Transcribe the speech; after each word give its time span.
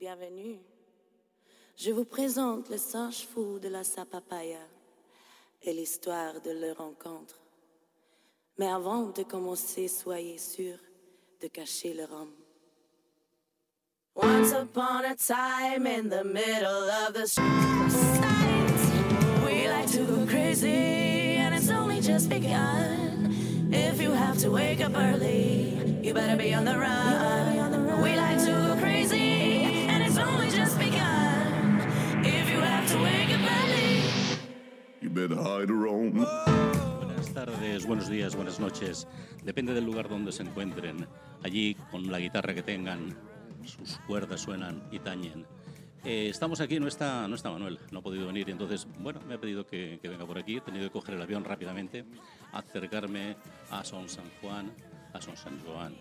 Bienvenue. 0.00 0.56
Je 1.76 1.90
vous 1.90 2.06
présente 2.06 2.70
le 2.70 2.78
singe 2.78 3.26
fou 3.26 3.58
de 3.58 3.68
la 3.68 3.84
sapapaya 3.84 4.66
et 5.62 5.74
l'histoire 5.74 6.40
de 6.40 6.52
leur 6.52 6.78
rencontre. 6.78 7.38
Mais 8.58 8.68
avant 8.68 9.10
de 9.10 9.22
commencer, 9.22 9.88
soyez 9.88 10.38
sûr 10.38 10.78
de 11.42 11.48
cacher 11.48 11.92
le 11.92 12.04
rhum. 12.04 12.30
Once 14.14 14.52
upon 14.52 15.04
a 15.04 15.14
time 15.14 15.86
in 15.86 16.08
the 16.08 16.24
middle 16.24 16.88
of 17.06 17.12
the 17.12 17.26
street, 17.26 17.44
we 19.44 19.68
like 19.68 19.90
to 19.92 20.06
go 20.06 20.24
crazy, 20.24 21.36
and 21.36 21.54
it's 21.54 21.68
only 21.68 22.00
just 22.00 22.30
begun. 22.30 23.34
If 23.70 24.00
you 24.00 24.12
have 24.12 24.38
to 24.38 24.50
wake 24.50 24.80
up 24.80 24.96
early, 24.96 26.00
you 26.02 26.14
better 26.14 26.38
be 26.38 26.54
on 26.54 26.64
the 26.64 26.78
run. 26.78 28.02
We 28.02 28.16
like 28.16 28.38
to 28.38 28.50
go 28.50 28.76
crazy, 28.80 29.39
Buenas 36.98 37.32
tardes, 37.34 37.86
buenos 37.86 38.08
días, 38.08 38.36
buenas 38.36 38.60
noches. 38.60 39.06
Depende 39.42 39.72
del 39.72 39.84
lugar 39.84 40.08
donde 40.08 40.32
se 40.32 40.42
encuentren. 40.42 41.06
Allí, 41.42 41.74
con 41.90 42.10
la 42.10 42.18
guitarra 42.18 42.54
que 42.54 42.62
tengan, 42.62 43.16
sus 43.64 43.98
cuerdas 44.06 44.42
suenan 44.42 44.82
y 44.90 44.98
tañen. 44.98 45.46
Eh, 46.04 46.28
estamos 46.30 46.60
aquí, 46.60 46.80
no 46.80 46.88
está, 46.88 47.28
no 47.28 47.34
está 47.34 47.50
Manuel, 47.50 47.78
no 47.90 47.98
ha 47.98 48.02
podido 48.02 48.26
venir 48.26 48.48
entonces, 48.48 48.86
bueno, 48.98 49.20
me 49.28 49.34
ha 49.34 49.40
pedido 49.40 49.66
que, 49.66 49.98
que 50.00 50.08
venga 50.08 50.26
por 50.26 50.38
aquí. 50.38 50.56
He 50.56 50.60
tenido 50.60 50.84
que 50.84 50.90
coger 50.90 51.14
el 51.14 51.22
avión 51.22 51.44
rápidamente, 51.44 52.04
acercarme 52.52 53.36
a 53.70 53.84
Son 53.84 54.08
San 54.08 54.24
Juan, 54.40 54.72
a 55.12 55.20
Son 55.20 55.36
San 55.36 55.58
Joan. 55.64 55.94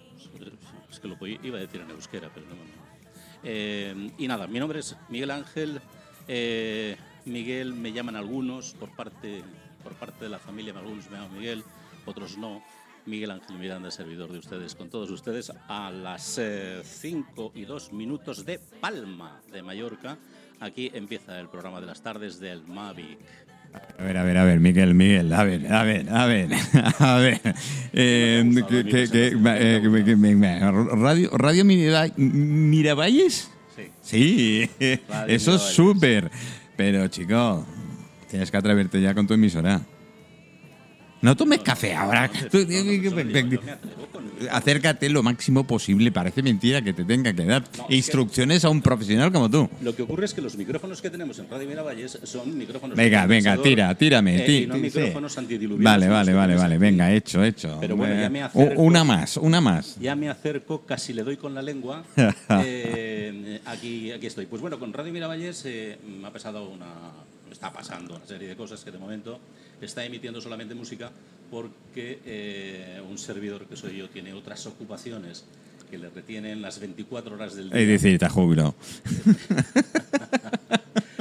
Es 0.90 1.00
que 1.00 1.08
lo 1.08 1.18
iba 1.26 1.58
a 1.58 1.62
decir 1.62 1.82
en 1.82 1.90
euskera, 1.92 2.30
pero 2.34 2.46
no. 2.48 2.56
Eh, 3.44 4.12
y 4.18 4.28
nada, 4.28 4.48
mi 4.48 4.60
nombre 4.60 4.80
es 4.80 4.96
Miguel 5.10 5.32
Ángel. 5.32 5.82
Eh, 6.30 6.96
Miguel 7.26 7.74
me 7.74 7.92
llaman 7.92 8.16
algunos 8.16 8.74
por 8.76 8.96
parte, 8.96 9.44
por 9.84 9.94
parte 9.96 10.24
de 10.26 10.30
la 10.30 10.40
familia, 10.40 10.74
algunos 10.78 11.10
me 11.10 11.18
llaman 11.18 11.38
Miguel, 11.38 11.64
otros 12.06 12.38
no. 12.38 12.64
Miguel 13.06 13.32
Ángel 13.32 13.58
Miranda, 13.58 13.90
servidor 13.90 14.32
de 14.32 14.38
ustedes, 14.38 14.76
con 14.76 14.90
todos 14.90 15.10
ustedes 15.10 15.52
a 15.68 15.90
las 15.90 16.40
5 16.84 17.54
y 17.56 17.66
2 17.66 17.94
minutos 17.94 18.46
de 18.46 18.60
Palma 18.60 19.42
de 19.52 19.64
Mallorca. 19.64 20.18
Aquí 20.60 20.92
empieza 20.94 21.40
el 21.40 21.48
programa 21.48 21.80
de 21.80 21.88
las 21.88 22.04
tardes 22.04 22.40
del 22.40 22.62
Mavic. 22.68 23.18
A 23.98 24.04
ver, 24.04 24.18
a 24.18 24.24
ver, 24.24 24.38
a 24.38 24.44
ver, 24.44 24.60
Miguel, 24.60 24.94
Miguel, 24.94 25.34
a 25.34 25.44
ver, 25.44 25.72
a 25.72 25.84
ver, 25.84 26.10
a 26.10 26.26
ver, 26.26 26.50
a 27.00 27.18
ver. 27.18 27.42
Eh, 27.94 28.52
que, 28.68 28.86
que, 28.86 29.10
que, 29.10 29.28
eh, 29.28 29.82
radio, 30.96 31.30
radio 31.38 31.66
Miravalles. 31.66 33.50
Sí. 34.02 34.70
Eso 35.28 35.56
es 35.56 35.62
súper. 35.62 36.32
Pero, 36.76 37.08
chico, 37.08 37.66
tienes 38.30 38.52
que 38.52 38.58
atreverte 38.58 39.02
ya 39.02 39.14
con 39.14 39.28
tu 39.28 39.34
emisora. 39.34 39.82
No 41.22 41.36
tomes 41.36 41.60
café 41.60 41.94
ahora. 41.96 42.32
Acércate 44.52 45.10
lo 45.10 45.22
máximo 45.22 45.66
posible. 45.68 46.12
Parece 46.12 46.42
mentira 46.42 46.82
que 46.82 46.94
te 46.94 47.04
tenga 47.04 47.34
que 47.34 47.44
dar 47.44 47.62
No, 47.62 47.84
es 47.84 47.88
que- 47.88 47.96
instrucciones 47.96 48.64
a 48.64 48.70
un 48.70 48.82
profesional 48.82 49.32
como 49.32 49.50
tú. 49.50 49.70
Lo 49.82 49.94
que 49.96 50.02
ocurre 50.04 50.26
es 50.26 50.34
que 50.34 50.42
los 50.42 50.56
micrófonos 50.56 51.02
que 51.02 51.10
tenemos 51.10 51.38
en 51.40 51.50
Radio 51.50 51.68
Miravalles 51.68 52.20
son 52.24 52.58
micrófonos. 52.58 52.96
Venga, 52.96 53.26
venga, 53.26 53.58
tira, 53.62 53.94
tírame. 53.96 54.46
eh, 54.46 54.62
y 54.64 54.68
no 54.68 54.76
micrófonos 54.78 55.34
sí. 55.34 55.68
Vale, 55.80 56.08
vale, 56.08 56.34
vale, 56.34 56.56
vale. 56.56 56.78
Venga, 56.78 57.12
hecho, 57.12 57.44
hecho. 57.44 57.78
Pero 57.82 57.96
bueno, 57.98 58.20
ya 58.20 58.30
me 58.30 58.40
Eh, 58.40 58.44
acerco. 58.44 58.82
Una 58.82 59.04
más, 59.04 59.38
una 59.38 59.60
más. 59.62 59.98
Ya 60.00 60.16
me 60.16 60.30
acerco, 60.30 60.86
casi 60.86 61.12
le 61.14 61.24
doy 61.24 61.36
con 61.38 61.54
la 61.54 61.62
lengua. 61.62 62.04
Eh, 62.64 63.60
aquí, 63.66 64.12
aquí 64.12 64.28
estoy. 64.28 64.46
Pues 64.46 64.62
bueno, 64.62 64.80
con 64.80 64.94
Radio 64.94 65.12
Miravalles 65.12 65.64
eh, 65.66 65.98
me 66.22 66.28
ha 66.28 66.32
pasado 66.32 66.70
una. 66.70 66.86
Está 67.52 67.74
pasando 67.74 68.16
una 68.16 68.26
serie 68.26 68.48
de 68.48 68.56
cosas 68.56 68.82
que 68.86 68.92
de 68.92 68.98
momento 69.00 69.40
está 69.86 70.04
emitiendo 70.06 70.42
solamente 70.42 70.76
música 70.76 71.12
porque 71.50 72.20
eh, 72.26 73.02
un 73.10 73.18
servidor 73.18 73.66
que 73.66 73.76
soy 73.76 73.98
yo 73.98 74.10
tiene 74.10 74.34
otras 74.34 74.66
ocupaciones 74.68 75.46
que 75.90 75.98
le 75.98 76.10
retienen 76.10 76.62
las 76.62 76.80
24 76.80 77.34
horas 77.36 77.56
del 77.56 77.70
día. 77.72 77.80
Es 77.82 77.88
decir, 77.88 78.24
has 78.24 78.32
jubilado. 78.32 78.76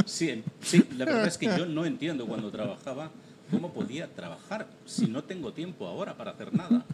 Sí, 0.06 0.42
sí, 0.62 0.84
la 0.96 1.04
verdad 1.04 1.26
es 1.26 1.36
que 1.36 1.46
yo 1.46 1.66
no 1.66 1.84
entiendo 1.84 2.26
cuando 2.26 2.50
trabajaba 2.50 3.10
cómo 3.50 3.72
podía 3.72 4.08
trabajar 4.08 4.66
si 4.86 5.06
no 5.06 5.22
tengo 5.24 5.52
tiempo 5.52 5.86
ahora 5.86 6.16
para 6.16 6.30
hacer 6.30 6.54
nada. 6.54 6.84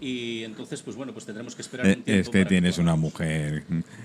Y 0.00 0.44
entonces, 0.44 0.80
pues 0.80 0.96
bueno, 0.96 1.12
pues 1.12 1.26
tendremos 1.26 1.54
que 1.54 1.62
esperar 1.62 1.86
Eh, 1.86 1.94
un 1.96 2.02
tiempo. 2.02 2.20
Es 2.20 2.28
que 2.28 2.44
tienes 2.46 2.78
una 2.78 2.94
mujer 2.96 3.64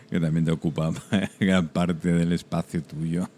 que 0.09 0.20
también 0.20 0.46
te 0.46 0.52
ocupa 0.52 0.92
gran 1.40 1.68
parte 1.70 2.12
del 2.12 2.34
espacio 2.34 2.81
tuyo. 2.84 3.30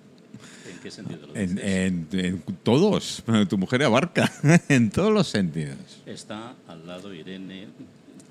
¿En 0.88 1.06
qué 1.06 1.10
sentido 1.12 1.28
lo 1.28 1.36
En, 1.36 1.56
dices? 1.56 1.64
en- 1.70 2.26
en 2.26 2.44
todos. 2.64 3.24
Tu 3.50 3.58
mujer 3.58 3.84
abarca 3.84 4.32
en 4.70 4.90
todos 4.90 5.12
los 5.14 5.28
sentidos. 5.28 5.78
Está 6.06 6.56
al 6.68 6.86
lado 6.88 7.14
Irene. 7.14 7.68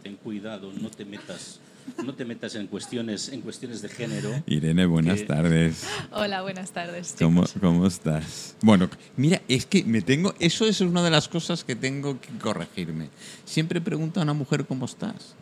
Ten 0.03 0.17
cuidado, 0.17 0.73
no 0.81 0.89
te 0.91 1.05
metas, 1.05 1.59
no 2.05 2.15
te 2.15 2.25
metas 2.25 2.55
en 2.55 2.69
cuestiones, 2.69 3.29
en 3.29 3.41
cuestiones 3.41 3.83
de 3.83 3.89
género. 3.89 4.31
Irene, 4.47 4.87
buenas 4.87 5.21
Que- 5.21 5.27
tardes. 5.27 5.85
Hola, 6.13 6.43
buenas 6.43 6.71
tardes. 6.71 7.15
¿Cómo. 7.19 7.45
¿Cómo 7.61 7.87
estás? 7.87 8.55
Bueno, 8.63 8.89
mira, 9.17 9.43
es 9.49 9.67
que 9.67 9.83
me 9.85 10.03
tengo. 10.03 10.35
Eso 10.39 10.65
es 10.67 10.81
una 10.81 11.03
de 11.03 11.11
las 11.11 11.27
cosas 11.29 11.65
que 11.65 11.75
tengo 11.75 12.21
que 12.21 12.29
corregirme. 12.41 13.09
Siempre 13.45 13.81
pregunto 13.81 14.21
a 14.21 14.23
una 14.23 14.33
mujer 14.35 14.65
cómo 14.67 14.87
estás. 14.87 15.35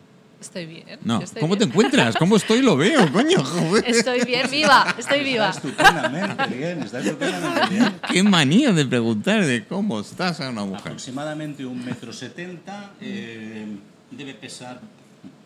Estoy 0.45 0.65
bien. 0.67 0.99
No, 1.03 1.21
estoy 1.21 1.41
¿cómo 1.41 1.55
te 1.55 1.65
bien. 1.65 1.69
encuentras? 1.71 2.15
¿Cómo 2.17 2.35
estoy? 2.35 2.61
Lo 2.61 2.77
veo, 2.77 3.11
coño. 3.13 3.43
joder. 3.43 3.83
Estoy 3.87 4.23
bien, 4.23 4.49
viva, 4.49 4.95
estoy 4.97 5.23
viva. 5.23 5.49
Está 5.49 5.67
estupendamente 5.67 6.55
bien, 6.55 6.83
está 6.83 6.99
estupendamente 6.99 7.69
bien. 7.75 7.99
Qué 8.11 8.23
manía 8.23 8.71
de 8.71 8.85
preguntar 8.85 9.43
de 9.45 9.65
cómo 9.65 9.99
estás 9.99 10.39
a 10.41 10.49
una 10.49 10.63
mujer. 10.65 10.81
Aproximadamente 10.81 11.65
un 11.65 11.83
metro 11.83 12.13
setenta, 12.13 12.91
eh, 13.01 13.65
debe 14.11 14.33
pesar 14.35 14.79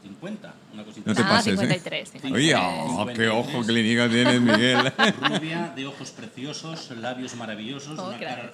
50, 0.03 0.53
una 0.73 0.83
cosita 0.83 1.09
No 1.09 1.15
te 1.15 1.21
así. 1.21 1.29
Ah, 1.29 1.35
pases, 1.35 1.53
¿eh? 1.53 1.57
53, 1.57 2.09
Oye, 2.33 2.53
53. 2.53 2.53
oh, 2.57 3.07
qué 3.15 3.27
ojo 3.29 3.61
clínica 3.65 4.09
tienes, 4.09 4.41
Miguel. 4.41 4.91
Rubia, 5.21 5.71
de 5.75 5.85
ojos 5.87 6.11
preciosos, 6.11 6.91
labios 6.97 7.35
maravillosos, 7.35 7.97
Oh, 7.97 8.09
una 8.09 8.19
cara. 8.19 8.51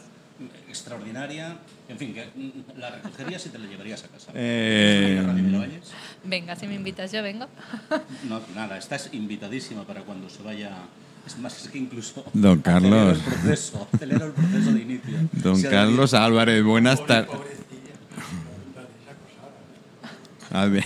Extraordinaria. 0.69 1.57
En 1.87 1.97
fin, 1.97 2.13
que 2.13 2.25
mm, 2.35 2.79
la 2.79 2.89
recogerías 2.91 3.45
y 3.45 3.49
te 3.49 3.57
la 3.59 3.65
llevarías 3.67 4.03
a 4.03 4.07
casa. 4.07 4.31
Eh. 4.33 5.21
Venga, 6.23 6.55
si 6.55 6.67
me 6.67 6.75
invitas, 6.75 7.11
yo 7.11 7.21
vengo. 7.23 7.47
No, 8.29 8.41
nada, 8.55 8.77
estás 8.77 9.09
invitadísima 9.13 9.83
para 9.83 10.01
cuando 10.01 10.29
se 10.29 10.41
vaya. 10.43 10.71
Es 11.27 11.37
más, 11.39 11.63
es 11.63 11.69
que 11.69 11.77
incluso. 11.77 12.25
Don 12.33 12.59
acelero 12.59 12.63
Carlos. 12.63 13.17
El 13.17 13.23
proceso, 13.33 13.87
acelero 13.93 14.25
el 14.27 14.31
proceso 14.33 14.71
de 14.71 14.81
inicio. 14.81 15.17
Don 15.31 15.55
Si 15.57 15.67
Carlos 15.67 16.13
Álvarez, 16.13 16.63
buenas 16.63 17.05
tardes. 17.05 17.29
A 20.51 20.65
ver. 20.67 20.85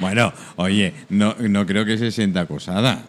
Bueno, 0.00 0.32
oye, 0.56 0.92
no, 1.08 1.34
no 1.38 1.64
creo 1.66 1.84
que 1.84 1.96
se 1.96 2.10
sienta 2.10 2.40
acosada. 2.42 3.02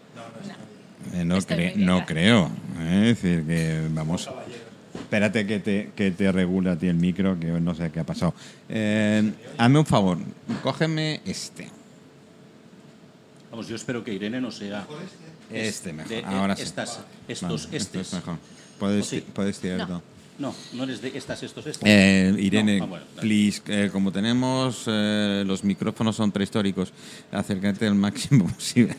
Eh, 1.13 1.25
no, 1.25 1.37
cre- 1.39 1.55
muy 1.55 1.63
bien, 1.65 1.85
no 1.85 1.97
gracias. 1.97 2.07
creo. 2.07 2.51
eh, 2.79 3.09
Es 3.11 3.21
decir, 3.21 3.45
que 3.45 3.87
vamos. 3.91 4.29
Espérate 5.15 5.47
que 5.47 5.59
te, 5.61 5.91
que 5.95 6.11
te 6.11 6.29
regula 6.29 6.73
a 6.73 6.75
ti 6.75 6.87
el 6.87 6.97
micro, 6.97 7.39
que 7.39 7.45
no 7.47 7.73
sé 7.73 7.89
qué 7.89 8.01
ha 8.01 8.03
pasado. 8.03 8.33
Eh, 8.67 9.31
hazme 9.57 9.79
un 9.79 9.85
favor, 9.85 10.17
cógeme 10.61 11.21
este. 11.25 11.69
Vamos, 13.49 13.69
yo 13.69 13.77
espero 13.77 14.03
que 14.03 14.13
Irene 14.13 14.41
no 14.41 14.51
sea. 14.51 14.85
Este 15.49 15.93
mejor. 15.93 16.09
de- 16.09 16.25
Ahora 16.25 16.57
sí. 16.57 16.63
Estas, 16.63 16.99
estos, 17.29 17.65
Vale, 17.67 17.77
esto 17.77 17.99
estes. 17.99 18.07
es 18.07 18.13
mejor. 18.13 18.37
Puedes, 18.77 19.05
¿O 19.05 19.09
sí? 19.09 19.23
puedes 19.33 19.57
tirarlo. 19.59 20.01
No, 20.37 20.53
no 20.73 20.83
eres 20.83 21.01
de 21.01 21.17
estas, 21.17 21.41
estos, 21.43 21.65
estos. 21.65 21.87
Eh, 21.89 22.35
Irene, 22.37 22.79
No, 22.79 22.83
ah, 22.83 22.87
bueno, 22.87 23.05
please, 23.21 23.61
eh, 23.67 23.89
como 23.93 24.11
tenemos 24.11 24.83
eh, 24.87 25.45
los 25.47 25.63
micrófonos 25.63 26.17
son 26.17 26.29
prehistóricos, 26.33 26.91
acércate 27.31 27.87
al 27.87 27.95
máximo 27.95 28.47
posible. 28.53 28.97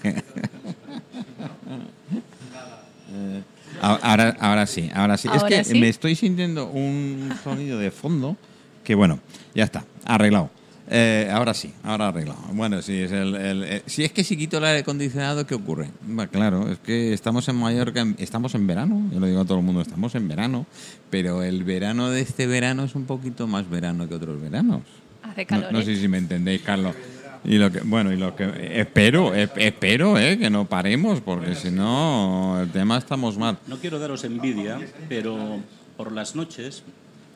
Ahora, 3.80 4.36
ahora 4.40 4.66
sí, 4.66 4.90
ahora 4.94 5.16
sí. 5.16 5.28
¿Ahora 5.28 5.48
es 5.48 5.66
que 5.68 5.74
sí? 5.74 5.78
me 5.80 5.88
estoy 5.88 6.14
sintiendo 6.14 6.66
un 6.66 7.32
sonido 7.44 7.78
de 7.78 7.90
fondo 7.90 8.36
que 8.84 8.94
bueno, 8.94 9.18
ya 9.54 9.64
está, 9.64 9.84
arreglado. 10.04 10.50
Eh, 10.88 11.28
ahora 11.32 11.52
sí, 11.52 11.72
ahora 11.82 12.08
arreglado. 12.08 12.38
Bueno, 12.52 12.80
sí, 12.80 12.94
es 12.96 13.10
el, 13.10 13.34
el- 13.34 13.64
eh, 13.64 13.82
si 13.86 14.04
es 14.04 14.12
que 14.12 14.22
si 14.22 14.36
quito 14.36 14.58
el 14.58 14.64
aire 14.64 14.80
acondicionado, 14.80 15.44
¿qué 15.44 15.56
ocurre? 15.56 15.88
Claro, 16.30 16.70
es 16.70 16.78
que 16.78 17.12
estamos 17.12 17.48
en 17.48 17.56
Mallorca, 17.56 18.06
estamos 18.18 18.54
en 18.54 18.66
verano, 18.68 19.02
yo 19.12 19.18
lo 19.18 19.26
digo 19.26 19.40
a 19.40 19.44
todo 19.44 19.58
el 19.58 19.64
mundo, 19.64 19.80
estamos 19.80 20.14
en 20.14 20.28
verano, 20.28 20.64
pero 21.10 21.42
el 21.42 21.64
verano 21.64 22.10
de 22.10 22.20
este 22.20 22.46
verano 22.46 22.84
es 22.84 22.94
un 22.94 23.04
poquito 23.04 23.48
más 23.48 23.68
verano 23.68 24.08
que 24.08 24.14
otros 24.14 24.40
veranos. 24.40 24.82
Hace 25.24 25.44
calor. 25.44 25.72
no 25.72 25.80
¿eh? 25.80 25.84
sé 25.84 25.96
si 25.96 26.06
me 26.06 26.18
entendéis, 26.18 26.62
Carlos. 26.62 26.94
Y 27.44 27.58
lo 27.58 27.70
que, 27.70 27.80
bueno, 27.80 28.12
y 28.12 28.16
lo 28.16 28.34
que 28.36 28.80
espero, 28.80 29.34
espero 29.34 30.18
eh, 30.18 30.38
que 30.38 30.50
no 30.50 30.66
paremos, 30.66 31.20
porque 31.20 31.54
si 31.54 31.70
no, 31.70 32.60
el 32.60 32.70
tema 32.70 32.98
estamos 32.98 33.36
mal. 33.38 33.58
No 33.66 33.78
quiero 33.78 33.98
daros 33.98 34.24
envidia, 34.24 34.78
pero 35.08 35.60
por 35.96 36.12
las 36.12 36.34
noches, 36.36 36.82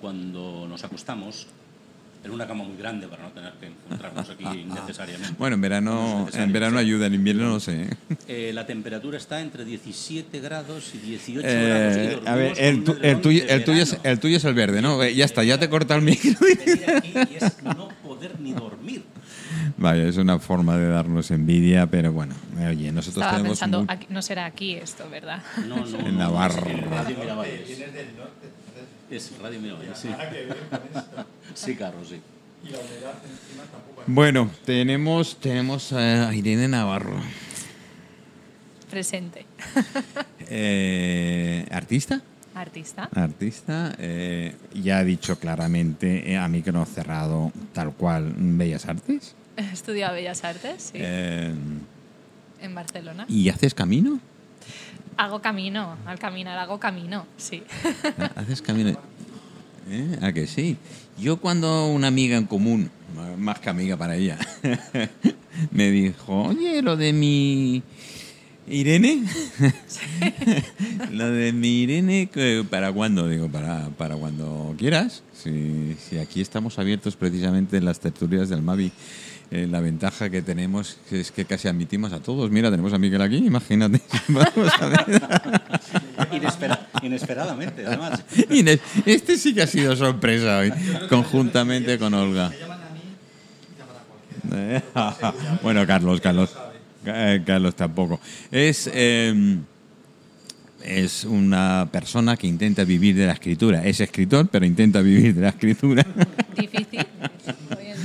cuando 0.01 0.67
nos 0.69 0.83
acostamos, 0.85 1.47
en 2.23 2.31
una 2.33 2.47
cama 2.47 2.65
muy 2.65 2.77
grande 2.77 3.09
para 3.09 3.23
no 3.23 3.31
tener 3.31 3.53
que 3.55 3.69
encontrarnos 3.69 4.29
aquí 4.29 4.45
innecesariamente. 4.69 5.35
Bueno, 5.39 5.55
en 5.55 5.61
verano, 5.63 6.29
No 6.31 6.39
en 6.43 6.53
verano 6.53 6.79
ayuda, 6.79 7.07
en 7.07 7.15
invierno 7.15 7.49
no 7.49 7.61
sé. 7.61 7.83
¿eh? 7.85 7.91
Eh, 8.29 8.51
la 8.53 8.67
temperatura 8.67 9.17
está 9.17 9.41
entre 9.41 9.65
17 9.65 10.39
grados 10.41 10.93
y 10.95 10.99
18 10.99 11.49
Eh, 11.49 11.65
grados. 12.13 12.23
y 12.23 12.29
a 12.29 12.35
ver, 12.35 12.53
el, 12.59 12.85
tu- 12.85 12.97
el 13.01 13.21
tuyo, 13.23 13.43
el, 13.49 13.65
tuyo 13.65 13.83
es, 13.83 13.97
el 14.03 14.21
tuyo 14.21 14.37
es 14.37 14.45
el 14.45 14.53
verde, 14.53 14.83
¿no? 14.83 15.03
Eh, 15.03 15.15
Ya 15.15 15.25
está, 15.25 15.45
ya 15.45 15.59
te 15.59 15.65
he 15.65 15.69
cortado 15.71 15.99
el 15.99 16.05
micro. 16.05 16.33
Venir 16.41 16.91
aquí 16.91 17.15
y 17.33 17.43
es 17.43 17.63
no 17.63 17.89
poder 18.03 18.39
ni 18.39 18.53
dormir. 18.53 19.03
Vaya, 19.81 20.07
es 20.07 20.19
una 20.19 20.39
forma 20.39 20.77
de 20.77 20.89
darnos 20.89 21.31
envidia, 21.31 21.87
pero 21.87 22.13
bueno, 22.13 22.35
eh, 22.59 22.67
oye, 22.69 22.93
nosotros 22.93 23.17
Estaba 23.25 23.39
tenemos 23.39 23.59
pensando, 23.59 23.85
aquí- 23.89 24.07
no 24.11 24.21
será 24.23 24.45
aquí 24.45 24.75
esto, 24.75 25.09
¿verdad? 25.11 25.43
No, 25.67 25.77
no, 25.87 25.99
En 26.01 26.13
no, 26.13 26.19
Navarra. 26.19 26.63
es 26.71 26.79
en 26.79 26.91
Radio 26.91 27.19
Miravalles. 27.19 27.81
Es 29.11 29.33
Radio 29.41 29.61
Miravalles, 29.61 29.99
sí. 29.99 30.09
Sí, 31.55 31.75
claro, 31.77 31.97
sí. 32.07 32.21
Bueno, 34.07 34.51
tenemos, 34.67 35.37
tenemos 35.41 35.93
a 35.95 36.33
Irene 36.35 36.69
Navarro. 36.69 37.17
Presente. 38.91 39.47
Eh, 40.53 41.65
¿Artista? 41.71 42.21
Artista. 42.57 43.09
Artista, 43.15 43.95
eh, 43.99 44.57
ya 44.75 44.99
ha 44.99 45.05
dicho 45.05 45.39
claramente 45.39 46.29
eh, 46.33 46.37
a 46.37 46.49
micro 46.49 46.85
cerrado, 46.87 47.53
tal 47.73 47.93
cual, 47.93 48.35
Bellas 48.37 48.87
Artes. 48.87 49.37
He 49.61 49.73
estudiado 49.73 50.15
Bellas 50.15 50.43
Artes, 50.45 50.91
sí, 50.93 50.99
Eh, 51.01 51.53
en 52.63 52.75
Barcelona. 52.75 53.25
¿Y 53.29 53.49
haces 53.49 53.75
camino? 53.75 54.21
Hago 55.17 55.41
camino, 55.43 55.97
al 56.07 56.19
caminar 56.19 56.59
hago 56.59 56.79
camino, 56.81 57.27
sí. 57.37 57.63
¿Haces 58.37 58.63
camino? 58.63 58.97
¿Eh? 59.91 60.19
¿A 60.23 60.33
que 60.33 60.47
sí? 60.47 60.77
Yo 61.19 61.39
cuando 61.39 61.87
una 61.89 62.07
amiga 62.09 62.37
en 62.39 62.47
común, 62.47 62.91
más 63.39 63.59
que 63.59 63.69
amiga 63.71 63.97
para 63.97 64.17
ella, 64.17 64.39
me 65.73 65.91
dijo, 65.91 66.43
oye, 66.45 66.81
lo 66.81 66.97
de 66.97 67.13
mi 67.13 67.83
Irene, 68.69 69.25
lo 71.11 71.31
de 71.31 71.53
mi 71.53 71.83
Irene, 71.83 72.29
¿qué- 72.33 72.65
¿para 72.69 72.93
cuándo? 72.93 73.29
Digo, 73.29 73.49
para, 73.49 73.89
para 73.91 74.17
cuando 74.17 74.75
quieras. 74.79 75.23
Si, 75.35 75.97
si 76.09 76.19
aquí 76.19 76.41
estamos 76.41 76.79
abiertos 76.79 77.17
precisamente 77.17 77.77
en 77.79 77.85
las 77.85 78.01
tertulias 78.01 78.49
del 78.49 78.63
Mavi. 78.63 78.93
Eh, 79.53 79.67
la 79.69 79.81
ventaja 79.81 80.31
que 80.31 80.43
tenemos 80.43 80.99
es 81.11 81.31
que 81.33 81.45
casi 81.45 81.67
admitimos 81.69 82.13
a 82.13 82.21
todos. 82.21 82.51
Mira, 82.51 82.71
tenemos 82.71 82.93
a 82.93 82.99
Miguel 82.99 83.21
aquí, 83.23 83.37
imagínate. 83.37 84.01
Vamos 84.29 84.73
a 84.81 84.87
ver. 84.87 85.01
Inespera- 86.33 86.87
inesperadamente, 87.03 87.85
además. 87.87 88.23
Este 89.07 89.37
sí 89.37 89.53
que 89.55 89.63
ha 89.63 89.67
sido 89.67 89.97
sorpresa 89.97 90.59
hoy, 90.59 90.73
conjuntamente 91.09 91.99
con 91.99 92.15
Olga. 92.15 92.53
Bueno, 95.63 95.87
Carlos, 95.87 96.21
Carlos. 96.21 96.51
eh, 97.05 97.43
Carlos 97.47 97.75
tampoco. 97.77 98.21
Es, 98.51 98.91
eh, 98.93 99.59
es 100.83 101.25
una 101.25 101.89
persona 101.93 102.37
que 102.37 102.47
intenta 102.47 102.85
vivir 102.85 103.15
de 103.17 103.27
la 103.27 103.33
escritura. 103.35 103.85
Es 103.85 104.01
escritor, 104.01 104.49
pero 104.51 104.65
intenta 104.67 105.01
vivir 105.03 105.35
de 105.35 105.43
la 105.43 105.49
escritura. 105.51 106.05
Difícil 106.57 107.07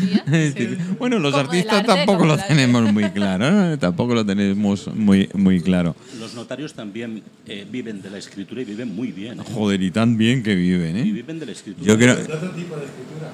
día. 0.07 0.24
sí. 0.57 0.78
Bueno, 1.00 1.19
los 1.19 1.31
Como 1.34 1.44
artistas 1.46 1.74
arte, 1.80 1.88
tampoco 1.88 2.25
lo 2.25 2.38
tenemos 2.38 2.92
muy 2.94 3.10
claro. 3.12 3.52
¿no? 3.52 3.78
Tampoco 3.86 4.13
lo 4.16 4.25
tenemos 4.25 4.88
muy, 4.96 5.30
muy 5.34 5.62
claro. 5.62 5.96
Los 6.19 6.34
notarios 6.34 6.74
también 6.74 7.22
eh, 7.48 7.66
viven 7.69 8.02
de 8.02 8.10
la 8.10 8.18
escritura 8.18 8.62
y 8.62 8.66
viven 8.66 8.96
muy 8.96 9.12
bien. 9.12 9.40
¿eh? 9.40 9.44
Joder, 9.54 9.81
y 9.84 9.92
tan 9.92 10.18
bien 10.18 10.44
que 10.44 10.56
viven, 10.56 10.98
Y 10.98 11.02
¿eh? 11.02 11.13
viven 11.13 11.40
de 11.40 11.46
la 11.46 11.52
escritura. 11.52 11.88
Yo 11.88 11.98
creo... 11.98 12.16
de 12.16 12.24
otro 12.34 12.52
tipo 12.52 12.75
de 12.75 12.86
escritura. 12.86 13.31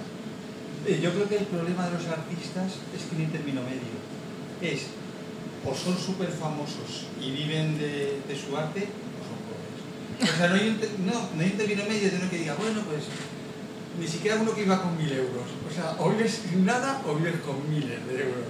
Eh, 0.87 0.99
Yo 1.03 1.11
creo 1.11 1.29
que 1.29 1.37
el 1.37 1.45
problema 1.45 1.85
de 1.87 1.93
los 1.93 2.07
artistas 2.07 2.73
es 2.95 3.03
que 3.09 3.15
no 3.15 3.21
hay 3.21 3.31
término 3.31 3.61
medio. 3.61 4.73
Es 4.73 4.87
o 5.63 5.75
son 5.75 5.95
súper 5.95 6.29
famosos 6.29 7.05
y 7.21 7.29
viven 7.31 7.77
de, 7.77 8.17
de 8.27 8.33
su 8.35 8.57
arte 8.57 8.81
o 8.89 9.21
son 9.21 9.37
pobres. 9.45 10.33
O 10.33 10.37
sea, 10.37 10.49
no 10.49 10.55
hay, 10.55 10.69
un, 10.69 10.75
te- 10.77 10.89
no, 11.05 11.13
no 11.35 11.41
hay 11.41 11.51
un 11.51 11.57
término 11.57 11.83
medio 11.85 12.09
de 12.09 12.17
uno 12.17 12.29
que 12.31 12.37
diga, 12.39 12.55
bueno, 12.55 12.81
pues 12.89 13.03
ni 13.99 14.07
siquiera 14.07 14.37
uno 14.41 14.53
que 14.53 14.63
iba 14.63 14.81
con 14.81 14.97
mil 14.97 15.11
euros. 15.11 15.47
O 15.69 15.73
sea, 15.73 15.95
o 15.99 16.09
vives 16.11 16.41
sin 16.49 16.65
nada 16.65 17.01
o 17.07 17.15
vives 17.15 17.41
con 17.41 17.69
miles 17.69 18.05
de 18.07 18.13
euros. 18.13 18.47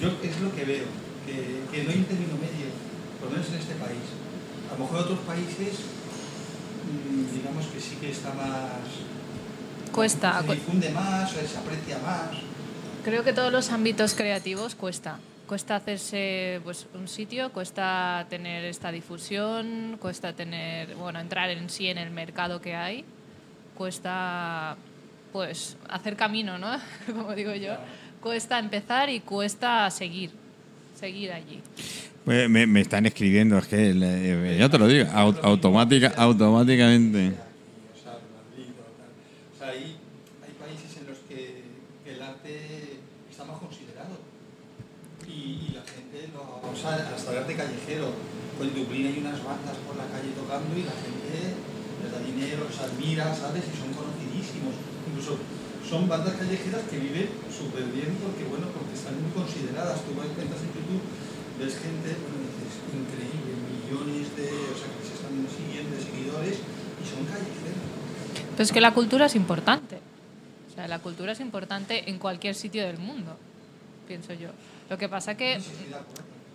Yo 0.00 0.08
es 0.22 0.40
lo 0.40 0.54
que 0.54 0.64
veo, 0.64 0.84
que, 1.26 1.62
que 1.70 1.84
no 1.84 1.90
hay 1.90 1.98
un 1.98 2.04
término 2.04 2.34
medio, 2.34 2.68
por 3.20 3.30
lo 3.30 3.36
menos 3.36 3.48
en 3.48 3.58
este 3.60 3.74
país. 3.74 4.04
A 4.70 4.74
lo 4.74 4.84
mejor 4.84 4.98
en 4.98 5.04
otros 5.04 5.20
países, 5.20 5.74
mm, 6.84 7.36
digamos 7.36 7.66
que 7.66 7.80
sí 7.80 7.96
que 8.00 8.10
está 8.10 8.34
más 8.34 9.04
Cuesta. 9.94 10.42
se 10.42 10.54
difunde 10.54 10.90
más, 10.90 11.30
se 11.30 11.56
aprecia 11.56 11.98
más. 11.98 12.30
Creo 13.04 13.22
que 13.22 13.32
todos 13.32 13.52
los 13.52 13.70
ámbitos 13.70 14.14
creativos 14.14 14.74
cuesta. 14.74 15.18
Cuesta 15.46 15.76
hacerse 15.76 16.60
pues, 16.64 16.86
un 16.94 17.06
sitio, 17.06 17.52
cuesta 17.52 18.26
tener 18.28 18.64
esta 18.64 18.90
difusión, 18.90 19.98
cuesta 20.00 20.32
tener, 20.32 20.96
bueno, 20.96 21.20
entrar 21.20 21.50
en 21.50 21.68
sí 21.68 21.88
en 21.88 21.98
el 21.98 22.10
mercado 22.10 22.60
que 22.60 22.74
hay, 22.74 23.04
cuesta 23.76 24.76
pues 25.32 25.76
hacer 25.88 26.16
camino, 26.16 26.58
¿no? 26.58 26.76
Como 27.12 27.34
digo 27.34 27.54
yo. 27.54 27.72
Cuesta 28.20 28.58
empezar 28.58 29.10
y 29.10 29.20
cuesta 29.20 29.90
seguir, 29.90 30.30
seguir 30.98 31.30
allí. 31.32 31.60
Pues 32.24 32.48
me, 32.48 32.66
me 32.66 32.80
están 32.80 33.04
escribiendo, 33.04 33.58
es 33.58 33.66
que 33.66 33.92
le- 33.92 34.56
yo 34.58 34.70
te 34.70 34.78
lo 34.78 34.86
digo, 34.88 35.04
au- 35.12 35.38
automática, 35.42 36.14
automáticamente. 36.16 37.28
O 37.28 37.32
sea, 39.58 39.68
hay, 39.68 39.96
hay 40.40 40.52
países 40.58 40.96
en 40.98 41.06
los 41.06 41.18
que 41.28 41.64
el 42.06 42.22
arte 42.22 43.00
está 43.30 43.44
más 43.44 43.58
considerado. 43.58 44.16
Y, 45.28 45.68
y 45.68 45.72
la 45.74 45.82
gente, 45.82 46.30
lo, 46.32 46.40
o 46.66 46.74
sea, 46.76 47.12
hasta 47.14 47.32
el 47.32 47.38
arte 47.38 47.54
callejero. 47.56 48.12
Pues 48.56 48.70
en 48.70 48.74
Dublín 48.84 49.06
hay 49.08 49.18
unas 49.18 49.44
bandas 49.44 49.76
por 49.86 49.96
la 49.96 50.06
calle 50.08 50.30
tocando 50.32 50.78
y 50.78 50.82
la 50.84 50.92
gente 50.92 51.23
dinero, 52.44 52.68
los 52.68 52.78
admira, 52.78 53.34
¿sabes? 53.34 53.64
Y 53.64 53.74
son 53.80 53.90
conocidísimos. 53.96 54.76
Incluso 55.08 55.40
son 55.88 56.08
bandas 56.08 56.34
callejeras 56.36 56.82
que 56.88 56.98
viven 56.98 57.28
súper 57.48 57.84
bien 57.92 58.16
porque, 58.20 58.44
bueno, 58.44 58.68
porque 58.72 58.94
están 58.94 59.16
muy 59.20 59.32
consideradas. 59.32 60.04
Tú 60.04 60.12
vas, 60.16 60.28
entras 60.28 60.60
en 60.60 60.72
YouTube, 60.76 61.04
ves 61.58 61.74
gente, 61.80 62.12
bueno, 62.20 62.44
dices, 62.44 62.84
increíble, 62.92 63.52
millones 63.72 64.26
de, 64.36 64.48
o 64.48 64.76
sea, 64.76 64.88
que 64.92 65.02
se 65.04 65.14
están 65.16 65.34
siguiendo, 65.48 65.96
de 65.96 66.02
seguidores 66.02 66.56
y 66.60 67.04
son 67.08 67.24
callejeros. 67.24 67.84
Pero 68.52 68.62
es 68.62 68.72
que 68.72 68.80
la 68.80 68.92
cultura 68.92 69.26
es 69.26 69.34
importante. 69.34 69.98
O 70.70 70.74
sea, 70.74 70.88
la 70.88 70.98
cultura 70.98 71.32
es 71.32 71.40
importante 71.40 72.10
en 72.10 72.18
cualquier 72.18 72.54
sitio 72.54 72.82
del 72.82 72.98
mundo, 72.98 73.36
pienso 74.08 74.32
yo. 74.32 74.48
Lo 74.90 74.98
que 74.98 75.08
pasa 75.08 75.36
que, 75.36 75.60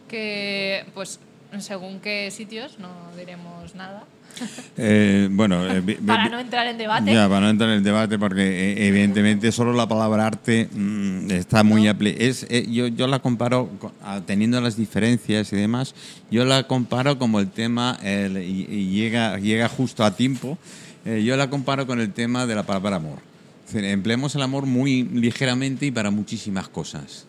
que 0.08 0.86
pues, 0.94 1.20
según 1.60 2.00
qué 2.00 2.30
sitios, 2.32 2.78
no 2.80 2.90
diremos 3.18 3.74
nada, 3.76 4.04
Eh, 4.78 5.28
bueno, 5.32 5.68
eh, 5.70 5.82
para 6.06 6.30
no 6.30 6.40
entrar 6.40 6.66
en 6.68 6.78
debate. 6.78 7.12
Ya, 7.14 7.28
para 7.28 7.42
no 7.42 7.50
entrar 7.50 7.72
en 7.72 7.84
debate, 7.84 8.18
porque 8.18 8.72
eh, 8.74 8.88
evidentemente 8.88 9.52
solo 9.52 9.74
la 9.74 9.88
palabra 9.90 10.28
arte 10.28 10.70
mm, 10.72 11.32
está 11.32 11.64
muy 11.64 11.84
apli- 11.88 12.16
es 12.18 12.46
eh, 12.50 12.66
yo, 12.70 12.88
yo 12.88 13.08
la 13.08 13.20
comparo, 13.20 13.68
con- 13.80 13.92
ah, 14.02 14.22
teniendo 14.26 14.62
las 14.62 14.78
diferencias 14.78 15.52
y 15.52 15.58
demás, 15.58 15.94
yo 16.32 16.46
la 16.46 16.64
comparo 16.68 17.18
como 17.20 17.40
el 17.42 17.50
tema, 17.50 17.98
el- 18.04 18.38
y, 18.38 18.68
y 18.70 18.90
llega, 18.92 19.38
llega 19.40 19.68
justo 19.68 20.06
a 20.06 20.16
tiempo, 20.16 20.58
eh, 21.06 21.24
yo 21.26 21.36
la 21.36 21.50
comparo 21.50 21.86
con 21.86 22.00
el 22.00 22.14
tema 22.14 22.46
de 22.46 22.56
la 22.56 22.64
palabra 22.64 22.96
amor. 22.98 23.20
Decir, 23.66 23.84
empleamos 23.84 24.36
el 24.36 24.42
amor 24.44 24.66
muy 24.66 25.04
ligeramente 25.04 25.88
y 25.88 25.92
para 25.92 26.12
muchísimas 26.12 26.70
cosas. 26.70 27.26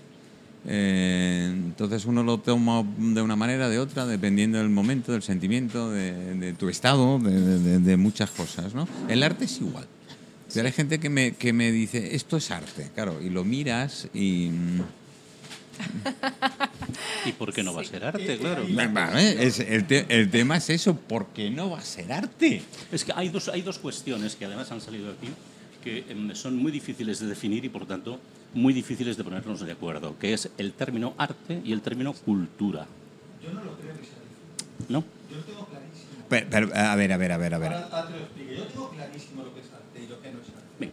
Eh, 0.66 1.48
entonces 1.52 2.04
uno 2.04 2.22
lo 2.22 2.38
toma 2.38 2.84
de 2.98 3.22
una 3.22 3.34
manera, 3.36 3.68
de 3.68 3.78
otra, 3.78 4.06
dependiendo 4.06 4.58
del 4.58 4.68
momento, 4.68 5.12
del 5.12 5.22
sentimiento, 5.22 5.90
de, 5.90 6.34
de 6.34 6.52
tu 6.52 6.68
estado, 6.68 7.18
de, 7.18 7.58
de- 7.58 7.78
de 7.78 7.96
muchas 7.96 8.30
cosas. 8.30 8.74
¿no? 8.74 8.86
El 9.08 9.22
arte 9.22 9.46
es 9.46 9.58
igual. 9.60 9.86
Hay 10.54 10.72
gente 10.72 10.98
que 10.98 11.08
me, 11.08 11.32
que 11.32 11.52
me 11.52 11.70
dice, 11.70 12.14
esto 12.16 12.36
es 12.36 12.50
arte, 12.50 12.90
claro, 12.94 13.20
y 13.22 13.30
lo 13.30 13.44
miras 13.44 14.08
y... 14.12 14.48
mm, 14.50 14.80
¿Y 17.24 17.32
por 17.32 17.52
qué 17.52 17.62
no 17.62 17.72
va 17.72 17.82
a 17.82 17.84
ser 17.84 18.04
arte? 18.04 18.36
Claro. 18.38 18.64
¿eh? 19.18 19.36
Es- 19.46 19.60
el, 19.60 19.86
te- 19.86 20.06
el 20.08 20.30
tema 20.30 20.56
es 20.56 20.68
eso, 20.70 20.94
¿por 20.96 21.26
qué 21.28 21.50
no 21.50 21.70
va 21.70 21.78
a 21.78 21.82
ser 21.84 22.12
arte? 22.12 22.62
Es 22.92 23.04
que 23.04 23.12
hay 23.14 23.28
dos, 23.28 23.48
hay 23.48 23.62
dos 23.62 23.78
cuestiones 23.78 24.36
que 24.36 24.44
además 24.44 24.70
han 24.72 24.80
salido 24.80 25.10
aquí 25.12 25.28
que 25.82 26.04
son 26.34 26.56
muy 26.56 26.72
difíciles 26.72 27.20
de 27.20 27.26
definir 27.26 27.64
y 27.64 27.68
por 27.68 27.86
tanto 27.86 28.18
muy 28.54 28.72
difíciles 28.72 29.16
de 29.16 29.24
ponernos 29.24 29.60
de 29.60 29.72
acuerdo, 29.72 30.18
que 30.18 30.32
es 30.34 30.50
el 30.58 30.72
término 30.72 31.14
arte 31.18 31.60
y 31.64 31.72
el 31.72 31.80
término 31.82 32.12
cultura. 32.12 32.86
Yo 33.42 33.52
no 33.52 33.62
lo 33.64 33.76
creo 33.78 33.92
que 33.96 34.04
sea 34.04 34.18
difícil. 34.20 34.88
¿No? 34.88 35.04
Yo 35.30 35.36
lo 35.36 35.42
tengo 35.44 35.66
clarísimo. 35.66 36.10
Pero- 36.28 36.46
pero, 36.50 36.74
a 36.74 36.94
ver, 36.96 37.12
a 37.12 37.16
ver, 37.16 37.32
a 37.32 37.36
ver, 37.38 37.54
a 37.54 37.58
ver. 37.58 37.72
Ahora, 37.72 37.88
ahora 37.92 38.08
te 38.08 38.12
lo 38.18 38.24
explico. 38.24 38.52
Yo 38.52 38.64
tengo 38.66 38.90
clarísimo 38.90 39.42
lo 39.44 39.54
que 39.54 39.60
es 39.60 39.66
arte 39.72 40.02
y 40.02 40.06
lo 40.08 40.20
que 40.20 40.30
no 40.32 40.38
es 40.40 40.48
arte. 40.48 40.90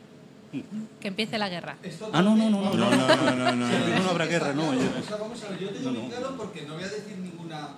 Que 1.01 1.08
empiece 1.10 1.38
la 1.38 1.50
guerra. 1.50 1.77
Ah, 2.13 2.22
no, 2.22 2.36
no, 2.36 2.50
no, 2.50 2.62
no, 2.62 2.74
no, 2.74 2.89
no, 2.89 3.36
no, 3.36 3.56
no, 3.56 3.67
Sí, 3.67 3.74
no, 3.98 4.03
no 4.03 4.10
habrá 4.10 4.25
guerra, 4.27 4.53
no, 4.53 4.74
yo- 4.74 4.79
O 5.00 5.03
sea, 5.03 5.17
vamos 5.17 5.44
a 5.44 5.50
ver, 5.50 5.60
yo 5.60 5.70
tengo 5.70 5.91
No, 5.91 6.00
muy 6.00 6.10
no. 6.10 6.15
claro 6.15 6.38
porque 6.38 6.62
no 6.65 6.75
voy 6.75 6.84
a 6.84 6.88
decir 6.88 7.17
ninguna, 7.17 7.70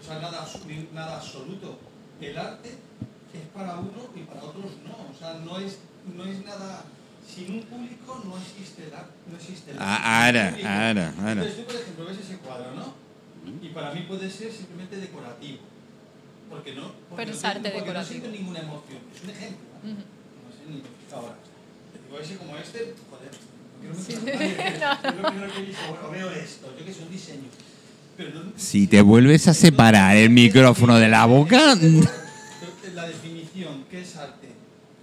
o 0.00 0.04
sea, 0.04 0.20
nada, 0.20 0.46
nada 0.94 1.16
absoluto. 1.16 1.78
El 2.20 2.38
arte 2.38 2.68
es 2.70 3.40
para 3.54 3.78
uno 3.78 3.90
y 4.14 4.20
para 4.20 4.42
otros 4.44 4.72
no. 4.86 4.92
O 5.10 5.18
sea, 5.18 5.34
no 5.44 5.58
es, 5.58 5.78
no 6.14 6.24
es 6.24 6.44
nada 6.44 6.84
sin 7.26 7.52
un 7.54 7.62
público 7.64 8.22
no 8.24 8.36
existe 8.38 8.84
el 8.86 8.94
arte. 8.94 9.12
No 9.30 9.36
existe 9.36 9.70
el 9.72 9.76
Ah, 9.80 10.26
ahora, 10.26 10.48
ahora, 10.64 11.14
ahora. 11.18 11.32
Entonces 11.32 11.56
tú, 11.56 11.64
por 11.64 11.74
ejemplo, 11.76 12.04
ves 12.06 12.18
ese 12.18 12.36
cuadro, 12.38 12.74
¿no? 12.74 12.94
Y 13.62 13.68
para 13.70 13.92
mí 13.92 14.02
puede 14.08 14.30
ser 14.30 14.52
simplemente 14.52 14.96
decorativo. 14.96 15.58
Porque 16.50 16.74
no, 16.74 16.92
porque 17.08 17.16
Pero 17.16 17.30
no 17.30 17.34
es 17.36 17.42
tengo- 17.42 17.54
arte 17.56 17.70
porque 17.70 17.78
decorativo. 17.80 17.98
No 18.02 18.04
siento 18.04 18.28
ninguna 18.30 18.60
emoción. 18.60 18.98
Es 19.14 19.24
un 19.24 19.30
ejemplo. 19.30 19.66
¿no? 19.82 19.90
No 19.90 20.50
sé 20.54 20.70
ni 20.70 20.82
ahora. 21.14 21.34
Digo 22.06 22.20
ese 22.20 22.36
como 22.36 22.56
este, 22.56 22.94
joder, 23.10 23.30
no 23.82 24.22
quiero. 24.22 24.22
Yo 25.16 25.22
lo 25.22 25.28
primero 25.28 25.52
que 25.52 25.74
bueno, 25.90 26.10
veo 26.10 26.30
esto, 26.30 26.72
yo 26.78 26.84
que 26.84 26.92
sé, 26.94 27.02
un 27.02 27.10
diseño. 27.10 27.48
Pero 28.16 28.30
no, 28.32 28.52
Si 28.56 28.86
te 28.86 29.02
vuelves 29.02 29.46
a 29.48 29.54
separar 29.54 30.16
el 30.16 30.30
micrófono 30.30 30.96
de 30.98 31.08
la 31.08 31.26
boca... 31.26 31.76
La 32.94 33.06
definición, 33.08 33.84
¿qué 33.90 34.00
es 34.00 34.16
arte? 34.16 34.35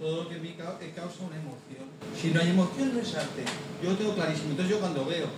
Todo 0.04 0.24
lo 0.24 0.28
que 0.28 0.36
me 0.36 0.52
que 0.52 0.90
causa 0.92 1.24
una 1.24 1.40
emoción. 1.40 1.88
Si 2.12 2.28
no 2.28 2.36
hay 2.38 2.50
emoción, 2.50 2.92
no 2.92 3.00
es 3.00 3.14
arte. 3.14 3.40
Yo 3.82 3.92
lo 3.92 3.96
tengo 3.96 4.14
clarísimo. 4.14 4.50
Entonces 4.50 4.76
yo 4.76 4.80
cuando 4.80 5.06
veo, 5.06 5.28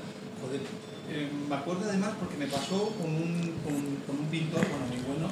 joder, 0.42 0.58
eh, 1.06 1.30
me 1.48 1.54
acuerdo 1.54 1.86
además 1.88 2.18
porque 2.18 2.34
me 2.36 2.48
pasó 2.50 2.90
con 2.98 3.06
un, 3.14 3.54
con, 3.62 3.72
un- 3.78 4.02
con 4.04 4.18
un 4.18 4.26
pintor, 4.26 4.66
bueno, 4.66 4.86
muy 4.90 4.98
bueno, 5.06 5.30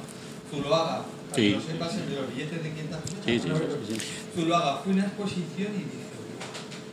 Zuloaga. 0.48 1.02
Para 1.02 1.34
Sí. 1.34 1.50
que 1.50 1.56
lo 1.58 1.60
sepas, 1.66 1.94
el 1.98 2.10
de 2.10 2.14
los 2.14 2.30
billetes 2.30 2.62
de 2.62 2.70
500 2.70 3.00
pesos. 3.10 3.24
Sí, 3.26 3.38
sí, 3.42 3.48
sí, 3.50 3.94
sí. 3.98 4.06
Zuloaga, 4.38 4.76
fue 4.86 4.92
una 4.92 5.02
exposición 5.02 5.70
y 5.74 5.82
dije, 5.82 6.06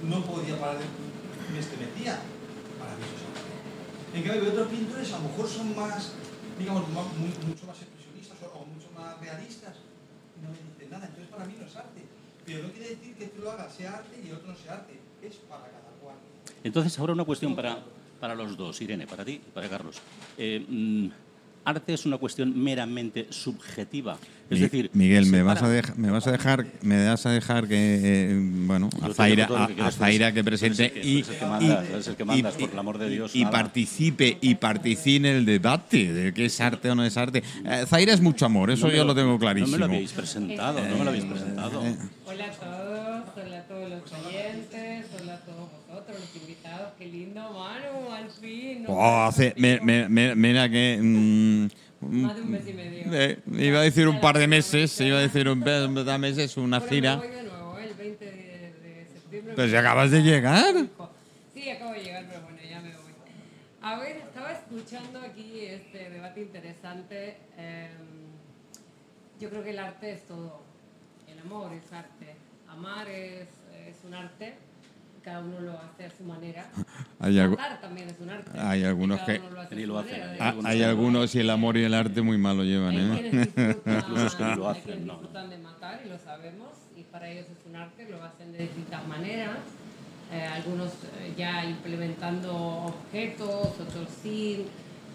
no 0.10 0.26
podía 0.26 0.58
parar 0.58 0.80
de... 0.82 0.86
Me 1.54 1.60
estremecía. 1.62 2.26
Maravilloso. 2.82 3.30
En 4.18 4.24
cambio, 4.26 4.50
otros 4.50 4.68
pintores 4.74 5.14
a 5.14 5.20
lo 5.22 5.30
mejor 5.30 5.46
son 5.48 5.76
más, 5.78 6.14
digamos, 6.58 6.90
más- 6.90 7.06
muy- 7.22 7.38
mucho 7.46 7.70
más 7.70 7.78
expresionistas 7.86 8.42
o, 8.50 8.58
o 8.58 8.66
mucho 8.66 8.90
más 8.98 9.14
realistas. 9.22 9.78
No 10.42 10.50
me 10.50 10.58
dicen 10.58 10.90
nada. 10.90 11.06
Entonces, 11.06 11.30
para 11.30 11.46
mí 11.46 11.54
no 11.54 11.68
es 11.70 11.76
arte. 11.78 12.02
Pero 12.46 12.64
no 12.64 12.72
quiere 12.72 12.90
decir 12.90 13.16
que 13.16 13.28
tú 13.28 13.42
lo 13.42 13.52
hagas 13.52 13.74
sea 13.74 13.98
arte 13.98 14.22
y 14.26 14.32
otro 14.32 14.48
no 14.50 14.56
sea 14.56 14.74
arte. 14.74 14.94
Es 15.22 15.36
para 15.36 15.64
cada 15.64 15.92
cual. 16.02 16.16
Entonces, 16.64 16.98
ahora 16.98 17.14
una 17.14 17.26
cuestión 17.26 17.56
para, 17.56 17.80
para 18.20 18.36
los 18.36 18.58
dos, 18.58 18.82
Irene, 18.82 19.08
para 19.08 19.24
ti 19.24 19.34
y 19.34 19.52
para 19.52 19.70
Carlos. 19.70 19.98
Eh, 20.38 20.66
mm, 20.68 21.08
arte 21.64 21.94
es 21.94 22.06
una 22.06 22.18
cuestión 22.18 22.62
meramente 22.62 23.28
subjetiva. 23.30 24.18
Es 24.50 24.58
Mi- 24.58 24.64
decir, 24.64 24.90
Miguel, 24.94 25.28
me 25.28 25.44
vas, 25.44 25.62
a 25.62 25.70
dejar, 25.70 25.98
me 25.98 26.12
vas 26.12 26.28
a 26.28 26.32
dejar, 26.32 26.66
me 26.82 27.06
vas 27.08 27.26
a 27.26 27.32
dejar 27.32 27.68
que, 27.68 28.00
eh, 28.04 28.40
bueno, 28.42 28.90
a 29.02 29.14
Zaira, 29.14 29.48
que 29.48 29.82
a, 29.82 29.92
Zaira 29.92 30.34
que 30.34 30.44
presente 30.44 30.92
y, 31.04 31.24
y 33.34 33.46
participe 33.46 34.38
y 34.42 34.56
participe 34.56 35.16
en 35.18 35.26
el 35.26 35.46
debate 35.46 36.12
de 36.12 36.34
qué 36.34 36.46
es 36.46 36.60
arte 36.60 36.90
o 36.90 36.96
no 36.96 37.06
es 37.06 37.16
arte. 37.16 37.44
Eh, 37.66 37.86
Zaira 37.88 38.14
es 38.14 38.22
mucho 38.22 38.46
amor, 38.46 38.72
eso 38.72 38.88
no 38.88 38.94
yo 38.94 39.06
lo 39.06 39.16
tengo 39.16 39.40
clarísimo. 39.40 39.78
No 39.78 39.88
me 39.88 39.88
lo 39.88 39.94
habéis 39.94 40.12
presentado, 40.12 40.86
no 40.86 40.98
me 40.98 41.04
lo 41.04 41.10
habéis 41.10 41.26
presentado. 41.26 41.82
Hola 42.26 42.46
a 42.46 42.52
todos, 42.52 42.81
hola 43.36 43.60
a 43.60 43.64
todos 43.64 43.90
los 43.90 44.12
oyentes, 44.14 45.06
hola 45.22 45.36
a 45.36 45.40
todos 45.40 45.70
vosotros, 45.88 46.20
los 46.20 46.36
invitados. 46.36 46.94
Qué 46.98 47.06
lindo, 47.06 47.42
Manu, 47.52 48.12
al 48.12 48.30
fin. 48.30 48.84
¿no? 48.84 48.90
Oh, 48.94 49.24
hace- 49.28 49.54
me- 49.58 49.80
me- 49.82 50.10
me- 50.10 50.36
mira 50.36 50.70
que... 50.70 51.00
mm, 51.02 51.68
Más 52.24 52.36
de 52.36 52.42
un 52.42 52.52
mes 52.52 52.68
y 52.68 52.74
medio. 52.74 53.14
eh, 53.14 53.40
iba 53.58 53.80
a 53.80 53.84
decir 53.84 54.08
un 54.08 54.20
par 54.20 54.38
de 54.38 54.48
meses, 54.48 55.00
iba 55.02 55.18
a 55.18 55.22
decir 55.22 55.48
un 55.48 55.62
par 55.62 55.88
de 55.90 56.18
meses, 56.18 56.58
una 56.58 56.82
gira. 56.82 57.18
Voy 57.18 57.28
de 57.28 57.44
nuevo, 57.44 57.78
el 57.78 57.94
20 57.94 58.26
de, 58.26 58.32
de 58.82 59.08
septiembre. 59.14 59.54
Pues 59.56 59.72
ya 59.72 59.80
acabas 59.80 60.12
de 60.12 60.22
llegar. 60.22 60.74
Sí, 61.54 61.70
acabo 61.70 61.92
de 61.94 62.04
llegar, 62.04 62.26
pero 62.28 62.42
bueno, 62.42 62.58
ya 62.68 62.82
me 62.82 62.90
voy. 62.96 63.12
A 63.84 64.00
ver, 64.00 64.18
estaba 64.18 64.52
escuchando 64.52 65.20
aquí 65.22 65.66
este 65.66 66.10
debate 66.10 66.42
interesante. 66.42 67.38
eh, 67.58 67.90
yo 69.40 69.50
creo 69.50 69.64
que 69.64 69.72
el 69.72 69.80
arte 69.80 70.12
es 70.12 70.26
todo. 70.28 70.62
El 71.28 71.40
amor 71.40 71.72
es 71.74 71.92
arte. 71.92 72.36
Amar 72.72 73.08
es, 73.10 73.48
es 73.88 73.96
un 74.06 74.14
arte. 74.14 74.56
Cada 75.24 75.40
uno 75.42 75.60
lo 75.60 75.78
hace 75.80 76.06
a 76.06 76.10
su 76.10 76.24
manera. 76.24 76.68
Hay 77.20 77.38
algo- 77.40 77.56
Matar 77.56 77.80
también 77.82 78.10
es 78.10 78.16
un 78.20 78.30
arte. 78.32 78.52
hay 78.60 78.84
algunos 78.84 79.20
Cada 79.20 79.34
que- 79.34 79.40
uno 79.40 79.50
lo 79.52 79.62
hace 79.62 79.74
a 79.74 79.78
Ni 79.78 79.84
su 79.84 79.88
lo 79.90 80.00
hacen, 80.00 80.12
manera. 80.20 80.32
hay 80.34 80.40
Ah, 80.40 80.48
algunos 80.50 80.72
Hay 80.72 80.84
algunos 80.84 81.36
y 81.36 81.40
el 81.40 81.50
amor 81.52 81.78
y 81.78 81.84
el 81.84 81.94
arte 81.94 82.22
muy 82.24 82.38
mal 82.40 82.58
lo 82.58 82.64
llevan, 82.64 82.90
hay 82.96 82.98
¿eh? 82.98 83.30
quienes 83.30 83.56
disfrutan, 83.56 84.06
lo 84.58 84.70
hay 84.70 84.72
hacen, 84.72 84.84
quienes 84.84 85.06
no, 85.06 85.14
no. 85.14 85.20
disfrutan 85.20 85.50
de 85.52 85.58
matar 85.60 86.02
y 86.04 86.10
lo 86.10 86.18
sabemos 86.18 86.70
y 86.98 87.04
para 87.04 87.30
ellos 87.30 87.46
es 87.52 87.66
un 87.70 87.76
arte, 87.76 88.10
lo 88.10 88.24
hacen 88.24 88.52
de 88.52 88.58
distintas 88.60 89.08
maneras. 89.08 89.58
Eh, 90.34 90.44
algunos 90.44 90.92
eh, 91.20 91.34
ya 91.38 91.66
implementando 91.66 92.56
objetos, 92.56 93.80
otros 93.80 94.08
sin. 94.24 94.66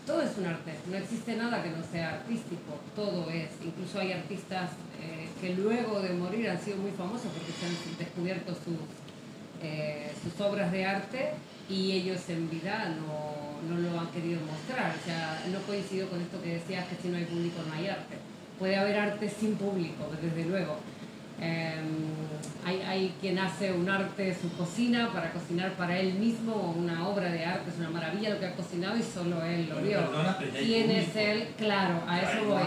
Todo 0.07 0.23
es 0.23 0.39
un 0.39 0.47
arte, 0.47 0.73
no 0.89 0.97
existe 0.97 1.35
nada 1.35 1.61
que 1.65 1.71
no 1.71 1.83
sea 1.83 2.11
artístico, 2.11 2.79
todo 2.95 3.29
es. 3.29 3.51
Incluso 3.65 3.99
hay 3.99 4.13
artistas 4.13 4.71
eh, 5.03 5.29
que 5.41 5.55
luego 5.55 6.01
de 6.01 6.11
morir 6.11 6.49
han 6.49 6.61
sido 6.61 6.77
muy 6.77 6.93
famosos 6.93 7.27
porque 7.33 7.51
se 7.51 7.67
han 7.67 7.99
descubierto 7.99 8.55
sus, 8.55 8.87
eh, 9.61 10.13
sus 10.23 10.41
obras 10.41 10.71
de 10.71 10.87
arte 10.87 11.33
y 11.69 11.91
ellos 11.91 12.21
en 12.29 12.49
vida 12.49 12.95
no, 13.01 13.69
no 13.69 13.81
lo 13.81 13.99
han 13.99 14.07
querido 14.13 14.41
mostrar. 14.43 14.95
O 14.95 15.05
sea, 15.05 15.43
no 15.51 15.59
coincido 15.67 16.09
con 16.09 16.21
esto 16.21 16.41
que 16.41 16.55
decías 16.55 16.87
que 16.87 16.95
si 17.03 17.09
no 17.09 17.17
hay 17.17 17.25
público 17.25 17.61
no 17.67 17.75
hay 17.75 17.89
arte. 17.89 18.15
Puede 18.61 18.77
haber 18.77 18.97
arte 18.97 19.29
sin 19.29 19.57
público, 19.57 20.09
desde 20.23 20.45
luego. 20.49 20.77
Eh, 21.41 21.75
hay, 22.65 22.81
hay 22.83 23.15
quien 23.21 23.39
hace 23.39 23.73
un 23.73 23.89
arte 23.89 24.25
de 24.25 24.35
su 24.35 24.51
cocina 24.57 25.11
para 25.13 25.31
cocinar 25.33 25.73
para 25.75 25.99
él 25.99 26.15
mismo, 26.15 26.75
una 26.77 27.07
obra 27.07 27.31
de 27.31 27.45
arte, 27.45 27.71
es 27.71 27.79
una 27.79 27.91
maravilla 27.91 28.31
lo 28.31 28.41
que 28.41 28.47
ha 28.47 28.57
cocinado 28.57 28.97
y 28.97 29.03
solo 29.03 29.45
él 29.45 29.69
lo 29.69 29.81
vio. 29.83 30.01
¿Quién 30.59 30.91
es 30.91 31.15
él? 31.15 31.49
Claro, 31.57 32.03
a 32.09 32.21
eso 32.21 32.45
voy. 32.45 32.63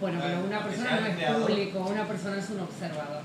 Bueno, 0.00 0.18
pero 0.20 0.44
una 0.44 0.64
persona 0.64 1.00
no 1.00 1.06
es 1.06 1.36
público, 1.36 1.78
una 1.88 2.08
persona 2.08 2.38
es 2.38 2.50
un 2.50 2.60
observador. 2.60 3.22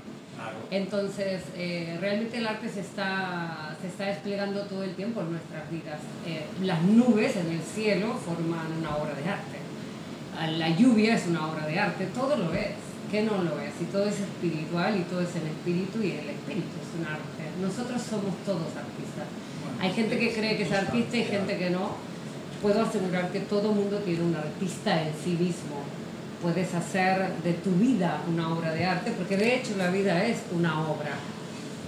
Entonces, 0.70 1.42
eh, 1.56 1.96
realmente 2.00 2.38
el 2.38 2.46
arte 2.46 2.68
se 2.68 2.80
está, 2.80 3.74
se 3.80 3.88
está 3.88 4.06
desplegando 4.06 4.62
todo 4.62 4.84
el 4.84 4.94
tiempo 4.94 5.22
en 5.22 5.32
nuestras 5.32 5.68
vidas. 5.70 6.00
Eh, 6.26 6.44
las 6.62 6.82
nubes 6.82 7.36
en 7.36 7.50
el 7.50 7.60
cielo 7.60 8.14
forman 8.14 8.72
una 8.78 8.96
obra 8.96 9.14
de 9.14 9.28
arte. 9.28 10.58
La 10.58 10.68
lluvia 10.68 11.14
es 11.14 11.26
una 11.26 11.48
obra 11.48 11.66
de 11.66 11.78
arte, 11.78 12.06
todo 12.14 12.36
lo 12.36 12.52
es. 12.52 12.85
¿Qué 13.10 13.22
no 13.22 13.38
lo 13.42 13.60
es? 13.60 13.72
Y 13.80 13.84
todo 13.84 14.04
es 14.04 14.18
espiritual 14.20 14.96
y 14.98 15.02
todo 15.02 15.20
es 15.20 15.34
el 15.36 15.46
espíritu 15.46 16.02
y 16.02 16.12
el 16.12 16.30
espíritu 16.30 16.74
es 16.82 16.98
un 16.98 17.06
arte. 17.06 17.46
Nosotros 17.60 18.02
somos 18.02 18.34
todos 18.44 18.66
artistas. 18.76 19.26
Hay 19.80 19.92
gente 19.92 20.18
que 20.18 20.32
cree 20.32 20.56
que 20.56 20.64
es 20.64 20.72
artista 20.72 21.16
y 21.16 21.24
gente 21.24 21.56
que 21.56 21.70
no. 21.70 21.90
Puedo 22.60 22.82
asegurar 22.82 23.30
que 23.30 23.40
todo 23.40 23.72
mundo 23.72 23.98
tiene 23.98 24.24
un 24.24 24.34
artista 24.34 25.02
en 25.02 25.12
sí 25.22 25.30
mismo. 25.30 25.84
Puedes 26.42 26.74
hacer 26.74 27.32
de 27.44 27.52
tu 27.54 27.70
vida 27.72 28.22
una 28.28 28.52
obra 28.52 28.72
de 28.72 28.84
arte, 28.84 29.12
porque 29.12 29.36
de 29.36 29.56
hecho 29.56 29.76
la 29.76 29.90
vida 29.90 30.24
es 30.24 30.38
una 30.52 30.80
obra. 30.88 31.12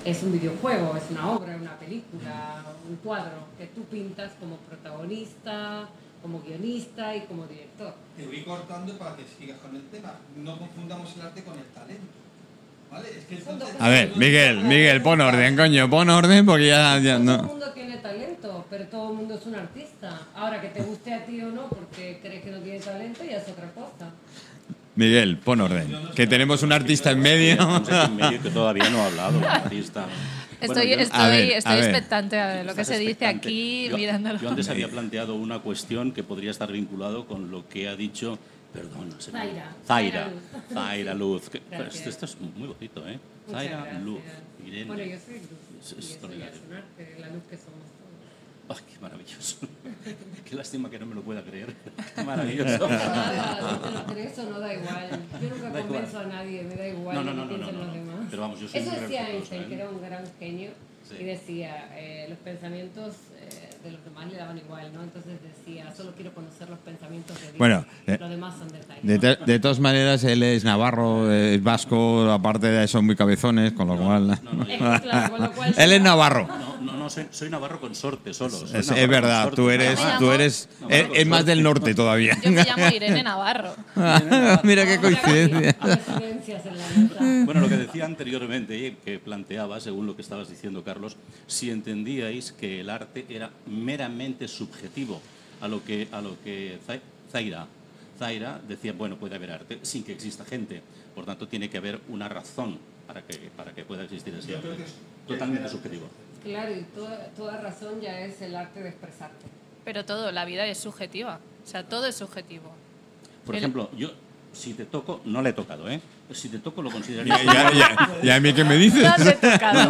Es 0.04 0.22
un 0.22 0.32
videojuego, 0.32 0.96
es 0.96 1.10
una 1.10 1.32
obra, 1.32 1.56
una 1.56 1.76
película, 1.78 2.64
un 2.88 2.96
cuadro 2.96 3.48
que 3.58 3.66
tú 3.66 3.82
pintas 3.84 4.32
como 4.38 4.56
protagonista, 4.56 5.88
como 6.22 6.40
guionista 6.42 7.14
y 7.16 7.20
como 7.22 7.46
director. 7.46 7.94
Te 8.16 8.26
voy 8.26 8.42
cortando 8.42 8.96
para 8.98 9.16
que 9.16 9.22
sigas 9.38 9.58
con 9.58 9.74
el 9.76 9.82
tema. 9.88 10.14
No 10.36 10.58
confundamos 10.58 11.14
el 11.16 11.22
arte 11.22 11.42
con 11.44 11.58
el 11.58 11.64
talento. 11.66 12.06
¿Vale? 12.90 13.08
Es 13.18 13.24
que 13.26 13.34
entonces- 13.36 13.76
A 13.78 13.88
ver, 13.88 14.16
Miguel, 14.16 14.60
Miguel, 14.64 15.02
pon 15.02 15.20
orden, 15.20 15.56
coño, 15.56 15.90
pon 15.90 16.08
orden 16.08 16.46
porque 16.46 16.68
ya, 16.68 16.98
ya 16.98 17.18
Todo 17.18 17.18
el 17.18 17.24
no. 17.24 17.42
mundo 17.42 17.70
tiene 17.74 17.98
talento, 17.98 18.66
pero 18.70 18.86
todo 18.86 19.10
el 19.10 19.16
mundo 19.16 19.34
es 19.34 19.44
un 19.46 19.54
artista. 19.56 20.20
Ahora, 20.34 20.60
que 20.60 20.68
te 20.68 20.82
guste 20.82 21.12
a 21.12 21.24
ti 21.26 21.40
o 21.42 21.50
no, 21.50 21.68
porque 21.68 22.18
crees 22.22 22.42
que 22.42 22.50
no 22.50 22.58
tiene 22.60 22.80
talento, 22.80 23.22
ya 23.24 23.36
es 23.36 23.48
otra 23.48 23.70
cosa. 23.72 24.10
Miguel, 24.96 25.36
pon 25.36 25.60
orden. 25.60 25.94
Que 26.16 26.26
tenemos 26.26 26.62
un 26.62 26.72
artista 26.72 27.10
en 27.12 27.20
medio. 27.20 27.62
Aquí 27.62 27.90
en 27.92 28.16
medio 28.16 28.42
que 28.42 28.50
todavía 28.50 28.88
no 28.90 29.02
ha 29.02 29.06
hablado 29.06 29.38
el 29.38 29.44
artista. 29.44 30.06
Estoy, 30.60 30.68
Bueno, 30.68 30.82
yo- 30.90 31.00
estoy, 31.00 31.20
A 31.20 31.28
ver, 31.28 31.52
a 31.52 31.56
estoy 31.58 31.74
ver. 31.76 31.84
expectante 31.84 32.38
a 32.40 32.46
ver 32.48 32.66
lo 32.66 32.74
que 32.74 32.84
se 32.84 32.98
dice 32.98 33.10
expectante. 33.12 33.48
aquí, 33.48 33.88
Yo- 33.90 33.96
mirándolo. 33.96 34.38
Yo 34.40 34.48
antes 34.48 34.68
había 34.68 34.88
planteado 34.88 35.34
una 35.36 35.60
cuestión 35.60 36.12
que 36.12 36.22
podría 36.24 36.50
estar 36.50 36.70
vinculado 36.72 37.26
con 37.26 37.50
lo 37.50 37.68
que 37.68 37.88
ha 37.88 37.94
dicho, 37.96 38.38
perdón, 38.72 39.14
se 39.18 39.30
me- 39.32 39.38
Zaira. 39.40 39.72
Zaira, 39.86 40.12
Zaira 40.12 40.30
Luz. 40.30 40.42
Zaira 40.74 41.14
Luz. 41.14 41.48
que- 41.50 41.60
pero 41.70 41.82
Gracias. 41.84 42.06
esto, 42.08 42.26
esto 42.26 42.38
es 42.44 42.52
muy 42.56 42.68
bonito, 42.68 43.06
¿eh? 43.08 43.18
Muchas 43.46 43.62
Zaira 43.62 43.76
gracias. 43.82 44.02
Luz. 44.02 44.20
Irene. 44.66 44.84
Bueno, 44.84 45.04
yo 45.04 45.18
soy 45.24 45.34
luz. 45.34 45.44
Es 45.80 45.92
y 45.92 45.98
eso 45.98 46.00
ya 46.00 46.06
extraordinario. 46.12 46.54
es 46.54 46.60
un 46.68 46.74
arte, 46.76 47.16
la 47.20 47.28
luz 47.28 47.42
que 47.48 47.56
somos 47.56 47.80
Ay, 48.70 48.76
qué 48.92 48.98
maravilloso. 49.00 49.56
qué 50.44 50.54
lástima 50.54 50.90
que 50.90 50.98
no 50.98 51.06
me 51.06 51.14
lo 51.14 51.22
pueda 51.22 51.42
creer. 51.42 51.74
Qué 52.14 52.22
maravilloso. 52.22 52.88
Nada, 52.88 53.58
si 53.74 53.78
te 53.82 53.90
lo 53.90 54.06
crees 54.06 54.38
o 54.38 54.50
no 54.50 54.60
da 54.60 54.74
igual. 54.74 55.08
Yo 55.40 55.48
nunca 55.48 55.62
Da 55.62 55.68
igual. 55.80 55.86
convenzo 55.86 56.18
a 56.18 56.24
nadie, 56.24 56.62
me 56.64 56.74
da 56.74 56.88
igual 56.88 57.14
No, 57.16 57.24
no, 57.24 57.32
no, 57.34 57.44
no, 57.46 57.56
no, 57.56 57.72
los 57.72 57.72
no. 57.72 57.92
demás. 57.92 58.26
Pero 58.30 58.42
vamos, 58.42 58.60
yo 58.60 58.68
soy 58.68 58.80
Eso 58.80 58.90
decía 59.00 59.28
Einstein, 59.30 59.62
¿eh? 59.62 59.66
que 59.68 59.74
era 59.74 59.88
un 59.88 60.00
gran 60.02 60.24
genio, 60.38 60.70
Sí. 61.08 61.16
y 61.20 61.24
decía, 61.24 61.88
eh, 61.96 62.26
los 62.28 62.38
pensamientos 62.40 63.14
de 63.82 63.92
los 63.92 64.04
demás 64.04 64.26
le 64.30 64.36
daban 64.36 64.58
igual, 64.58 64.92
¿no? 64.92 65.02
Entonces 65.02 65.34
decía, 65.42 65.92
solo 65.96 66.12
quiero 66.14 66.32
conocer 66.34 66.68
los 66.68 66.78
pensamientos 66.80 67.36
de 67.40 67.46
Dios. 67.46 67.58
Bueno, 67.58 67.84
eh, 68.06 68.16
los 68.20 68.30
demás 68.30 68.54
son 68.58 68.68
detalles. 68.68 69.02
De, 69.02 69.18
te- 69.18 69.44
de 69.44 69.58
todas 69.60 69.78
maneras, 69.80 70.24
él 70.24 70.42
es 70.42 70.64
navarro, 70.64 71.32
es 71.32 71.62
vasco, 71.62 72.30
aparte 72.30 72.66
de 72.68 72.84
eso, 72.84 73.00
muy 73.02 73.16
cabezones, 73.16 73.72
con 73.72 73.88
lo 73.88 73.96
cual. 73.96 74.30
Es 74.32 74.40
que, 74.40 74.76
claro, 74.78 75.30
con 75.32 75.42
lo 75.42 75.52
cual- 75.52 75.74
él 75.78 75.92
es 75.92 76.02
navarro. 76.02 76.48
No, 76.48 76.78
No, 76.80 76.92
no, 76.98 77.10
soy, 77.10 77.26
soy 77.30 77.50
navarro 77.50 77.80
consorte 77.80 78.32
solo. 78.34 78.50
soy 78.50 78.78
Es, 78.80 78.86
navarro 78.88 79.02
es 79.02 79.08
verdad, 79.08 79.42
consorte. 79.44 79.56
tú 79.56 79.70
eres, 79.70 80.00
tú 80.18 80.30
eres, 80.30 80.68
No, 80.80 80.88
es, 80.90 81.26
más 81.26 81.44
del 81.46 81.62
norte 81.62 81.94
todavía. 81.94 82.36
Yo 82.42 82.50
me 82.52 82.64
llamo 82.64 82.88
Irene 82.94 83.22
Navarro. 83.22 83.74
Mira 84.62 84.84
qué 84.86 84.98
coincidencia. 84.98 85.76
Bueno, 87.44 87.60
lo 87.60 87.68
que 87.68 87.76
decía 87.76 88.04
anteriormente, 88.04 88.86
eh, 88.86 88.96
que 89.04 89.18
planteaba, 89.18 89.80
según 89.80 90.06
lo 90.06 90.16
que 90.16 90.22
estabas 90.22 90.48
diciendo, 90.48 90.82
Carlos, 90.84 91.16
si 91.46 91.70
entendíais 91.70 92.52
que 92.52 92.80
el 92.80 92.90
arte 92.90 93.24
era 93.28 93.50
meramente 93.68 94.48
subjetivo 94.48 95.20
a 95.60 95.68
lo 95.68 95.84
que, 95.84 96.08
a 96.12 96.20
lo 96.20 96.36
que 96.42 96.78
Zai- 96.86 97.00
Zaira, 97.30 97.66
Zaira 98.18 98.60
decía, 98.66 98.92
bueno, 98.92 99.16
puede 99.16 99.36
haber 99.36 99.50
arte 99.52 99.78
sin 99.82 100.02
que 100.04 100.12
exista 100.12 100.44
gente. 100.44 100.82
Por 101.14 101.24
tanto, 101.24 101.48
tiene 101.48 101.68
que 101.70 101.78
haber 101.78 102.00
una 102.08 102.28
razón 102.28 102.78
para 103.06 103.22
que, 103.22 103.50
para 103.56 103.72
que 103.72 103.84
pueda 103.84 104.04
existir 104.04 104.34
ese 104.34 104.52
Yo 104.52 104.60
creo 104.60 104.72
arte. 104.72 104.84
que 104.84 104.88
es- 104.88 104.96
Totalmente 105.26 105.68
subjetivo. 105.68 106.08
Claro, 106.42 106.72
y 106.74 106.82
toda, 106.94 107.26
toda 107.36 107.60
razón 107.60 108.00
ya 108.00 108.20
es 108.20 108.40
el 108.40 108.54
arte 108.56 108.80
de 108.82 108.88
expresarte. 108.88 109.44
Pero 109.84 110.04
todo, 110.04 110.32
la 110.32 110.44
vida 110.46 110.64
es 110.66 110.78
subjetiva. 110.78 111.38
O 111.64 111.68
sea, 111.68 111.84
todo 111.84 112.06
es 112.06 112.14
subjetivo. 112.16 112.72
Por 113.44 113.54
El- 113.54 113.58
ejemplo, 113.60 113.90
yo, 113.96 114.10
si 114.52 114.72
te 114.74 114.84
toco, 114.86 115.20
no 115.26 115.42
le 115.42 115.50
he 115.50 115.52
tocado, 115.52 115.88
¿eh? 115.90 116.00
Si 116.32 116.48
te 116.48 116.58
toco, 116.58 116.80
lo 116.82 116.90
consideraría. 116.90 117.42
Ya, 117.44 117.72
ya, 117.72 118.20
ya 118.22 118.34
a 118.36 118.40
mí 118.40 118.52
qué 118.54 118.64
me 118.64 118.76
dices. 118.76 119.02
No. 119.02 119.16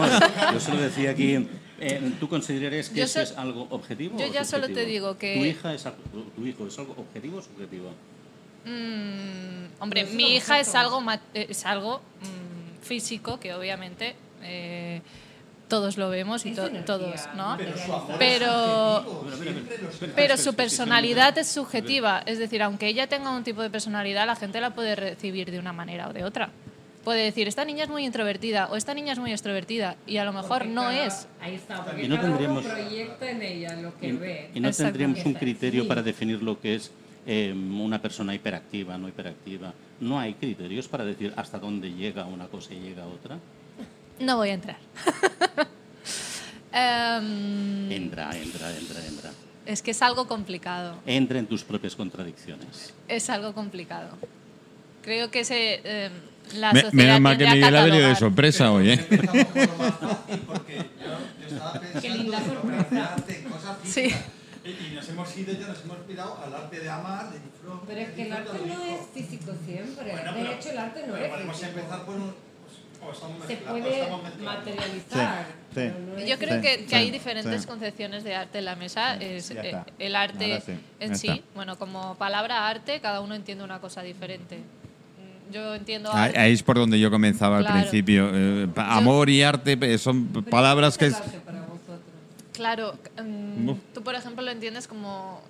No, 0.07 0.53
yo 0.53 0.61
solo 0.61 0.81
decía 0.81 1.11
aquí, 1.11 1.47
eh, 1.81 2.13
¿tú 2.21 2.29
considerarías 2.29 2.89
que 2.89 2.97
Yo 2.99 3.05
eso 3.05 3.15
so- 3.15 3.21
es 3.33 3.39
algo 3.39 3.67
objetivo? 3.71 4.19
yo 4.19 4.27
o 4.27 4.33
ya 4.33 4.45
solo 4.45 4.67
te 4.67 4.75
subjetivo? 4.75 4.91
digo 4.93 5.19
que- 5.19 5.35
¿Tu, 5.39 5.45
hija 5.45 5.75
es, 5.75 5.85
tu 6.37 6.47
hijo 6.47 6.67
es 6.67 6.79
algo 6.79 6.95
objetivo 6.99 7.39
o 7.39 7.43
subjetivo? 7.43 7.91
Mm, 8.65 9.81
hombre, 9.83 10.01
Pero 10.03 10.09
es 10.11 10.15
mi 10.15 10.37
hija 10.37 10.61
es 10.61 10.75
algo, 10.75 11.03
es 11.35 11.65
algo 11.67 11.99
mm, 12.21 12.85
físico 12.85 13.39
que 13.41 13.55
obviamente 13.55 14.15
eh, 14.43 15.01
todos 15.69 15.97
lo 15.97 16.09
vemos 16.11 16.45
y 16.47 16.51
Es 16.51 16.57
to- 16.57 16.63
energía, 16.67 16.85
todos, 16.87 17.29
¿no? 17.37 17.57
Pero 18.19 19.03
subjetivo. 19.05 20.13
Pero 20.17 20.37
su 20.37 20.55
personalidad 20.55 21.37
es 21.39 21.49
subjetiva, 21.49 22.23
es 22.27 22.39
decir, 22.39 22.63
aunque 22.63 22.89
ella 22.89 23.07
tenga 23.07 23.31
un 23.31 23.45
tipo 23.45 23.63
de 23.63 23.71
personalidad, 23.71 24.27
la 24.27 24.37
gente 24.37 24.61
la 24.61 24.71
puede 24.75 24.97
recibir 24.97 25.51
de 25.51 25.59
una 25.59 25.73
manera 25.73 26.09
o 26.09 26.13
de 26.13 26.25
otra. 26.25 26.51
Puede 27.09 27.23
decir, 27.25 27.49
esta 27.49 27.65
niña 27.65 27.85
es 27.85 27.89
muy 27.89 28.05
introvertida 28.05 28.67
o 28.71 28.77
esta 28.77 28.93
niña 28.93 29.15
es 29.15 29.19
muy 29.19 29.33
extrovertida 29.33 29.97
y 30.07 30.19
a 30.19 30.27
lo 30.27 30.33
mejor 30.35 30.59
Porque 30.59 30.69
no 30.75 30.83
cada- 30.83 31.07
es. 31.07 31.27
Ahí 31.41 31.55
está, 31.55 31.83
porque 31.83 32.05
Y 32.05 32.07
no 32.09 32.17
cada 32.17 32.29
tendríamos- 32.29 32.67
uno 32.67 32.75
proyecta 32.75 33.31
en 33.31 33.41
ella 33.43 33.77
lo 33.77 33.99
que 33.99 34.09
Y, 34.09 34.13
ve. 34.13 34.51
y 34.53 34.61
no 34.61 34.71
tendríamos 34.71 35.19
un 35.25 35.33
Sí. 35.33 35.39
criterio 35.39 35.89
para 35.89 36.03
definir 36.03 36.43
lo 36.43 36.61
que 36.61 36.75
es 36.75 36.91
eh, 37.27 37.51
una 37.55 38.03
persona 38.03 38.35
hiperactiva, 38.35 38.99
no 38.99 39.09
hiperactiva. 39.09 39.73
No 40.01 40.21
hay 40.21 40.35
criterios 40.35 40.87
para 40.87 41.07
decir 41.07 41.33
hasta 41.35 41.59
dónde 41.59 41.91
llega 41.95 42.27
una 42.27 42.47
cosa 42.49 42.75
y 42.75 42.81
llega 42.81 43.07
otra. 43.07 43.39
No 44.21 44.37
voy 44.37 44.51
a 44.51 44.53
entrar. 44.53 44.77
Em, 46.71 47.91
Entra, 47.91 48.31
entra, 48.37 48.71
entra, 48.77 49.07
entra. 49.07 49.31
es 49.65 49.81
que 49.81 49.93
es 49.93 50.03
algo 50.03 50.29
complicado. 50.29 50.99
Entra 51.07 51.39
en 51.39 51.47
tus 51.47 51.65
propias 51.65 51.97
contradicciones. 51.97 52.93
Es 53.09 53.31
algo 53.31 53.55
complicado. 53.55 54.11
Creo 55.03 55.31
que 55.31 55.45
se, 55.45 55.81
em, 55.85 56.13
la 56.55 56.73
Me- 56.73 56.85
menos 56.93 57.21
mal 57.21 57.37
que 57.39 57.47
Miguel 57.47 57.77
ha 57.77 57.85
venido 57.85 58.09
de 58.09 58.17
sorpresa 58.17 58.73
hoy, 58.73 58.91
¿eh? 58.93 59.07
Qué 62.01 62.11
linda 62.11 62.39
sorpresa. 62.39 62.61
obras 62.63 62.91
de 62.91 63.01
arte, 63.01 63.39
en 63.39 63.45
cosas 63.51 63.77
Sí. 63.85 64.03
físicas. 64.11 64.23
Y, 64.65 64.95
nos 64.95 65.09
hemos 65.09 65.37
ido, 65.39 65.53
ya 65.55 65.67
nos 65.69 65.81
hemos 65.83 65.97
inspirado 65.99 66.39
al 66.45 66.55
arte 66.55 66.81
de 66.81 66.91
amar, 66.91 67.31
de 67.33 67.39
disfrute. 67.41 67.85
Pero 67.87 68.01
es 68.01 68.11
que 68.11 68.23
el 68.23 68.33
arte 68.33 68.51
no 68.67 68.83
es 68.85 69.01
físico 69.15 69.53
siempre. 69.65 70.11
Bueno, 70.13 70.33
de 70.33 70.39
pero- 70.43 70.53
hecho, 70.53 70.71
el 70.71 70.79
arte 70.79 71.01
no 71.07 71.13
pero 71.15 71.25
es 71.25 71.31
podemos 71.33 71.57
físico. 71.57 71.79
empezar 71.79 72.05
por 72.05 72.15
un... 72.17 72.35
pues, 73.01 73.17
o 73.19 73.47
Se 73.47 73.55
o 73.55 73.59
puede 73.65 74.09
materializar. 74.45 75.47
Sí, 75.75 75.81
sí. 75.81 75.91
no 76.17 76.19
Yo 76.27 76.39
creo 76.39 76.57
Sí, 76.57 76.61
que, 76.61 76.77
que 76.85 76.89
sí, 76.89 76.95
hay 76.95 77.11
diferentes 77.11 77.63
sí. 77.63 77.67
concepciones 77.67 78.25
de 78.25 78.35
arte 78.35 78.59
en 78.59 78.65
la 78.67 78.77
mesa. 78.77 79.15
Es, 79.17 79.51
eh, 79.53 79.75
el 79.99 80.17
arte 80.17 80.63
en 81.01 81.17
sí, 81.17 81.29
está. 81.29 81.43
bueno, 81.55 81.79
como 81.79 82.17
palabra 82.17 82.69
arte, 82.69 83.01
cada 83.01 83.21
uno 83.23 83.35
entiende 83.35 83.65
una 83.65 83.81
cosa 83.81 84.03
diferente. 84.03 84.59
Yo 85.53 85.75
entiendo 85.75 86.11
Ahí 86.13 86.33
ahí 86.37 86.53
es 86.53 86.63
por 86.63 86.77
donde 86.77 86.99
yo 87.01 87.11
comenzaba 87.11 87.61
Claro. 87.61 87.75
al 87.75 87.81
principio. 87.83 88.31
Eh, 88.35 88.69
amor 88.77 89.31
y 89.31 89.43
arte 89.43 89.97
son 89.99 90.27
palabras 90.51 90.97
¿qué 90.99 91.07
que... 91.07 91.11
es 91.13 91.17
para? 91.17 91.59
Claro, 92.53 92.95
Uf. 93.67 93.79
tú 93.95 94.03
por 94.03 94.15
ejemplo 94.15 94.43
lo 94.45 94.51
entiendes 94.51 94.89
como 94.89 95.41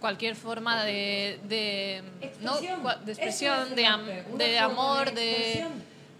cualquier 0.00 0.34
forma 0.34 0.82
de, 0.84 1.38
de, 1.48 2.02
¿no? 2.40 2.56
Expresión. 2.56 2.82
Cua- 2.82 3.00
de 3.00 3.12
expresión, 3.12 3.68
es 3.70 3.76
de, 3.76 3.86
am- 3.86 4.04
de 4.36 4.58
amor, 4.58 5.14
de 5.14 5.64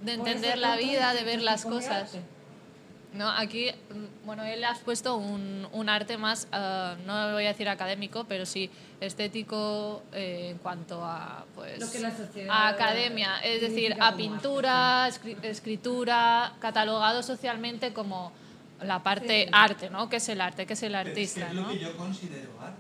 de, 0.01 0.13
entender 0.13 0.59
la 0.59 0.77
vida, 0.77 1.13
de 1.15 1.25
ver 1.25 1.43
las 1.43 1.65
cosas. 1.65 2.13
No, 3.15 3.29
aquí, 3.31 3.71
mm, 3.71 4.27
bueno, 4.27 4.43
él 4.45 4.65
has 4.65 4.79
puesto 4.79 5.17
un, 5.17 5.69
un 5.73 5.89
arte 5.91 6.17
más, 6.17 6.49
ah, 6.51 6.97
no 7.07 7.33
voy 7.35 7.45
a 7.45 7.49
decir 7.49 7.69
académico, 7.69 8.25
pero 8.25 8.47
sí 8.47 8.71
estético 9.01 10.03
eh, 10.13 10.49
en 10.53 10.59
cuanto 10.59 11.05
a, 11.05 11.45
pues, 11.55 11.79
Lo 11.79 11.91
que 11.91 12.01
la 12.01 12.11
sociedad 12.17 12.49
a 12.51 12.69
academia, 12.69 13.37
es 13.45 13.61
decir, 13.61 13.95
a 14.01 14.17
pintura, 14.17 15.09
escri- 15.09 15.37
escritura, 15.43 16.55
catalogado 16.61 17.23
socialmente 17.23 17.93
como 17.93 18.33
la 18.81 19.03
parte 19.03 19.45
Sí. 19.45 19.51
arte, 19.53 19.91
¿no? 19.91 20.09
¿Qué 20.09 20.17
es 20.17 20.29
el 20.31 20.41
arte? 20.41 20.65
¿Qué 20.67 20.73
es 20.73 20.83
el 20.83 20.93
Pero 20.93 20.99
es 21.01 21.05
que 21.05 21.11
artista, 21.21 21.49
es 21.49 21.55
lo 21.55 21.63
no? 21.63 21.69
que 21.69 21.79
yo 21.79 21.97
considero 21.97 22.51
arte. 22.61 22.79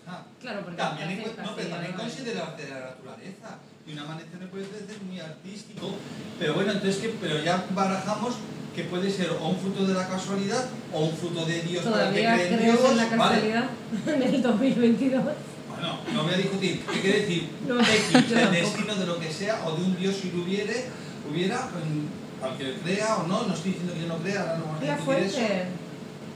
O 0.00 0.04
sea, 0.10 0.24
Claro, 0.40 0.60
porque 0.62 0.76
también, 0.76 1.18
no, 1.42 1.54
pero 1.56 1.68
también 1.70 1.92
considero 1.94 2.42
arte 2.44 2.62
de 2.66 2.70
la 2.70 2.80
naturaleza. 2.80 3.58
Y 3.86 3.92
un 3.92 3.98
amanecer 4.00 4.38
me 4.40 4.46
puede 4.46 4.64
parecer 4.64 4.96
muy 5.08 5.20
artístico. 5.20 5.90
Pero 6.38 6.54
bueno, 6.54 6.72
entonces, 6.72 6.96
que, 7.00 7.08
pero 7.20 7.42
ya 7.42 7.64
barajamos 7.74 8.34
que 8.74 8.84
puede 8.84 9.10
ser 9.10 9.30
o 9.30 9.48
un 9.48 9.56
fruto 9.56 9.86
de 9.86 9.94
la 9.94 10.08
casualidad 10.08 10.64
o 10.92 11.04
un 11.06 11.16
fruto 11.16 11.46
de 11.46 11.62
Dios 11.62 11.84
para 11.84 12.08
el 12.08 12.14
que 12.14 12.20
¿Todavía 12.22 12.34
cree 12.34 12.48
en 12.52 12.58
crees 12.58 12.72
Dios. 12.80 12.90
en 12.90 12.96
la 12.96 13.04
¿vale? 13.16 13.16
casualidad 13.16 13.70
en 14.06 14.22
el 14.34 14.42
2022? 14.42 15.24
Bueno, 15.24 15.98
no 16.12 16.22
voy 16.24 16.34
a 16.34 16.36
discutir. 16.36 16.84
¿Qué 16.84 17.00
quiere 17.00 17.20
decir? 17.20 17.48
No, 17.66 17.80
X, 17.80 18.12
tampoco. 18.12 18.50
destino 18.52 18.94
de 18.96 19.06
lo 19.06 19.20
que 19.20 19.32
sea, 19.32 19.62
o 19.66 19.76
de 19.76 19.84
un 19.84 19.96
Dios 19.96 20.16
si 20.16 20.30
lo 20.32 20.42
hubiere, 20.42 20.86
hubiera, 21.30 21.56
mm, 21.66 22.44
al 22.44 22.56
que 22.58 22.74
crea 22.82 23.16
o 23.16 23.26
no, 23.26 23.46
no 23.46 23.54
estoy 23.54 23.70
diciendo 23.72 23.94
que 23.94 24.00
yo 24.02 24.08
no 24.08 24.16
crea, 24.18 24.40
ahora 24.40 24.58
no 24.58 24.64
vamos 24.66 24.82
a 24.82 24.94
discutir 24.96 25.22
eso. 25.24 25.38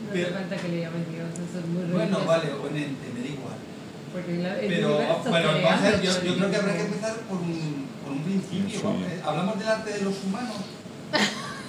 No 0.01 0.13
hace 0.13 0.33
falta 0.33 0.57
que 0.57 0.69
le 0.69 0.81
llamen 0.81 1.05
Dios, 1.13 1.29
eso 1.35 1.59
es 1.61 1.67
muy 1.67 1.83
Bueno, 1.93 2.19
religioso. 2.19 2.27
vale, 2.27 2.53
o 2.53 2.67
en 2.69 2.77
igual. 2.77 3.39
Porque 4.12 4.33
la- 4.38 4.59
el 4.59 4.68
Pero 4.68 4.88
bueno, 5.29 5.53
yo, 6.03 6.23
yo 6.23 6.35
creo 6.37 6.51
que 6.51 6.57
habrá 6.57 6.75
que 6.77 6.83
empezar 6.83 7.14
por 7.29 7.38
un, 7.38 7.87
por 8.03 8.12
un 8.12 8.23
principio. 8.23 8.90
Eh, 8.90 9.20
Hablamos 9.25 9.59
del 9.59 9.68
arte 9.68 9.92
de 9.92 10.01
los 10.03 10.14
humanos 10.25 10.57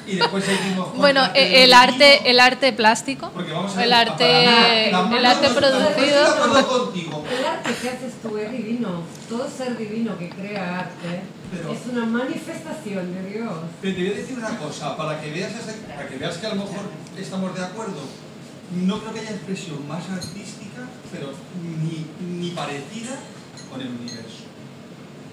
y 0.08 0.16
después 0.16 0.44
seguimos 0.44 0.98
Bueno, 0.98 1.24
eh, 1.36 1.64
el 1.64 1.74
arte, 1.74 2.30
el 2.32 2.40
arte 2.40 2.74
plástico, 2.74 3.30
porque 3.34 3.52
vamos 3.54 3.78
a 3.78 3.84
el 3.84 3.94
arte, 3.94 4.90
el 4.90 5.26
arte 5.26 5.50
producido. 5.50 6.68
contigo. 6.68 7.24
El 7.40 7.46
arte 7.46 7.70
que 7.80 7.90
haces 7.90 8.14
tú 8.24 8.38
es 8.38 8.52
divino. 8.52 9.04
Todo 9.30 9.48
ser 9.48 9.78
divino 9.78 10.18
que 10.18 10.30
crea 10.30 10.80
arte 10.80 11.22
Pero- 11.52 11.72
es 11.72 11.80
una 11.92 12.06
manifestación 12.08 13.14
de 13.14 13.30
Dios. 13.34 13.54
Pero 13.82 13.96
te 13.96 14.02
voy 14.02 14.12
a 14.12 14.16
decir 14.16 14.38
una 14.40 14.58
cosa, 14.58 14.98
para 14.98 15.22
que 15.22 15.30
veas, 15.32 15.52
ese- 15.52 15.74
para 15.96 16.08
que, 16.08 16.18
veas 16.18 16.38
que 16.38 16.48
a 16.48 16.50
lo 16.50 16.56
mejor 16.56 16.86
estamos 17.20 17.56
de 17.56 17.64
acuerdo. 17.64 18.02
No 18.76 19.00
creo 19.00 19.14
que 19.14 19.20
haya 19.20 19.32
expresión 19.32 19.86
más 19.88 20.08
artística, 20.10 20.88
pero 21.12 21.34
ni, 21.62 22.06
ni 22.40 22.52
parecida 22.52 23.18
con 23.70 23.82
el 23.82 23.88
universo. 23.90 24.48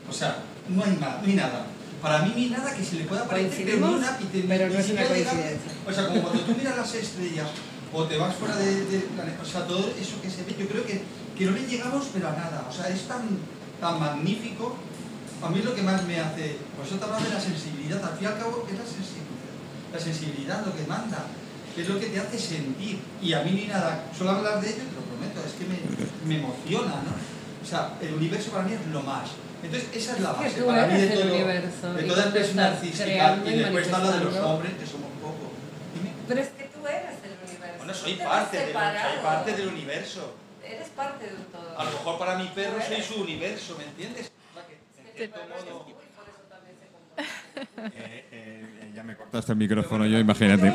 O 0.09 0.13
sea, 0.13 0.39
no 0.69 0.83
hay, 0.85 0.97
nada, 1.01 1.21
no 1.23 1.29
hay 1.29 1.35
nada. 1.35 1.67
Para 2.03 2.23
mí 2.23 2.33
ni 2.35 2.47
nada 2.51 2.75
que 2.75 2.85
se 2.85 2.97
le 2.97 3.05
pueda 3.05 3.25
parecer, 3.27 3.51
Coincidimos, 3.65 3.95
una, 3.97 4.19
y 4.21 4.25
te- 4.25 4.43
pero 4.49 4.69
no 4.73 4.79
es 4.79 4.91
una 4.91 5.05
coincidencia. 5.05 5.73
O 5.87 5.93
sea, 5.93 6.07
como 6.09 6.23
cuando 6.23 6.41
tú 6.43 6.53
miras 6.57 6.77
las 6.77 6.95
estrellas 6.95 7.49
o 7.93 8.05
te 8.05 8.17
vas 8.19 8.35
fuera 8.35 8.57
de- 8.57 9.01
planeta, 9.15 9.43
o 9.43 9.47
sea, 9.47 9.67
todo 9.67 9.91
eso 10.01 10.21
que 10.23 10.31
se 10.31 10.45
ve, 10.45 10.55
yo 10.59 10.69
creo 10.69 10.85
que, 10.85 11.03
que 11.37 11.45
no 11.47 11.53
le 11.53 11.67
llegamos 11.67 12.07
pero 12.13 12.29
a 12.29 12.33
nada. 12.33 12.67
O 12.69 12.73
sea, 12.73 12.89
es 12.89 13.03
tan, 13.09 13.23
tan 13.81 13.99
magnífico. 14.01 14.77
A 15.43 15.49
mí 15.51 15.61
lo 15.63 15.75
que 15.75 15.83
más 15.83 16.05
me 16.05 16.19
hace, 16.21 16.57
pues 16.77 16.91
yo 16.91 16.97
te 16.97 17.05
hablaba 17.05 17.23
de 17.23 17.31
la 17.35 17.41
sensibilidad, 17.41 18.03
al 18.05 18.15
fin 18.19 18.25
y 18.25 18.27
al 18.27 18.39
cabo 18.39 18.67
es 18.69 18.75
la 18.79 18.85
sensibilidad. 18.85 19.55
La 19.93 20.01
sensibilidad 20.01 20.67
lo 20.67 20.77
que 20.77 20.85
manda, 20.87 21.27
es 21.83 21.89
lo 21.89 22.01
que 22.01 22.07
te 22.07 22.21
hace 22.21 22.39
sentir. 22.39 23.01
Y 23.23 23.33
a 23.33 23.43
mí 23.43 23.53
ni 23.53 23.67
nada, 23.67 24.05
solo 24.17 24.31
hablar 24.31 24.61
de 24.61 24.69
ello, 24.69 24.83
te 24.85 24.95
lo 24.95 25.03
prometo, 25.03 25.41
es 25.47 25.53
que 25.55 25.65
me, 25.65 25.79
me 26.27 26.41
emociona, 26.41 27.03
¿no? 27.03 27.15
O 27.63 27.67
sea, 27.67 27.93
el 28.01 28.15
universo 28.15 28.51
para 28.51 28.65
mí 28.65 28.73
es 28.73 28.87
lo 28.93 29.03
más. 29.03 29.31
Entonces, 29.63 29.89
esa 29.93 30.15
es 30.15 30.21
la 30.21 30.35
que 30.35 30.45
base 30.45 30.61
tú 30.61 30.67
para 30.67 30.87
mí 30.87 31.01
de 31.01 31.09
todo, 31.09 31.25
universo, 31.25 31.95
de 31.95 32.03
toda 32.05 32.23
expresión 32.23 32.61
artística. 32.61 33.39
Y 33.45 33.51
después 33.59 33.87
está 33.87 33.99
la 33.99 34.13
de 34.13 34.25
los 34.25 34.37
hombres, 34.37 34.73
que 34.75 34.87
somos 34.87 35.11
pocos. 35.21 35.51
Dime. 35.95 36.13
Pero 36.29 36.41
es 36.41 36.49
que 36.49 36.65
tú 36.65 36.87
eres 36.87 37.17
el 37.25 37.33
universo. 37.43 37.79
Bueno, 37.79 37.95
soy 37.95 38.15
te 38.15 38.25
parte, 38.25 38.57
del, 38.57 38.73
soy 38.73 39.23
parte 39.23 39.53
del 39.53 39.69
universo. 39.69 40.35
Eres 40.65 40.89
parte 40.91 41.27
de 41.27 41.35
un 41.35 41.45
todo. 41.47 41.79
A 41.79 41.85
lo 41.85 41.91
mejor 41.91 42.19
para 42.19 42.39
mi 42.39 42.47
perro 42.49 42.79
soy 42.87 43.03
su 43.03 43.21
universo, 43.23 43.77
¿me 43.77 43.85
entiendes? 43.85 44.31
O 44.51 44.55
sea, 44.55 44.67
que, 44.67 44.75
en 44.75 45.17
cierto 45.17 45.41
modo... 45.49 45.87
ya 48.99 49.05
me 49.05 49.15
cortaste 49.15 49.53
el 49.53 49.59
micrófono 49.59 50.07
yo, 50.07 50.19
imagínate. 50.19 50.71
No 50.71 50.75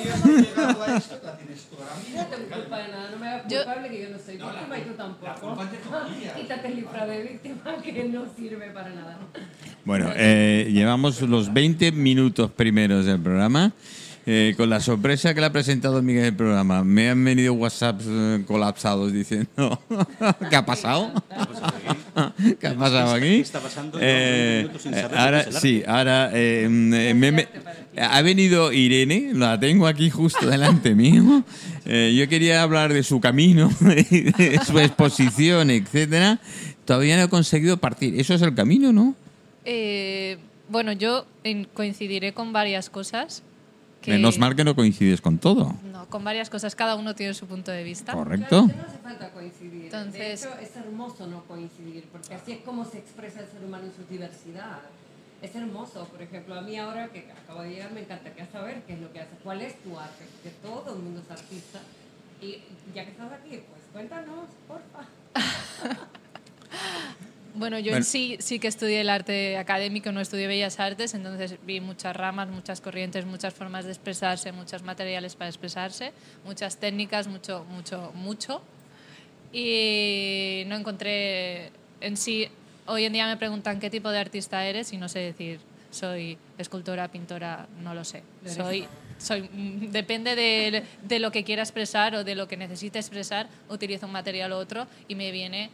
tengo 2.25 2.47
culpa 2.55 2.77
de 2.77 2.87
nada, 2.87 3.11
no 3.11 3.17
me 3.17 3.27
hagas 3.27 3.41
culpable 3.41 3.89
que 3.89 4.01
yo 4.01 4.09
no 4.11 4.17
soy 4.17 4.37
víctima 4.37 4.77
y 4.77 4.81
tú 4.83 4.93
tampoco. 4.95 5.57
Quítate 6.39 6.67
el 6.69 6.75
libro 6.77 7.05
de 7.05 7.23
víctima 7.23 7.81
que 7.83 8.03
no 8.05 8.25
sirve 8.33 8.67
para 8.69 8.91
nada. 8.91 9.17
Bueno, 9.83 10.09
eh, 10.15 10.69
llevamos 10.71 11.21
los 11.21 11.53
20 11.53 11.91
minutos 11.91 12.49
primeros 12.51 13.05
del 13.05 13.19
programa 13.19 13.73
eh, 14.25 14.53
con 14.55 14.69
la 14.69 14.79
sorpresa 14.79 15.33
que 15.33 15.39
le 15.41 15.47
ha 15.47 15.51
presentado 15.51 16.01
Miguel 16.01 16.21
en 16.23 16.27
el 16.29 16.35
programa, 16.35 16.83
me 16.83 17.09
han 17.09 17.23
venido 17.23 17.53
WhatsApps 17.53 18.05
eh, 18.07 18.43
colapsados 18.47 19.11
diciendo, 19.11 19.79
¿qué 20.49 20.55
ha 20.55 20.65
pasado? 20.65 21.11
¿Qué 22.59 22.67
ha 22.67 22.75
pasado 22.75 23.13
aquí? 23.13 23.25
¿Qué 23.27 23.39
está 23.41 23.59
pasando? 23.59 23.97
Eh, 24.01 24.03
20 24.03 24.57
minutos 24.61 24.81
sin 24.81 24.91
saber 24.93 25.03
lo 25.05 25.09
que 25.11 25.17
ahora 25.19 25.39
es 25.41 25.47
el 25.47 25.53
sí, 25.53 25.83
ahora 25.87 26.29
eh, 26.33 26.67
me- 26.69 27.13
me- 27.13 27.47
ha 28.01 28.21
venido 28.21 28.71
Irene, 28.71 29.31
la 29.33 29.59
tengo 29.59 29.87
aquí 29.87 30.09
justo 30.09 30.47
delante 30.47 30.95
mío. 30.95 31.43
Eh, 31.85 32.15
yo 32.17 32.27
quería 32.29 32.63
hablar 32.63 32.91
de 32.93 33.03
su 33.03 33.19
camino, 33.19 33.69
de 33.81 34.59
su 34.65 34.79
exposición, 34.79 35.69
etcétera. 35.69 36.39
Todavía 36.85 37.17
no 37.17 37.23
he 37.23 37.29
conseguido 37.29 37.77
partir. 37.77 38.19
Eso 38.19 38.33
es 38.33 38.41
el 38.41 38.55
camino, 38.55 38.91
¿no? 38.93 39.15
Eh, 39.65 40.37
bueno, 40.69 40.91
yo 40.93 41.25
en- 41.43 41.65
coincidiré 41.65 42.33
con 42.33 42.51
varias 42.53 42.89
cosas. 42.89 43.43
Que- 44.03 44.11
Menos 44.11 44.37
mal 44.37 44.55
que 44.55 44.63
no 44.63 44.75
coincides 44.75 45.21
con 45.21 45.39
todo. 45.39 45.75
No, 45.91 46.05
con 46.09 46.23
varias 46.23 46.49
cosas. 46.49 46.75
Cada 46.75 46.95
uno 46.95 47.15
tiene 47.15 47.33
su 47.33 47.47
punto 47.47 47.71
de 47.71 47.83
vista. 47.83 48.13
¿Correcto? 48.13 48.65
Claro, 48.65 48.67
es 48.67 48.71
que 48.73 48.77
no 48.77 48.83
hace 48.87 48.97
falta 48.99 49.29
coincidir. 49.31 49.85
Entonces- 49.85 50.13
de 50.13 50.33
hecho, 50.33 50.59
es 50.61 50.75
hermoso 50.75 51.25
no 51.27 51.43
coincidir, 51.45 52.05
porque 52.11 52.35
así 52.35 52.51
es 52.51 52.59
como 52.59 52.85
se 52.85 52.99
expresa 52.99 53.39
el 53.39 53.47
ser 53.47 53.63
humano 53.63 53.85
en 53.85 53.93
su 53.95 54.03
diversidad. 54.11 54.81
Es 55.41 55.55
hermoso, 55.55 56.05
por 56.07 56.21
ejemplo, 56.21 56.55
a 56.55 56.61
mí 56.61 56.77
ahora 56.77 57.07
que 57.09 57.29
acabo 57.31 57.63
de 57.63 57.71
llegar 57.71 57.91
me 57.91 58.01
encantaría 58.01 58.45
saber 58.51 58.83
qué 58.87 58.93
es 58.93 58.99
lo 59.01 59.11
que 59.11 59.19
haces, 59.21 59.37
cuál 59.43 59.61
es 59.61 59.75
tu 59.81 59.97
arte, 59.99 60.25
porque 60.35 60.55
todo 60.61 60.93
el 60.95 60.99
mundo 61.01 61.21
es 61.21 61.31
artista. 61.31 61.79
Y 62.41 62.59
ya 62.93 63.03
que 63.05 63.11
estás 63.11 63.31
aquí, 63.31 63.49
pues 63.69 63.81
cuéntanos, 63.91 64.45
porfa. 64.67 65.07
Bueno, 67.55 67.77
yo 67.77 67.91
Bueno. 67.91 67.97
en 67.97 68.03
sí 68.03 68.37
sí 68.39 68.57
que 68.59 68.67
estudié 68.67 69.01
el 69.01 69.09
arte 69.09 69.57
académico, 69.57 70.11
no 70.11 70.19
estudié 70.19 70.47
bellas 70.47 70.79
artes, 70.79 71.13
entonces 71.13 71.55
vi 71.65 71.79
muchas 71.81 72.15
ramas, 72.15 72.49
muchas 72.49 72.81
corrientes, 72.81 73.25
muchas 73.25 73.53
formas 73.53 73.85
de 73.85 73.91
expresarse, 73.91 74.51
muchos 74.51 74.81
materiales 74.81 75.35
para 75.35 75.49
expresarse, 75.49 76.13
muchas 76.45 76.77
técnicas, 76.77 77.27
mucho, 77.27 77.63
mucho, 77.69 78.11
mucho. 78.15 78.61
Y 79.51 80.63
no 80.65 80.75
encontré 80.75 81.71
en 82.01 82.17
sí, 82.17 82.47
hoy 82.87 83.05
en 83.05 83.13
día 83.13 83.27
me 83.27 83.37
preguntan 83.37 83.79
qué 83.79 83.91
tipo 83.91 84.09
de 84.09 84.17
artista 84.17 84.65
eres 84.65 84.91
y 84.93 84.97
no 84.97 85.07
sé 85.07 85.19
decir, 85.19 85.59
soy 85.91 86.39
escultora, 86.57 87.07
pintora, 87.09 87.67
no 87.83 87.93
lo 87.93 88.03
sé. 88.03 88.23
Soy, 88.47 88.87
soy, 89.19 89.47
depende 89.91 90.35
de, 90.35 90.83
de 91.03 91.19
lo 91.19 91.31
que 91.31 91.43
quiera 91.43 91.61
expresar 91.61 92.15
o 92.15 92.23
de 92.23 92.33
lo 92.33 92.47
que 92.47 92.57
necesite 92.57 92.97
expresar, 92.97 93.47
utilizo 93.69 94.07
un 94.07 94.11
material 94.11 94.53
u 94.53 94.55
otro 94.55 94.87
y 95.07 95.13
me 95.13 95.31
viene 95.31 95.69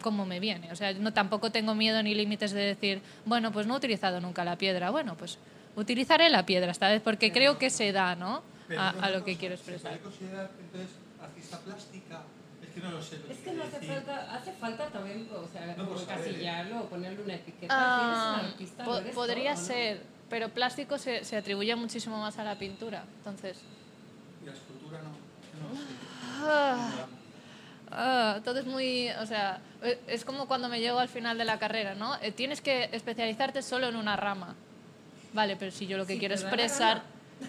como 0.00 0.24
me 0.26 0.40
viene. 0.40 0.70
O 0.72 0.76
sea, 0.76 0.92
no 0.94 1.12
tampoco 1.12 1.50
tengo 1.50 1.74
miedo 1.74 2.02
ni 2.02 2.14
límites 2.14 2.52
de 2.52 2.60
decir, 2.62 3.02
bueno, 3.24 3.52
pues 3.52 3.66
no 3.66 3.74
he 3.74 3.76
utilizado 3.78 4.20
nunca 4.20 4.44
la 4.44 4.56
piedra. 4.56 4.90
Bueno, 4.90 5.16
pues 5.16 5.38
utilizaré 5.76 6.28
la 6.30 6.44
piedra 6.46 6.70
esta 6.70 6.88
vez 6.88 7.00
porque 7.02 7.32
creo 7.32 7.58
que 7.58 7.70
se 7.70 7.92
da, 7.92 8.14
¿no? 8.16 8.42
A, 8.76 9.08
lo 9.10 9.24
que 9.24 9.36
quiero 9.36 9.56
¿se 9.56 9.62
puede 9.64 9.76
expresar. 9.76 10.00
considerar 10.00 10.50
entonces 10.60 10.90
artista 11.22 11.58
plástica? 11.60 12.22
Es 12.62 12.68
que 12.74 12.80
no 12.80 12.90
lo 12.90 13.02
sé. 13.02 13.18
lo 13.18 13.32
Es 13.32 13.38
que 13.38 13.52
no 13.52 13.62
hace 13.64 13.80
falta, 13.80 14.34
hace 14.34 14.52
falta 14.52 14.86
también, 14.88 15.28
o 15.32 15.48
sea, 15.50 15.74
No, 15.76 15.88
pues, 15.88 16.02
encasillarlo 16.02 16.80
o 16.80 16.84
ponerle 16.88 17.22
una 17.22 17.34
etiqueta. 17.34 17.74
Ah, 17.74 18.40
un 18.40 18.46
artista, 18.46 18.84
po- 18.84 19.00
podría 19.14 19.52
todo, 19.54 19.62
¿no? 19.62 19.66
ser, 19.68 20.02
pero 20.28 20.48
plástico 20.50 20.98
se, 20.98 21.24
se 21.24 21.36
atribuye 21.36 21.74
muchísimo 21.76 22.18
más 22.18 22.38
a 22.38 22.44
la 22.44 22.58
pintura. 22.58 23.04
Entonces, 23.18 23.56
Y 24.42 24.46
la 24.46 24.52
escultura 24.52 24.98
no. 24.98 25.08
no 25.62 25.68
lo 25.70 25.74
sé. 25.76 25.82
ah, 26.44 27.06
ah, 27.90 28.40
todo 28.44 28.58
es 28.60 28.66
muy, 28.66 29.08
o 29.20 29.26
sea, 29.26 29.58
eh, 29.82 29.98
es 30.06 30.24
como 30.24 30.46
cuando 30.46 30.68
me 30.68 30.80
llego 30.80 30.98
al 30.98 31.08
final 31.08 31.38
de 31.38 31.44
la 31.44 31.58
carrera, 31.58 31.94
¿no? 31.94 32.16
Eh, 32.20 32.32
tienes 32.32 32.60
que 32.60 32.88
especializarte 32.92 33.62
solo 33.62 33.88
en 33.88 33.96
una 33.96 34.16
rama. 34.16 34.54
Vale, 35.32 35.56
pero 35.56 35.70
si 35.70 35.86
yo 35.86 35.98
lo 35.98 36.06
que 36.06 36.14
Si 36.14 36.18
quiero 36.18 36.34
expresar, 36.34 37.02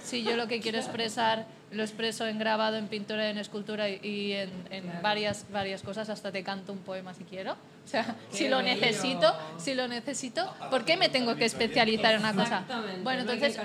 si 0.04 0.24
yo 0.24 0.36
lo 0.36 0.48
que 0.48 0.60
quiero 0.60 0.78
expresar 0.84 1.46
lo 1.72 1.84
expreso 1.84 2.26
en 2.26 2.40
grabado, 2.40 2.78
en 2.78 2.88
pintura, 2.88 3.30
en 3.30 3.38
escultura 3.38 3.88
y- 3.90 4.00
y 4.04 4.32
en, 4.34 4.50
en 4.72 4.84
Claro. 4.86 5.00
varias, 5.04 5.46
varias 5.52 5.82
cosas, 5.84 6.10
hasta 6.10 6.32
te 6.32 6.44
canto 6.44 6.74
un 6.74 6.80
poema 6.80 7.14
si 7.14 7.24
quiero. 7.26 7.54
O 7.54 7.88
sea, 7.88 8.16
si 8.32 8.46
Qué 8.46 8.50
lo 8.50 8.58
bello. 8.58 8.76
necesito, 8.76 9.36
si 9.58 9.74
lo 9.76 9.88
necesito, 9.88 10.52
¿por 10.72 10.84
qué 10.84 10.98
me 10.98 11.10
tengo 11.10 11.36
que 11.36 11.46
especializar 11.46 12.14
en 12.16 12.20
una 12.22 12.34
cosa? 12.34 12.62
Exactamente, 12.62 13.04
Bueno, 13.04 13.22
entonces 13.22 13.60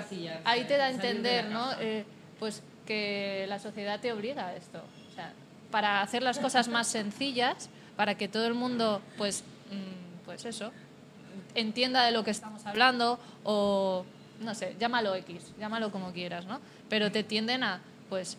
ahí 0.45 0.63
te 0.65 0.77
da 0.77 0.85
a 0.85 0.89
entender, 0.91 1.45
¿no? 1.47 1.71
Eh, 1.79 2.05
pues 2.39 2.61
que 2.85 3.45
la 3.49 3.57
sociedad 3.59 3.99
te 3.99 4.11
obliga 4.13 4.47
a 4.47 4.55
esto. 4.55 4.81
Para 5.75 6.01
hacer 6.01 6.23
las 6.23 6.39
cosas 6.39 6.69
más 6.69 6.87
sencillas, 6.87 7.69
para 7.97 8.15
que 8.15 8.29
todo 8.29 8.47
el 8.47 8.53
mundo, 8.53 9.01
pues, 9.17 9.43
mm, 9.69 10.23
pues 10.23 10.45
eso, 10.45 10.71
entienda 11.53 12.05
de 12.05 12.13
lo 12.13 12.23
que 12.23 12.31
estamos 12.31 12.65
hablando 12.65 13.19
o, 13.43 14.05
no 14.39 14.55
sé, 14.55 14.77
llámalo 14.79 15.13
X, 15.15 15.51
llámalo 15.59 15.91
como 15.91 16.13
quieras, 16.13 16.45
¿no? 16.45 16.61
Pero 16.87 17.11
te 17.11 17.25
tienden 17.25 17.65
a, 17.65 17.81
pues, 18.07 18.37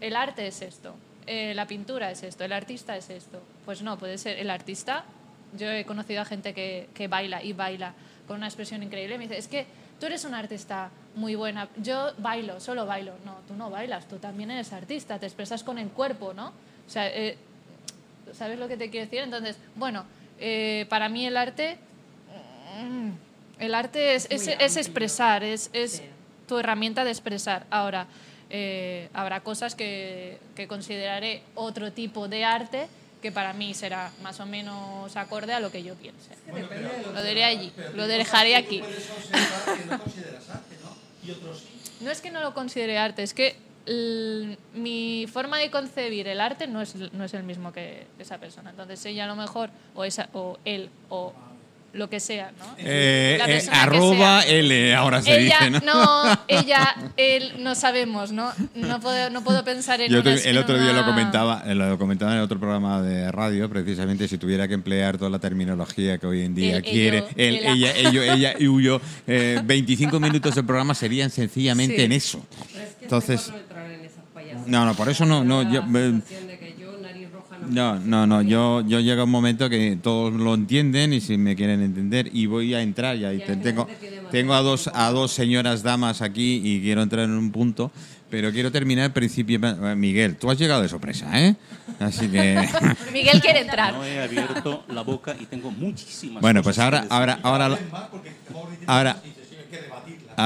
el 0.00 0.16
arte 0.16 0.46
es 0.46 0.62
esto, 0.62 0.94
eh, 1.26 1.52
la 1.54 1.66
pintura 1.66 2.10
es 2.10 2.22
esto, 2.22 2.44
el 2.44 2.52
artista 2.54 2.96
es 2.96 3.10
esto. 3.10 3.42
Pues 3.66 3.82
no, 3.82 3.98
puede 3.98 4.16
ser 4.16 4.38
el 4.38 4.48
artista. 4.48 5.04
Yo 5.58 5.70
he 5.70 5.84
conocido 5.84 6.22
a 6.22 6.24
gente 6.24 6.54
que, 6.54 6.88
que 6.94 7.08
baila 7.08 7.44
y 7.44 7.52
baila 7.52 7.92
con 8.26 8.38
una 8.38 8.46
expresión 8.46 8.82
increíble. 8.82 9.18
Me 9.18 9.24
dice, 9.24 9.36
es 9.36 9.48
que 9.48 9.66
tú 10.00 10.06
eres 10.06 10.24
una 10.24 10.38
artista 10.38 10.88
muy 11.14 11.34
buena. 11.34 11.68
Yo 11.76 12.14
bailo, 12.16 12.58
solo 12.58 12.86
bailo. 12.86 13.12
No, 13.26 13.34
tú 13.46 13.52
no 13.52 13.68
bailas, 13.68 14.08
tú 14.08 14.16
también 14.16 14.50
eres 14.50 14.72
artista, 14.72 15.18
te 15.18 15.26
expresas 15.26 15.62
con 15.62 15.76
el 15.76 15.90
cuerpo, 15.90 16.32
¿no? 16.32 16.69
O 16.90 16.92
sea, 16.92 17.06
eh, 17.08 17.36
¿sabes 18.36 18.58
lo 18.58 18.66
que 18.66 18.76
te 18.76 18.90
quiero 18.90 19.06
decir? 19.06 19.20
Entonces, 19.20 19.54
bueno, 19.76 20.04
eh, 20.40 20.86
para 20.88 21.08
mí 21.08 21.24
el 21.24 21.36
arte, 21.36 21.78
mm, 22.82 23.10
el 23.60 23.74
arte 23.76 24.16
es, 24.16 24.26
es, 24.28 24.76
expresar, 24.76 25.44
es, 25.44 25.70
es 25.72 25.92
Sí. 25.98 26.02
tu 26.48 26.58
herramienta 26.58 27.04
de 27.04 27.12
expresar. 27.12 27.64
Ahora, 27.70 28.08
eh, 28.50 29.08
habrá 29.14 29.38
cosas 29.40 29.76
que, 29.76 30.38
que 30.56 30.66
consideraré 30.66 31.44
otro 31.54 31.92
tipo 31.92 32.26
de 32.26 32.44
arte 32.44 32.88
que 33.22 33.30
para 33.30 33.52
mí 33.52 33.72
será 33.72 34.10
más 34.22 34.40
o 34.40 34.46
menos 34.46 35.14
acorde 35.16 35.52
a 35.52 35.60
lo 35.60 35.70
que 35.70 35.84
yo 35.84 35.94
piense. 35.94 36.30
Bueno, 36.50 36.66
pero- 36.68 37.12
Lo 37.12 37.22
diré 37.22 37.44
allí, 37.44 37.70
pero 37.76 37.92
lo 37.92 38.08
dejaré 38.08 38.56
aquí. 38.56 38.80
no 38.80 39.98
consideras 40.00 40.48
arte, 40.50 40.74
¿no? 40.82 40.96
Y 41.24 41.30
otros 41.30 41.60
sí. 41.60 42.04
No 42.04 42.10
es 42.10 42.20
que 42.20 42.32
no 42.32 42.40
lo 42.40 42.52
considere 42.52 42.98
arte, 42.98 43.22
es 43.22 43.32
que 43.32 43.54
mi 44.74 45.26
forma 45.32 45.58
de 45.58 45.70
concebir 45.70 46.28
el 46.28 46.40
arte 46.40 46.66
no 46.66 46.80
es, 46.80 46.94
no 47.12 47.24
es 47.24 47.34
el 47.34 47.42
mismo 47.42 47.72
que 47.72 48.06
esa 48.18 48.38
persona. 48.38 48.70
Entonces 48.70 49.04
ella 49.06 49.24
a 49.24 49.28
lo 49.28 49.36
mejor, 49.36 49.70
o, 49.94 50.04
esa, 50.04 50.28
o 50.32 50.58
él, 50.64 50.90
o 51.08 51.32
lo 51.92 52.08
que 52.08 52.20
sea, 52.20 52.52
¿no? 52.56 52.66
Eh, 52.78 53.36
eh, 53.44 53.62
arroba 53.72 54.42
sea. 54.42 54.46
L, 54.58 54.94
ahora 54.94 55.20
se 55.22 55.40
ella, 55.40 55.58
dice, 55.58 55.70
¿no? 55.72 55.80
no, 55.80 56.40
ella, 56.48 56.94
él, 57.16 57.54
no 57.58 57.74
sabemos, 57.74 58.30
¿no? 58.30 58.52
No 58.76 59.00
puedo, 59.00 59.28
no 59.30 59.42
puedo 59.42 59.64
pensar 59.64 60.00
en 60.00 60.12
Yo 60.12 60.20
una- 60.20 60.34
el 60.36 60.56
otro 60.58 60.80
día 60.80 60.92
lo 60.92 61.04
comentaba, 61.04 61.64
eh, 61.66 61.74
lo 61.74 61.98
comentaba 61.98 62.30
en 62.30 62.38
el 62.38 62.44
otro 62.44 62.60
programa 62.60 63.02
de 63.02 63.32
radio, 63.32 63.68
precisamente 63.68 64.28
si 64.28 64.38
tuviera 64.38 64.68
que 64.68 64.74
emplear 64.74 65.18
toda 65.18 65.30
la 65.30 65.40
terminología 65.40 66.16
que 66.18 66.28
hoy 66.28 66.42
en 66.42 66.54
día 66.54 66.76
El, 66.76 66.84
quiere, 66.84 67.18
ello, 67.18 67.28
él, 67.36 67.56
ella, 67.66 67.92
ello, 67.96 68.22
ella 68.22 68.54
y 68.60 68.68
huyo, 68.68 69.00
eh, 69.26 69.60
25 69.64 70.20
minutos 70.20 70.54
del 70.54 70.64
programa 70.64 70.94
serían 70.94 71.28
sencillamente 71.28 71.96
Sí. 71.96 72.02
en 72.02 72.12
eso. 72.12 72.46
Pero 72.72 72.84
es 72.84 72.94
que 72.94 73.04
Entonces- 73.04 73.52
no. 74.66 74.84
No, 74.86 74.94
por 74.94 75.08
eso 75.08 75.24
no, 75.26 75.44
no, 75.44 75.62
yo- 75.62 75.80
eh, 75.80 75.84
sensación 75.84 76.46
de 76.48 76.58
que 76.58 76.74
yo, 76.80 76.98
nariz 77.02 77.30
roja, 77.32 77.56
No, 77.68 77.98
no, 77.98 78.26
no, 78.26 78.42
yo, 78.42 78.80
yo 78.86 79.00
llega 79.00 79.24
un 79.24 79.30
momento 79.30 79.68
que 79.68 79.98
todos 80.02 80.32
lo 80.32 80.54
entienden 80.54 81.12
y 81.12 81.20
si 81.20 81.36
me 81.38 81.56
quieren 81.56 81.82
entender 81.82 82.30
y 82.32 82.46
voy 82.46 82.74
a 82.74 82.82
entrar 82.82 83.16
y 83.16 83.20
Ya, 83.20 83.30
te- 83.30 83.38
que 83.38 83.56
tengo, 83.56 83.88
tengo 84.30 84.54
a 84.54 84.60
dos, 84.62 84.90
a 84.92 85.10
dos 85.10 85.32
señoras 85.32 85.82
damas 85.82 86.22
aquí 86.22 86.60
y 86.64 86.80
quiero 86.80 87.02
entrar 87.02 87.24
en 87.24 87.32
un 87.32 87.50
punto, 87.50 87.90
pero 88.30 88.52
quiero 88.52 88.70
terminar 88.70 89.06
al 89.06 89.12
principio. 89.12 89.58
eh, 89.62 89.94
Miguel, 89.96 90.36
tú 90.36 90.50
has 90.50 90.58
llegado 90.58 90.82
de 90.82 90.88
sorpresa, 90.88 91.26
¿eh? 91.40 91.56
Así 91.98 92.28
que... 92.28 92.66
Miguel 93.12 93.40
quiere 93.40 93.60
entrar. 93.60 93.92
No 93.92 94.04
he 94.04 94.22
abierto 94.22 94.84
la 94.88 95.02
boca 95.02 95.34
y 95.38 95.46
tengo 95.46 95.70
muchísimas 95.72 96.40
Bueno, 96.40 96.62
pues 96.62 96.76
cosas 96.76 96.84
ahora, 96.84 97.06
ahora, 97.10 97.38
ahora, 97.42 97.68
diciendo 97.70 98.84
Ahora- 98.86 99.16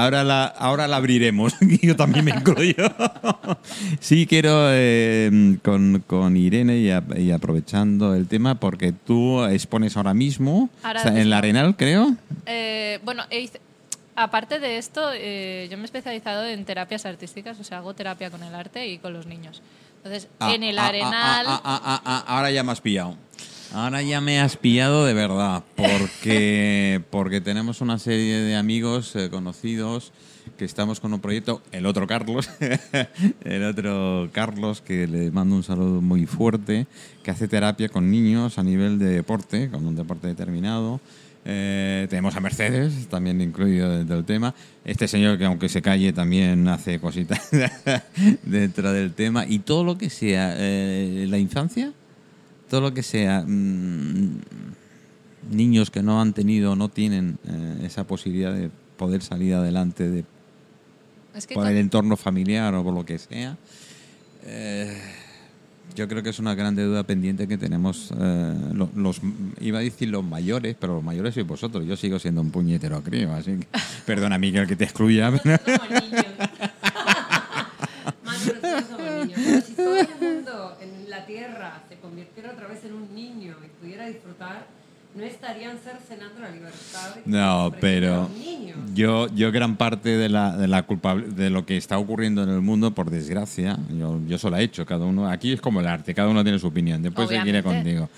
ahora 0.03 0.23
la, 0.23 0.45
ahora 0.45 0.87
la 0.87 0.97
abriremos. 0.97 1.53
Yo 1.81 1.95
también 1.95 2.25
me 2.25 2.31
incluyo. 2.31 2.75
sí, 3.99 4.25
quiero 4.27 4.67
eh, 4.71 5.57
con, 5.63 6.03
con 6.07 6.37
Irene 6.37 6.77
y, 6.77 6.89
a- 6.91 7.03
y 7.17 7.31
aprovechando 7.31 8.13
el 8.15 8.27
tema, 8.27 8.55
porque 8.55 8.91
tú 8.91 9.43
expones 9.45 9.97
ahora 9.97 10.13
mismo 10.13 10.69
Ahora 10.83 10.99
o 11.01 11.03
sea, 11.03 11.19
en 11.21 11.29
la 11.29 11.37
Arenal, 11.39 11.75
creo. 11.75 12.15
Eh, 12.45 12.99
bueno, 13.03 13.23
hice- 13.31 13.61
aparte 14.15 14.59
de 14.59 14.77
esto, 14.77 15.09
eh, 15.13 15.67
yo 15.69 15.77
me 15.77 15.83
he 15.83 15.85
especializado 15.85 16.45
en 16.45 16.63
terapias 16.65 17.05
artísticas, 17.05 17.59
o 17.59 17.63
sea, 17.63 17.79
hago 17.79 17.93
terapia 17.93 18.29
con 18.29 18.43
el 18.43 18.53
arte 18.55 18.87
y 18.87 18.97
con 18.97 19.13
los 19.13 19.25
niños. 19.25 19.61
Entonces, 19.97 20.27
Ah, 20.39 20.53
en 20.53 20.63
el 20.63 20.77
ah, 20.77 20.83
ah, 20.83 20.87
arenal... 20.87 21.45
ah, 21.47 21.61
ah, 21.63 21.81
ah, 21.83 22.01
ah, 22.05 22.23
ahora 22.27 22.51
ya 22.51 22.63
me 22.63 22.71
has 22.71 22.81
pillado. 22.81 23.17
Ahora 23.73 24.01
ya 24.01 24.21
me 24.21 24.39
has 24.39 24.57
pillado 24.57 25.05
de 25.05 25.13
verdad, 25.13 25.63
porque, 25.75 27.01
porque 27.09 27.41
tenemos 27.41 27.81
una 27.81 27.99
serie 27.99 28.37
de 28.37 28.55
amigos 28.55 29.15
eh, 29.15 29.29
conocidos 29.29 30.13
que 30.57 30.65
estamos 30.65 30.99
con 30.99 31.13
un 31.13 31.19
proyecto, 31.19 31.61
el 31.71 31.85
otro 31.85 32.07
Carlos, 32.07 32.49
el 33.43 33.63
otro 33.63 34.29
Carlos, 34.31 34.81
que 34.81 35.07
le 35.07 35.31
mando 35.31 35.55
un 35.55 35.63
saludo 35.63 36.01
muy 36.01 36.25
fuerte, 36.25 36.87
que 37.23 37.31
hace 37.31 37.47
terapia 37.47 37.89
con 37.89 38.11
niños 38.11 38.57
a 38.57 38.63
nivel 38.63 38.99
de 38.99 39.07
deporte, 39.07 39.69
con 39.69 39.85
un 39.85 39.95
deporte 39.95 40.27
determinado, 40.27 41.01
Eh, 41.47 42.07
tenemos 42.09 42.35
a 42.35 42.39
Mercedes, 42.39 43.07
también 43.07 43.39
incluido 43.39 43.95
dentro 43.95 44.15
del 44.15 44.25
tema. 44.25 44.55
Este 44.83 45.07
señor 45.07 45.37
que 45.37 45.45
aunque 45.45 45.69
se 45.69 45.83
calle 45.83 46.11
también 46.11 46.67
hace 46.67 46.99
cositas 46.99 47.51
dentro 48.43 48.91
del 48.91 49.13
tema. 49.13 49.45
Y 49.47 49.59
todo 49.59 49.83
lo 49.83 49.95
que 49.95 50.09
sea 50.09 50.55
eh, 50.57 51.27
la 51.29 51.37
infancia, 51.37 51.93
todo 52.69 52.81
lo 52.81 52.93
que 52.93 53.03
sea 53.03 53.43
mm, 53.47 54.39
niños 55.51 55.89
que 55.91 56.01
no 56.03 56.19
han 56.21 56.33
tenido, 56.33 56.75
no 56.75 56.89
tienen 56.89 57.37
eh, 57.47 57.83
esa 57.85 58.03
posibilidad 58.05 58.53
de 58.53 58.69
poder 58.97 59.21
salir 59.21 59.53
adelante 59.53 60.09
de, 60.09 60.25
Es 61.35 61.47
que 61.47 61.53
por 61.55 61.67
el 61.67 61.77
entorno 61.77 62.17
familiar 62.17 62.73
o 62.75 62.83
por 62.83 62.93
lo 62.93 63.05
que 63.05 63.17
sea. 63.19 63.55
eh, 64.45 64.97
yo 65.95 66.07
creo 66.09 66.21
que 66.23 66.31
es 66.31 66.39
una 66.39 66.55
gran 66.55 66.75
deuda 66.75 67.03
pendiente 67.03 67.47
que 67.47 67.57
tenemos 67.57 68.11
eh, 68.19 68.53
lo- 68.73 68.89
los, 68.95 69.21
iba 69.61 69.79
a 69.79 69.81
decir 69.81 70.09
los 70.09 70.25
mayores, 70.25 70.75
pero 70.77 70.95
los 70.95 71.03
mayores 71.03 71.33
sois 71.35 71.47
vosotros. 71.47 71.85
Yo 71.85 71.95
sigo 71.95 72.19
siendo 72.19 72.41
un 72.41 72.51
puñetero 72.51 73.01
crío, 73.01 73.31
así 73.33 73.57
que 73.59 73.67
perdona 74.05 74.37
Miguel 74.37 74.67
que 74.67 74.75
te 74.75 74.83
excluya. 74.83 75.31
pero-. 75.31 75.57
Más 78.25 78.45
nosotros 78.45 78.83
somos 78.89 79.25
niños. 79.25 79.39
Pero 79.45 79.61
si 79.61 79.73
todo 79.73 79.95
el 79.97 80.07
mundo 80.19 80.77
en 80.81 80.84
la 81.15 81.25
Tierra 81.25 81.81
se 81.89 81.95
convirtiera 81.97 82.51
otra 82.51 82.67
vez 82.67 82.83
en 82.83 82.93
un 82.93 83.13
niño 83.15 83.55
y 83.63 83.69
pudiera 83.81 84.07
disfrutar, 84.07 84.67
no 85.15 85.23
estarían 85.23 85.77
cercenando 85.77 86.41
la 86.41 86.51
libertad. 86.51 87.15
No, 87.25 87.71
pero 87.79 88.29
yo, 88.93 89.27
yo 89.33 89.49
gran 89.51 89.77
parte 89.77 90.17
de 90.17 90.27
la, 90.27 90.57
de 90.57 90.67
la 90.67 90.83
culpable, 90.83 91.27
de 91.27 91.49
lo 91.49 91.65
que 91.65 91.77
está 91.77 91.97
ocurriendo 91.97 92.43
en 92.43 92.49
el 92.49 92.59
mundo, 92.59 92.91
por 92.91 93.09
desgracia, 93.09 93.77
yo, 93.97 94.19
yo 94.27 94.37
solo 94.37 94.57
he 94.57 94.63
hecho, 94.63 94.85
cada 94.85 95.05
uno, 95.05 95.29
aquí 95.29 95.53
es 95.53 95.61
como 95.61 95.79
el 95.79 95.87
arte, 95.87 96.13
cada 96.13 96.27
uno 96.27 96.43
tiene 96.43 96.59
su 96.59 96.67
opinión, 96.67 97.01
después 97.01 97.29
se 97.29 97.39
quiere 97.41 97.63
contigo. 97.63 98.09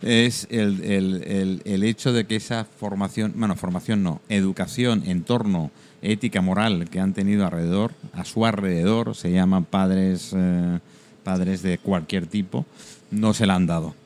Es 0.00 0.46
el, 0.50 0.82
el, 0.82 1.22
el, 1.24 1.62
el 1.64 1.82
hecho 1.84 2.14
de 2.14 2.26
que 2.26 2.36
esa 2.36 2.64
formación, 2.64 3.34
bueno, 3.36 3.54
formación 3.56 4.02
no, 4.02 4.22
educación, 4.30 5.02
entorno, 5.06 5.70
ética, 6.00 6.40
moral 6.40 6.88
que 6.88 7.00
han 7.00 7.12
tenido 7.12 7.44
alrededor, 7.44 7.92
a 8.14 8.24
su 8.24 8.46
alrededor, 8.46 9.14
se 9.14 9.30
llaman 9.30 9.64
padres, 9.64 10.32
eh, 10.34 10.78
padres 11.26 11.60
de 11.60 11.78
cualquier 11.78 12.28
tipo, 12.28 12.64
no 13.10 13.34
se 13.34 13.46
la 13.46 13.56
han 13.56 13.66
dado. 13.66 13.96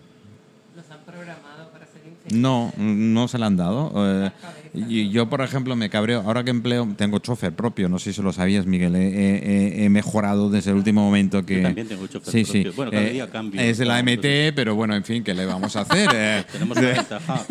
Los 0.74 0.90
han 0.90 1.00
programado 1.00 1.68
para 1.70 1.85
ser 1.85 2.06
infelices. 2.06 2.38
No, 2.38 2.72
no 2.78 3.28
se 3.28 3.37
la 3.37 3.44
han 3.44 3.59
dado. 3.59 3.92
Eh, 3.96 4.33
y 4.74 5.11
yo, 5.11 5.28
por 5.28 5.40
ejemplo, 5.42 5.74
me 5.76 5.90
cabreo. 5.90 6.20
Ahora 6.20 6.44
que 6.44 6.50
empleo, 6.50 6.88
tengo 6.96 7.18
chofer 7.18 7.52
propio. 7.52 7.88
No 7.88 7.98
sé 7.98 8.12
si 8.12 8.22
lo 8.22 8.33
sabías, 8.33 8.66
Miguel. 8.66 8.94
He, 8.96 9.09
he- 9.09 9.85
he 9.85 9.88
mejorado 9.90 10.48
desde 10.50 10.70
el 10.70 10.76
último 10.76 11.02
momento 11.04 11.44
que. 11.44 11.56
Yo 11.56 11.62
también 11.62 11.88
tengo 11.88 12.06
chofer 12.06 12.33
sí, 12.33 12.44
propio. 12.44 12.70
Sí. 12.70 12.76
Bueno, 12.76 12.90
cada 12.92 13.02
Eh, 13.04 13.12
día 13.12 13.30
cambio. 13.30 13.61
Es 13.61 13.78
de 13.78 13.85
la 13.85 14.02
Claro, 14.02 14.18
MT, 14.20 14.52
pero 14.54 14.74
bueno, 14.74 14.94
en 14.94 15.04
fin, 15.04 15.22
¿qué 15.24 15.35
le 15.35 15.44
vamos 15.46 15.74
a 15.76 15.80
hacer? 15.80 16.09
Eh, 16.14 16.44
Tenemos 16.52 16.76
la 16.80 16.88
ventaja. 16.88 17.44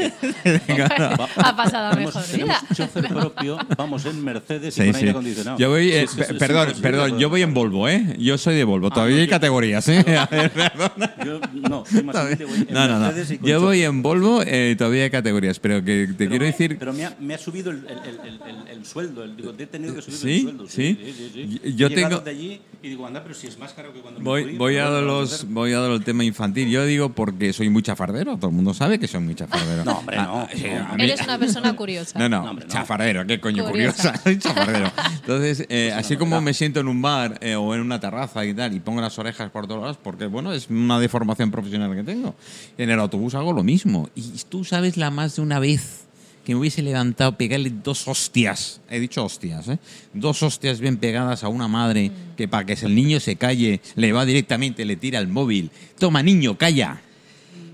Ha 1.38 1.56
pasado 1.56 1.88
a 1.88 1.92
tenemos, 1.92 2.16
mejor 2.16 2.24
tenemos 2.32 2.62
vida. 2.62 2.76
chofer 2.76 3.08
propio, 3.08 3.58
vamos 3.78 4.06
en 4.06 4.24
Mercedes 4.24 4.78
y 4.78 4.82
Sí, 4.82 4.86
con 4.86 4.94
sí. 4.94 5.00
aire 5.00 5.12
acondicionado. 5.12 5.58
Yo 5.58 5.70
voy, 5.70 5.92
eh, 5.92 6.02
Sí, 6.08 6.14
sí, 6.14 6.18
pe- 6.20 6.26
sí, 6.26 6.34
es 6.34 6.40
perdón, 6.40 6.68
perdón, 6.82 7.20
yo 7.20 7.30
voy 7.30 7.42
en 7.42 7.54
Volvo, 7.54 7.88
¿eh? 7.90 8.16
Yo 8.20 8.38
soy 8.38 8.56
de 8.56 8.64
Volvo. 8.64 8.88
Ah, 8.88 8.94
Todavía 8.94 9.16
no, 9.16 9.22
hay 9.22 9.28
yo- 9.28 9.32
categorías, 9.32 9.88
¿eh? 9.90 10.04
A 10.18 10.26
ver, 10.28 10.52
perdona. 10.52 11.14
Yo, 11.26 11.40
no, 11.54 11.84
soy 11.86 12.04
más 12.04 12.16
humilde, 12.16 12.46
voy 12.46 12.58
en 12.68 12.74
No, 12.74 12.88
no, 12.88 12.94
no. 13.00 13.06
Mercedes 13.06 13.32
y 13.32 13.38
con 13.38 13.50
Yo 13.50 13.62
voy 13.62 13.84
en 13.84 14.02
Volvo, 14.02 14.42
eh, 14.46 14.76
todavía 14.78 15.04
hay 15.04 15.10
categorías, 15.10 15.60
pero 15.60 15.84
que 15.84 16.08
te 16.08 16.14
Pero- 16.14 16.30
quiero 16.30 16.46
decir. 16.46 16.78
Pero 16.80 16.94
me 16.94 17.06
ha, 17.10 17.16
me 17.20 17.34
ha 17.34 17.38
subido 17.38 17.72
el, 17.72 17.86
el, 17.88 18.20
el, 18.26 18.40
el, 18.48 18.68
el 18.78 18.86
sueldo. 18.86 19.24
El, 19.24 19.36
digo, 19.36 19.54
he 19.58 19.66
tenido 19.68 19.94
que 19.96 20.02
subir 20.02 20.18
¿Sí? 20.18 20.36
el 20.38 20.42
sueldo. 20.44 20.68
¿Sí? 20.68 20.98
sí, 21.04 21.14
sí, 21.18 21.32
sí. 21.34 21.60
Yo- 21.64 21.70
yo 21.72 21.88
He 21.88 21.90
llegado 21.90 22.10
tengo- 22.18 22.26
de 22.26 22.32
allí 22.32 22.62
y 22.82 22.90
digo, 22.90 23.06
anda, 23.06 23.22
pero 23.24 23.36
si 23.36 23.48
es 23.48 23.58
más 23.60 23.74
caro 23.74 23.94
que 23.94 24.00
cuando 24.00 24.20
me 24.20 24.26
Voy, 24.26 24.44
fui. 24.44 24.58
voy, 24.58 24.78
a 24.78 24.84
pero 24.84 24.94
dar 24.94 25.04
bueno, 25.04 25.08
¿qué 25.08 25.14
vamos 25.20 25.34
a 25.34 25.44
los, 25.44 25.54
voy 25.54 25.74
a 25.74 25.80
dar 25.80 25.92
el 25.92 26.04
tema 26.04 26.24
infantil. 26.24 26.70
Yo 26.70 26.86
digo 26.86 27.10
porque 27.14 27.52
soy 27.54 27.70
muy 27.70 27.82
chafardero. 27.84 28.38
Todo 28.38 28.50
el 28.50 28.56
mundo 28.56 28.74
sabe 28.74 29.00
que 29.00 29.08
soy 29.08 29.22
muy 29.22 29.36
chafardero. 29.36 29.84
No, 29.90 30.00
hombre, 30.00 30.18
no. 30.18 30.48
sí, 30.54 30.64
No. 30.74 30.86
a 30.88 30.96
mí- 30.96 31.04
Eres 31.04 31.22
una 31.22 31.38
persona 31.38 31.76
curiosa. 31.76 32.18
No, 32.20 32.30
no, 32.30 32.44
No, 32.44 32.50
hombre, 32.52 32.66
no. 32.66 32.72
chafardero, 32.74 33.26
qué 33.26 33.40
coño 33.40 33.66
Curiosa. 33.66 34.12
curiosa. 34.14 34.18
Soy 34.24 34.38
chafardero. 34.40 34.92
Entonces, 35.16 35.66
eh, 35.70 35.92
así 35.96 36.16
como 36.18 36.40
me 36.42 36.54
siento 36.54 36.80
en 36.80 36.88
un 36.88 37.02
bar 37.02 37.38
eh, 37.42 37.56
o 37.56 37.74
en 37.76 37.82
una 37.82 38.00
terraza 38.00 38.46
y 38.46 38.54
tal, 38.54 38.74
y 38.76 38.80
pongo 38.80 39.02
las 39.02 39.18
orejas 39.20 39.50
por 39.52 39.68
todos 39.68 39.82
lados, 39.82 39.98
porque 40.02 40.26
bueno, 40.28 40.54
es 40.54 40.70
una 40.70 41.00
deformación 41.00 41.52
profesional 41.52 41.94
que 41.96 42.04
tengo. 42.04 42.36
En 42.78 42.90
el 42.90 43.00
autobús 43.00 43.36
hago 43.36 43.54
lo 43.54 43.64
mismo. 43.64 44.10
Y 44.16 44.22
tú 44.50 44.64
sabes 44.64 44.98
la 44.98 45.10
más 45.12 45.36
de 45.36 45.42
una 45.42 45.60
vez 45.60 46.06
que 46.50 46.56
me 46.56 46.62
hubiese 46.62 46.82
levantado, 46.82 47.38
pegarle 47.38 47.70
dos 47.70 48.08
hostias, 48.08 48.82
he 48.90 49.00
dicho 49.00 49.24
hostias, 49.24 49.68
¿eh? 49.68 49.78
dos 50.16 50.42
hostias 50.42 50.80
bien 50.80 50.98
pegadas 50.98 51.44
a 51.44 51.48
una 51.48 51.68
madre 51.68 52.12
que 52.36 52.48
para 52.48 52.66
que 52.66 52.74
el 52.74 52.96
niño 52.96 53.20
se 53.20 53.36
calle, 53.36 53.82
le 53.94 54.12
va 54.14 54.26
directamente, 54.26 54.84
le 54.84 54.96
tira 54.96 55.20
el 55.20 55.28
móvil. 55.28 55.70
Toma, 56.00 56.24
niño, 56.24 56.58
calla. 56.58 57.02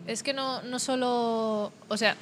Es 0.08 0.24
que 0.24 0.34
no, 0.34 0.62
no 0.64 0.80
solo. 0.80 1.72
O 1.88 1.96
sea, 1.96 2.18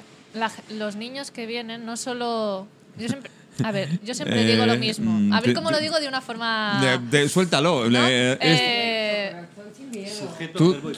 los 0.70 0.94
niños 0.94 1.32
que 1.32 1.46
vienen, 1.46 1.84
no 1.84 1.96
solo. 1.96 2.68
Yo 3.00 3.08
siempre. 3.08 3.32
A 3.62 3.70
ver, 3.70 4.00
yo 4.02 4.14
siempre 4.14 4.42
Eh, 4.42 4.52
digo 4.52 4.66
lo 4.66 4.76
mismo. 4.76 5.10
A 5.10 5.14
mm, 5.14 5.30
ver 5.42 5.42
de- 5.48 5.54
cómo 5.54 5.70
lo 5.70 5.78
digo 5.78 6.00
de 6.00 6.08
una 6.08 6.20
forma. 6.20 6.80
De- 6.80 7.18
de- 7.20 7.28
suéltalo. 7.28 7.88
¿no? 7.88 7.98
Eh, 8.08 9.36
Son 9.54 9.64
sin 9.76 9.90
miedo. 9.90 10.14
Sujeto, 10.14 10.58
Tú- 10.58 10.92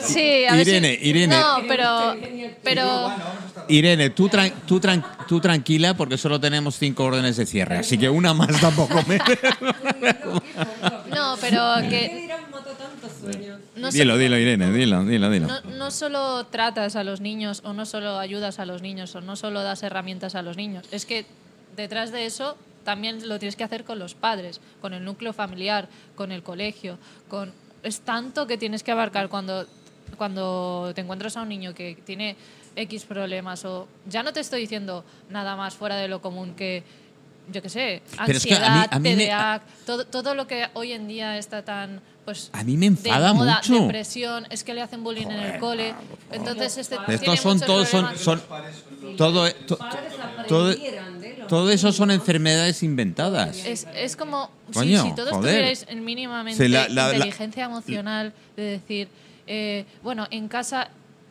sí, 0.00 0.44
a 0.46 0.54
ver 0.54 0.64
si- 0.64 0.70
Irene, 0.72 0.98
Irene. 1.00 1.36
No, 1.38 1.58
pero. 1.68 2.16
Pero. 2.64 3.12
Irene, 3.68 4.10
tú, 4.10 4.28
tran- 4.28 4.52
tú, 4.66 4.80
tran- 4.80 5.04
tú 5.28 5.40
tranquila 5.40 5.94
porque 5.94 6.18
solo 6.18 6.40
tenemos 6.40 6.76
cinco 6.78 7.04
órdenes 7.04 7.36
de 7.36 7.46
cierre, 7.46 7.78
así 7.78 7.96
que 7.96 8.08
una 8.10 8.34
más 8.34 8.60
tampoco 8.60 9.00
me... 9.06 9.18
No, 11.14 11.36
pero 11.40 11.74
¿Qué 11.82 11.88
que. 11.88 12.20
dirán 12.22 12.50
mató 12.50 12.70
tantos 12.70 13.10
sueños? 13.20 13.60
No 13.76 13.90
Dilo, 13.90 14.16
dilo, 14.18 14.36
Irene, 14.38 14.72
dilo, 14.72 15.04
dilo, 15.04 15.30
dilo. 15.30 15.46
No, 15.46 15.60
no 15.76 15.90
solo 15.90 16.44
tratas 16.46 16.96
a 16.96 17.04
los 17.04 17.20
niños 17.20 17.62
o 17.64 17.72
no 17.72 17.86
solo 17.86 18.18
ayudas 18.18 18.58
a 18.58 18.66
los 18.66 18.82
niños 18.82 19.14
o 19.14 19.20
no 19.20 19.36
solo 19.36 19.62
das 19.62 19.82
herramientas 19.82 20.34
a 20.34 20.42
los 20.42 20.56
niños, 20.56 20.84
es 20.90 21.06
que 21.06 21.24
detrás 21.76 22.12
de 22.12 22.26
eso 22.26 22.56
también 22.84 23.28
lo 23.28 23.38
tienes 23.38 23.56
que 23.56 23.64
hacer 23.64 23.84
con 23.84 23.98
los 23.98 24.14
padres, 24.14 24.60
con 24.80 24.92
el 24.94 25.04
núcleo 25.04 25.32
familiar, 25.32 25.88
con 26.16 26.32
el 26.32 26.42
colegio, 26.42 26.98
con 27.28 27.52
es 27.82 28.00
tanto 28.00 28.46
que 28.46 28.58
tienes 28.58 28.82
que 28.82 28.92
abarcar 28.92 29.28
cuando 29.28 29.66
cuando 30.18 30.92
te 30.94 31.00
encuentras 31.00 31.36
a 31.36 31.42
un 31.42 31.48
niño 31.48 31.74
que 31.74 31.96
tiene 32.04 32.36
X 32.76 33.04
problemas 33.04 33.64
o 33.64 33.88
ya 34.06 34.22
no 34.22 34.32
te 34.32 34.40
estoy 34.40 34.60
diciendo 34.60 35.04
nada 35.30 35.56
más 35.56 35.74
fuera 35.74 35.96
de 35.96 36.06
lo 36.08 36.20
común 36.20 36.54
que 36.54 36.82
yo 37.50 37.60
qué 37.62 37.68
sé, 37.68 38.02
Pero 38.26 38.38
es 38.38 38.44
que 38.46 38.54
a 38.54 38.58
mí- 38.58 38.64
ansiedad, 38.66 38.88
a 38.90 38.98
mí 39.00 39.14
me- 39.16 39.26
TDAH, 39.26 39.62
todo, 39.86 40.06
todo 40.06 40.34
lo 40.34 40.46
que 40.46 40.66
hoy 40.74 40.92
en 40.92 41.08
día 41.08 41.38
está 41.38 41.64
tan 41.64 42.00
pues 42.24 42.50
A 42.52 42.62
mí 42.64 42.76
me 42.76 42.86
enfada 42.86 43.28
de 43.28 43.34
moda, 43.34 43.56
mucho. 43.56 43.82
depresión, 43.82 44.46
es 44.50 44.62
que 44.64 44.74
le 44.74 44.82
hacen 44.82 45.02
bullying 45.02 45.26
en 45.26 45.40
el 45.40 45.58
cole. 45.58 45.94
Entonces, 46.30 46.78
este 46.78 46.96
Estos 47.08 47.40
son 47.40 47.58
todos, 47.60 47.88
son, 47.88 48.16
son 48.16 48.40
todo, 49.16 49.50
to- 49.66 49.78
Padres 49.78 50.12
todo, 50.48 50.68
los 50.70 51.48
todo 51.48 51.70
eso 51.70 51.92
son 51.92 52.10
enfermedades 52.10 52.82
inventadas. 52.82 53.64
Es, 53.64 53.86
es 53.94 54.16
como 54.16 54.50
si- 54.68 54.74
Coño, 54.78 55.02
si, 55.02 55.14
todos 55.14 55.30
joder. 55.30 55.52
tuvierais 55.54 55.86
en 55.88 56.04
mínimamente 56.04 56.62
Sí, 56.64 56.68
la- 56.70 56.88
la- 56.88 57.08
la- 57.08 57.14
inteligencia 57.16 57.64
emocional 57.64 58.32
de 58.56 58.62
decir, 58.62 59.08
eh, 59.46 59.84
bueno, 60.02 60.26
en 60.30 60.48
casa 60.48 60.88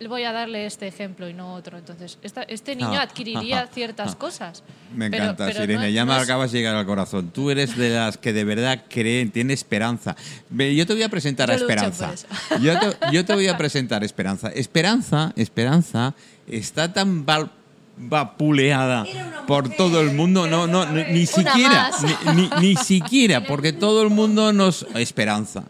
voy 0.08 0.24
a 0.24 0.32
darle 0.32 0.66
este 0.66 0.88
ejemplo 0.88 1.28
y 1.30 1.34
no 1.34 1.54
otro. 1.54 1.78
Entonces, 1.78 2.18
esta- 2.24 2.44
este 2.44 2.76
niño 2.76 2.94
Ah, 3.00 3.04
adquiriría 3.04 3.60
ah, 3.60 3.66
ah, 3.70 3.74
ciertas 3.74 4.14
ah. 4.14 4.18
cosas. 4.18 4.64
Me 4.96 5.08
encanta, 5.08 5.46
pero 5.46 5.64
Irene. 5.64 5.84
no- 5.84 5.90
ya 5.90 6.06
me 6.06 6.16
es- 6.18 6.24
acabas 6.24 6.52
de 6.52 6.60
llegar 6.60 6.76
al 6.76 6.86
corazón. 6.86 7.30
Tú 7.32 7.50
eres 7.52 7.76
de 7.78 7.90
las 7.92 8.18
que 8.18 8.34
de 8.34 8.44
verdad 8.44 8.84
creen, 8.90 9.32
tiene 9.32 9.54
esperanza. 9.54 10.16
Yo 10.50 10.86
te 10.88 10.94
voy 10.94 11.04
a 11.04 11.10
presentar 11.10 11.50
a 11.52 11.56
Yo 11.56 11.62
Esperanza. 11.62 12.12
Yo 12.62 12.80
te, 12.80 12.88
yo 13.12 13.26
te 13.26 13.34
voy 13.34 13.48
a 13.48 13.58
presentar 13.58 14.02
a 14.02 14.06
Esperanza. 14.06 14.50
Esperanza, 14.50 15.34
Esperanza 15.36 16.14
está 16.48 16.92
tan 16.92 17.26
val- 17.26 17.52
vapuleada 17.98 19.06
por 19.48 19.64
mujer, 19.66 19.78
todo 19.78 20.02
el 20.02 20.14
mundo, 20.14 20.48
no, 20.48 20.68
no, 20.68 20.86
ni, 20.88 21.04
ni 21.12 21.26
siquiera, 21.26 21.92
ni- 22.36 22.50
ni 22.60 22.76
siquiera, 22.84 23.46
porque 23.46 23.74
todo 23.74 24.04
el 24.04 24.10
mundo 24.10 24.54
nos 24.54 24.86
Esperanza. 24.96 25.64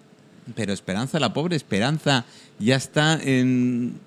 Pero 0.56 0.74
Esperanza, 0.74 1.20
la 1.20 1.34
pobre 1.34 1.56
Esperanza, 1.56 2.26
ya 2.60 2.76
está 2.76 3.20
en 3.22 4.00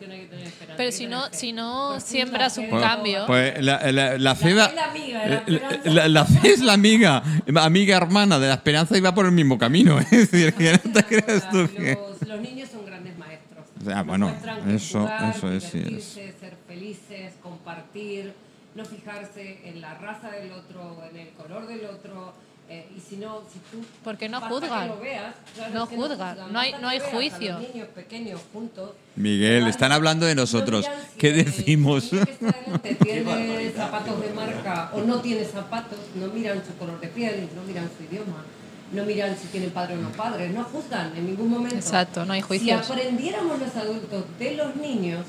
Que 0.00 0.06
tener 0.26 0.46
esperanza. 0.46 0.74
Pero 0.76 0.92
si 0.92 1.06
no, 1.06 1.24
si 1.32 1.52
no 1.52 2.00
siembras 2.00 2.56
un 2.58 2.68
Pues- 2.70 2.82
cambio. 2.82 3.26
Pues 3.26 3.62
la, 3.62 3.92
la, 3.92 4.18
la 4.18 4.34
fe 4.34 4.50
es 4.50 4.56
la 4.56 4.64
amiga, 4.90 5.18
la 5.26 5.28
la- 5.28 5.36
esperanza. 5.38 5.90
la- 5.90 6.08
la 6.08 6.24
fe 6.24 6.48
es 6.52 6.60
la 6.60 6.72
amiga, 6.72 7.22
amiga 7.56 7.96
hermana 7.96 8.38
de 8.38 8.48
la 8.48 8.54
esperanza 8.54 8.96
y 8.96 9.00
va 9.00 9.14
por 9.14 9.26
el 9.26 9.32
mismo 9.32 9.58
camino. 9.58 9.98
Es 10.10 10.10
decir, 10.30 10.54
que 10.54 10.72
no 10.84 10.92
te 10.92 11.04
creas 11.04 11.50
tú 11.50 11.68
que... 11.76 11.94
Los, 11.94 12.26
los 12.28 12.40
niños 12.40 12.68
son 12.70 12.84
grandes 12.86 13.16
maestros. 13.18 13.66
O 13.80 13.84
sea, 13.84 13.96
Nos 13.96 14.06
bueno, 14.06 14.34
eso- 14.68 15.00
jugar, 15.00 15.34
eso 15.36 15.52
es, 15.52 15.64
sí, 15.64 15.78
es. 15.78 15.84
divertirse, 15.84 16.34
ser 16.40 16.56
felices, 16.66 17.32
compartir, 17.42 18.32
no 18.74 18.84
fijarse 18.84 19.60
en 19.64 19.80
la 19.80 19.94
raza 19.94 20.30
del 20.30 20.52
otro, 20.52 21.02
en 21.10 21.16
el 21.18 21.28
color 21.30 21.66
del 21.66 21.84
otro. 21.86 22.32
Eh, 22.70 22.86
y 22.96 23.00
si 23.00 23.16
no, 23.16 23.40
si 23.52 23.58
tú. 23.70 23.84
Porque 24.04 24.28
no 24.28 24.40
juzgan. 24.40 24.86
lo 24.88 25.00
veas, 25.00 25.34
claro, 25.56 25.74
No 25.74 25.82
es 25.84 25.88
que 25.90 25.96
juzgan, 25.96 26.52
no 26.52 26.58
hay- 26.60 26.74
no 26.80 26.88
hay 26.88 27.00
juicio. 27.00 27.56
A 27.56 27.60
los 27.60 27.74
niños 27.74 27.88
pequeños 27.88 28.40
juntos. 28.52 28.92
Miguel, 29.16 29.66
están 29.66 29.90
hablando 29.92 30.24
de 30.24 30.34
nosotros. 30.36 30.84
No 30.86 30.90
miran 30.92 31.06
si 31.12 31.18
¿Qué 31.18 31.32
decimos? 31.32 32.10
que 32.10 32.90
está 32.90 33.04
tiene 33.04 33.72
zapatos 33.72 34.20
de 34.22 34.30
marca 34.32 34.90
o 34.94 35.00
no 35.02 35.20
tiene 35.20 35.44
zapatos, 35.44 35.98
no 36.14 36.28
miran 36.28 36.62
su 36.64 36.74
color 36.78 37.00
de 37.00 37.08
piel, 37.08 37.48
no 37.56 37.62
miran 37.64 37.90
su 37.98 38.04
idioma, 38.04 38.44
no 38.92 39.04
miran 39.04 39.36
si 39.36 39.48
tienen 39.48 39.70
padre 39.70 39.94
o 39.94 40.00
no 40.00 40.10
padre, 40.10 40.48
no 40.50 40.62
juzgan 40.64 41.16
en 41.16 41.26
ningún 41.26 41.50
momento. 41.50 41.74
Exacto, 41.76 42.24
no 42.24 42.32
hay 42.34 42.40
juicios. 42.40 42.86
Si 42.86 42.92
aprendiéramos 42.92 43.58
los 43.58 43.74
adultos 43.76 44.24
de 44.38 44.54
los 44.54 44.76
niños, 44.76 45.26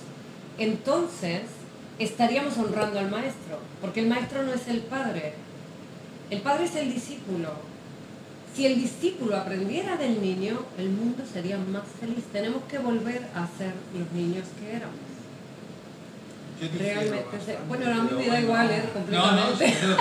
entonces 0.57 1.41
estaríamos 1.99 2.57
honrando 2.57 2.99
al 2.99 3.09
maestro, 3.09 3.57
porque 3.81 4.01
el 4.01 4.07
maestro 4.07 4.43
no 4.43 4.53
es 4.53 4.67
el 4.67 4.81
padre, 4.81 5.33
el 6.31 6.39
padre 6.41 6.63
es 6.63 6.75
el 6.75 6.93
discípulo. 6.93 7.49
Si 8.55 8.65
el 8.65 8.75
discípulo 8.75 9.35
aprendiera 9.37 9.97
del 9.97 10.21
niño, 10.21 10.61
el 10.77 10.89
mundo 10.89 11.23
sería 11.31 11.57
más 11.57 11.83
feliz. 11.99 12.23
Tenemos 12.31 12.63
que 12.63 12.79
volver 12.79 13.27
a 13.35 13.47
ser 13.57 13.73
los 13.93 14.11
niños 14.13 14.45
que 14.59 14.75
éramos. 14.77 15.10
Yo 16.61 16.67
Realmente. 16.77 17.25
bastante, 17.31 17.57
Bueno, 17.67 17.85
a 17.91 17.95
mí 18.03 18.09
me 18.17 18.25
da 18.27 18.33
pero 18.33 18.39
igual. 18.43 18.69
¿eh? 18.69 18.83
No, 19.09 19.31
no, 19.31 19.41
Completamente. 19.47 19.67
sí, 19.67 19.77
pero- 19.81 19.97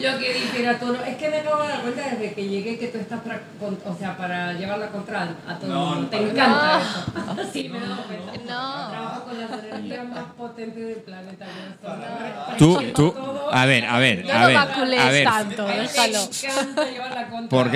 Yo 0.00 0.18
que 0.18 0.32
dijera 0.34 0.78
todo. 0.80 0.96
Es 1.04 1.16
que 1.16 1.28
me 1.28 1.36
acabo 1.38 1.62
de 1.62 1.68
dar 1.68 1.80
cuenta 1.82 2.02
desde 2.10 2.32
que 2.34 2.48
llegué 2.48 2.76
que 2.78 2.88
tú 2.88 2.98
estás 2.98 3.20
para, 3.20 3.40
con- 3.60 3.78
o 3.84 3.96
sea, 3.96 4.16
para 4.16 4.52
llevarla 4.54 4.88
contra 4.88 5.28
a 5.46 5.58
todo 5.60 5.68
No, 5.72 5.92
el 5.94 6.00
mundo. 6.00 6.02
no, 6.02 6.08
Te 6.08 6.16
encanta 6.30 6.80
eso. 6.80 7.50
Sí, 7.52 7.68
me 7.68 7.78
dado 7.80 8.02
cuenta. 8.02 8.32
No. 8.32 8.88
Trabajo 8.90 9.24
con 9.26 9.40
las 9.40 9.50
energías 9.64 10.08
más 10.08 10.24
potentes 10.36 10.86
del 10.86 10.96
planeta. 10.96 11.46
yo. 11.46 12.56
Tú, 12.58 12.82
tú, 12.92 13.12
todo. 13.12 13.54
a 13.54 13.64
ver, 13.66 13.84
a 13.84 13.98
ver, 13.98 14.24
No 14.26 14.32
a 14.32 14.46
ver, 14.46 14.56
vacules 14.56 15.00
a 15.00 15.10
ver. 15.10 15.24
tanto, 15.24 15.66
Me 15.68 15.76
déjalo. 15.80 16.18
encanta 16.18 16.84
llevarla 16.90 17.28
contra. 17.28 17.48
¿Por 17.48 17.70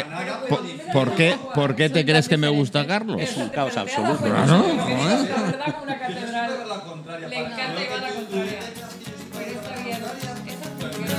por, 0.92 1.12
qué, 1.14 1.36
por 1.54 1.74
qué 1.76 1.90
te 1.90 2.04
crees 2.04 2.28
que 2.28 2.36
me 2.36 2.48
gusta 2.48 2.86
Carlos? 2.86 3.20
Es 3.20 3.36
un 3.36 3.48
caos 3.50 3.76
absoluto. 3.76 4.18
Claro, 4.24 4.64
porque 4.64 4.94
llevar 4.94 6.66
la 6.68 6.80
contraria 6.84 7.28
Le 7.28 7.38
encanta 7.38 7.83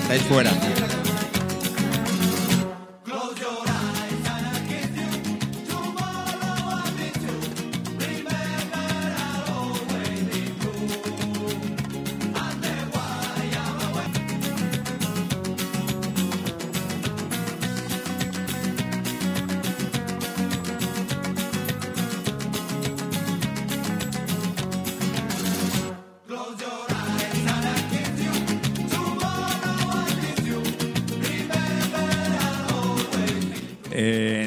Estáis 0.01 0.21
fuera. 0.23 0.51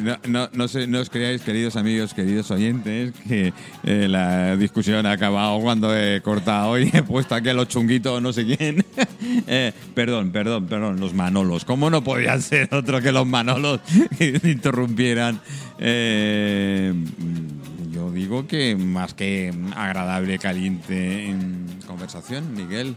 No, 0.09 0.17
no, 0.27 0.49
no, 0.53 0.67
no 0.89 1.01
os 1.01 1.11
creáis, 1.11 1.43
queridos 1.43 1.77
amigos, 1.77 2.15
queridos 2.15 2.51
oyentes, 2.51 3.13
que 3.29 3.53
eh, 3.85 4.07
la 4.09 4.57
discusión 4.57 5.05
ha 5.05 5.13
acabado 5.13 5.61
cuando 5.61 5.95
he 5.95 6.23
cortado 6.23 6.79
y 6.79 6.91
he 6.93 7.03
puesto 7.03 7.35
aquí 7.35 7.51
a 7.51 7.55
los 7.55 7.69
chunguitos 7.69 8.23
no 8.23 8.33
sé 8.33 8.45
quién. 8.45 8.85
Eh, 9.47 9.73
perdón, 9.95 10.31
perdón, 10.31 10.67
perdón, 10.67 11.01
los 11.01 11.13
Manolos. 11.13 11.65
¿Cómo 11.65 11.91
no 11.91 12.03
podían 12.03 12.41
ser 12.41 12.73
otro 12.73 13.01
que 13.01 13.13
los 13.13 13.27
Manolos 13.27 13.81
interrumpieran? 14.45 15.41
Eh, 15.79 16.95
yo 17.91 18.11
digo 18.11 18.47
que 18.47 18.77
más 18.77 19.15
que 19.15 19.53
agradable, 19.75 20.39
caliente 20.39 21.27
en 21.27 21.67
conversación, 21.87 22.55
Miguel. 22.55 22.97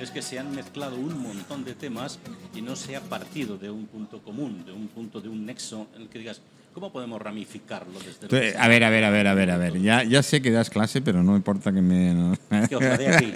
Es 0.00 0.10
que 0.10 0.22
se 0.22 0.38
han 0.38 0.54
mezclado 0.54 0.96
un 0.96 1.18
montón 1.22 1.64
de 1.64 1.74
temas 1.74 2.18
y 2.54 2.62
no 2.62 2.76
se 2.76 2.96
ha 2.96 3.00
partido 3.00 3.56
de 3.56 3.70
un 3.70 3.86
punto 3.86 4.22
común, 4.22 4.64
de 4.66 4.72
un 4.72 4.88
punto, 4.88 5.20
de 5.20 5.28
un 5.28 5.46
nexo 5.46 5.86
en 5.94 6.02
el 6.02 6.08
que 6.08 6.18
digas, 6.18 6.40
¿cómo 6.74 6.92
podemos 6.92 7.22
ramificarlo 7.22 7.98
desde 8.00 8.58
A 8.58 8.68
ver, 8.68 8.84
a 8.84 8.90
ver, 8.90 9.04
a 9.04 9.10
ver, 9.10 9.26
a 9.28 9.34
ver, 9.34 9.50
a 9.50 9.56
ver. 9.56 9.80
Ya, 9.80 10.02
ya 10.02 10.22
sé 10.22 10.42
que 10.42 10.50
das 10.50 10.68
clase, 10.68 11.00
pero 11.00 11.22
no 11.22 11.36
importa 11.36 11.72
que 11.72 11.80
me... 11.80 12.12
no. 12.12 12.36
que 12.68 12.76
os 12.76 12.82
la 12.82 12.98
dé 12.98 13.08
aquí? 13.08 13.32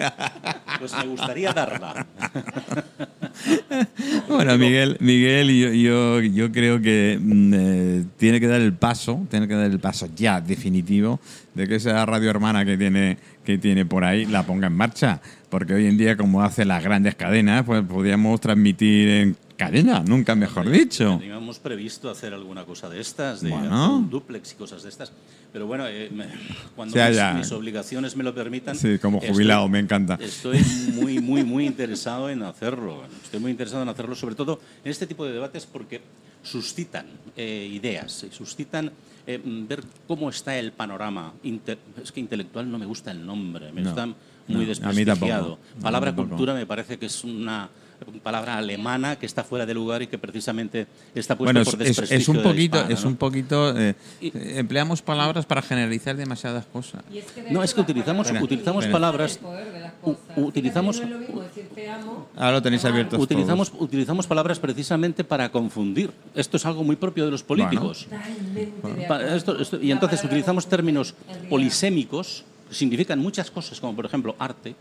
Pues 0.77 0.93
me 0.93 1.07
gustaría 1.07 1.53
darla. 1.53 2.05
Bueno, 4.27 4.57
Miguel, 4.57 4.97
Miguel 4.99 5.49
yo, 5.49 5.69
yo, 5.71 6.21
yo 6.21 6.51
creo 6.51 6.81
que 6.81 7.17
mm, 7.21 7.53
eh, 7.53 8.05
tiene 8.17 8.39
que 8.39 8.47
dar 8.47 8.59
el 8.59 8.73
paso, 8.73 9.25
tiene 9.29 9.47
que 9.47 9.53
dar 9.53 9.69
el 9.69 9.79
paso 9.79 10.09
ya 10.15 10.41
definitivo 10.41 11.19
de 11.53 11.67
que 11.67 11.75
esa 11.75 12.05
radio 12.05 12.29
hermana 12.29 12.65
que 12.65 12.77
tiene, 12.77 13.17
que 13.45 13.57
tiene 13.57 13.85
por 13.85 14.03
ahí 14.03 14.25
la 14.25 14.43
ponga 14.43 14.67
en 14.67 14.73
marcha. 14.73 15.21
Porque 15.49 15.73
hoy 15.73 15.87
en 15.87 15.97
día, 15.97 16.17
como 16.17 16.41
hace 16.43 16.65
las 16.65 16.83
grandes 16.83 17.15
cadenas, 17.15 17.63
pues 17.63 17.83
podríamos 17.83 18.39
transmitir 18.41 19.09
en 19.09 19.37
cadena, 19.59 19.99
nunca 20.07 20.35
mejor 20.35 20.69
dicho. 20.69 21.17
Teníamos 21.19 21.59
previsto 21.59 22.09
hacer 22.09 22.33
alguna 22.33 22.63
cosa 22.63 22.89
de 22.89 23.01
estas, 23.01 23.41
de 23.41 23.49
Bueno. 23.49 23.97
un 23.97 24.09
duplex 24.09 24.53
y 24.53 24.55
cosas 24.55 24.83
de 24.83 24.89
estas. 24.89 25.11
Pero 25.51 25.67
bueno, 25.67 25.85
eh, 25.87 26.09
me- 26.13 26.27
cuando 26.75 26.95
mis, 27.35 27.51
obligaciones 27.51 28.15
me 28.15 28.23
lo 28.23 28.33
permitan. 28.33 28.75
Sí, 28.75 28.97
como 28.99 29.17
estoy- 29.17 29.33
jubilado, 29.33 29.67
me 29.67 29.79
encanta. 29.79 30.17
Estoy 30.21 30.59
muy, 30.93 31.19
muy, 31.19 31.43
muy 31.43 31.65
interesado 31.65 32.29
en 32.29 32.41
hacerlo. 32.43 33.03
Estoy 33.23 33.41
muy 33.41 33.51
interesado 33.51 33.83
en 33.83 33.89
hacerlo, 33.89 34.15
sobre 34.15 34.35
todo 34.35 34.61
en 34.85 34.91
este 34.91 35.05
tipo 35.05 35.25
de 35.25 35.33
debates, 35.33 35.65
porque 35.65 35.99
suscitan 36.41 37.05
eh, 37.35 37.69
ideas, 37.71 38.25
y 38.29 38.33
suscitan 38.33 38.91
eh, 39.27 39.39
ver 39.43 39.83
cómo 40.07 40.29
está 40.29 40.57
el 40.57 40.71
panorama. 40.71 41.33
es 42.01 42.11
que 42.13 42.19
intelectual 42.21 42.71
no 42.71 42.79
me 42.79 42.85
gusta 42.85 43.11
el 43.11 43.25
nombre, 43.25 43.71
me 43.73 43.81
No, 43.81 43.89
está 43.89 44.05
no, 44.05 44.15
muy 44.47 44.55
a 44.55 44.59
mí 44.59 44.65
desprestigiado. 44.65 45.57
tampoco. 45.57 45.81
Palabra 45.81 46.09
tampoco. 46.11 46.29
cultura 46.29 46.53
me 46.53 46.65
parece 46.65 46.97
que 46.97 47.07
es 47.07 47.23
una 47.25 47.69
palabra 48.23 48.57
alemana 48.57 49.17
que 49.17 49.25
está 49.25 49.43
fuera 49.43 49.65
de 49.65 49.73
lugar 49.73 50.01
y 50.01 50.07
que 50.07 50.17
precisamente 50.17 50.87
está 51.15 51.37
puesta 51.37 51.47
Bueno, 51.53 51.61
es, 51.61 51.69
por 51.69 51.81
es- 51.81 51.87
desprestigio 51.87 52.17
es 52.21 52.27
un 52.29 52.37
de 52.37 52.43
la 52.43 52.49
poquito, 52.49 52.77
hispana, 52.77 52.93
es 52.93 53.03
¿no? 53.03 53.09
un 53.09 53.15
poquito. 53.15 53.77
eh, 53.79 53.95
Y- 54.21 54.31
empleamos 54.57 55.01
palabras 55.01 55.45
para 55.45 55.61
generalizar 55.61 56.15
demasiadas 56.17 56.65
cosas. 56.65 57.01
Y 57.11 57.17
es 57.19 57.25
que 57.25 57.41
de 57.43 57.51
No, 57.51 57.63
es 57.63 57.73
que 57.73 57.81
utilizamos, 57.81 58.27
palabras 58.27 58.43
utilizamos 58.43 58.83
espera. 58.85 58.93
palabras. 58.99 59.33
el 59.33 59.39
poder 59.39 59.71
de 59.73 59.79
las 59.79 59.93
u- 60.01 60.13
cosas. 60.13 60.37
utilizamos- 60.37 60.99
es. 60.99 62.27
Ahora 62.35 62.51
lo 62.53 62.61
tenéis 62.61 62.85
abierto. 62.85 63.17
Utilizamos, 63.19 63.71
utilizamos 63.77 64.27
palabras 64.27 64.59
precisamente 64.59 65.23
para 65.23 65.49
confundir. 65.51 66.11
Esto 66.35 66.57
es 66.57 66.65
algo 66.65 66.83
muy 66.83 66.95
propio 66.95 67.25
de 67.25 67.31
los 67.31 67.43
políticos. 67.43 68.07
Esto- 69.35 69.59
esto- 69.59 69.79
y 69.81 69.91
entonces 69.91 70.23
utilizamos 70.23 70.67
términos 70.67 71.13
es 71.29 71.37
polisémicos 71.49 72.43
que 72.69 72.75
significan 72.75 73.19
muchas 73.19 73.49
cosas, 73.51 73.79
como 73.79 73.95
por 73.95 74.05
ejemplo 74.05 74.35
arte, 74.39 74.75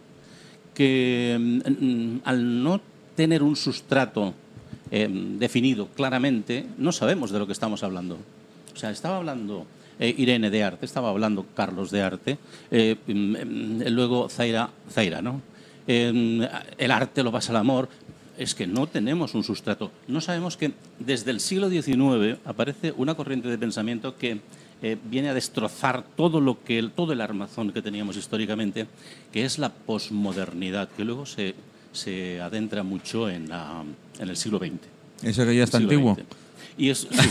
que 0.75 1.37
mm, 1.39 1.85
mm, 1.85 2.21
al 2.25 2.63
no 2.63 2.81
tener 3.19 3.43
un 3.43 3.57
sustrato 3.57 4.33
eh, 4.93 5.09
definido 5.11 5.89
claramente, 5.89 6.67
no 6.79 6.93
sabemos 6.93 7.33
de 7.33 7.41
lo 7.41 7.49
que 7.49 7.53
estamos 7.53 7.83
hablando. 7.83 8.17
O 8.73 8.79
sea, 8.79 8.93
estaba 8.93 9.17
hablando 9.17 9.67
eh, 9.99 10.15
Irene 10.17 10.51
de 10.51 10.63
arte, 10.63 10.87
estaba 10.87 11.09
hablando 11.09 11.45
Carlos 11.57 11.91
de 11.91 12.01
arte, 12.01 12.39
eh, 12.71 12.95
mm, 13.09 13.89
luego 13.89 14.29
Zaira, 14.29 14.71
Zaira 14.89 15.21
¿no? 15.21 15.43
El 15.89 16.91
arte 16.93 17.25
lo 17.25 17.33
pasa 17.33 17.51
al 17.51 17.57
amor. 17.57 17.89
Es 18.37 18.55
que 18.55 18.69
no 18.69 18.87
tenemos 18.87 19.35
un 19.35 19.43
sustrato. 19.43 19.91
No 20.07 20.21
sabemos 20.21 20.57
que 20.57 20.75
desde 21.01 21.33
el 21.33 21.41
siglo 21.41 21.69
XIX 21.71 22.39
aparece 22.45 22.95
una 22.97 23.17
corriente 23.17 23.49
de 23.49 23.59
pensamiento 23.59 24.17
que 24.17 24.39
viene 25.11 25.31
a 25.31 25.35
destrozar 25.35 26.05
todo 26.15 26.41
lo 26.41 26.63
que 26.63 26.89
todo 26.95 27.15
el 27.15 27.21
armazón 27.21 27.73
que 27.73 27.83
teníamos 27.83 28.17
históricamente, 28.17 28.87
que 29.33 29.45
es 29.45 29.59
la 29.59 29.71
posmodernidad, 29.71 30.89
que 30.91 31.05
luego 31.05 31.27
se, 31.27 31.55
se 31.99 32.41
adentra 32.41 32.83
mucho 32.83 33.29
en, 33.29 33.49
la- 33.49 33.85
en 34.19 34.29
el 34.29 34.37
siglo 34.37 34.59
XX. 34.59 34.73
Eso 35.23 35.45
que 35.45 35.57
ya 35.57 35.65
está 35.65 35.79
antiguo. 35.79 36.15
XX. 36.15 36.25
Y, 36.79 36.91
es- 36.91 37.09
sí. 37.11 37.29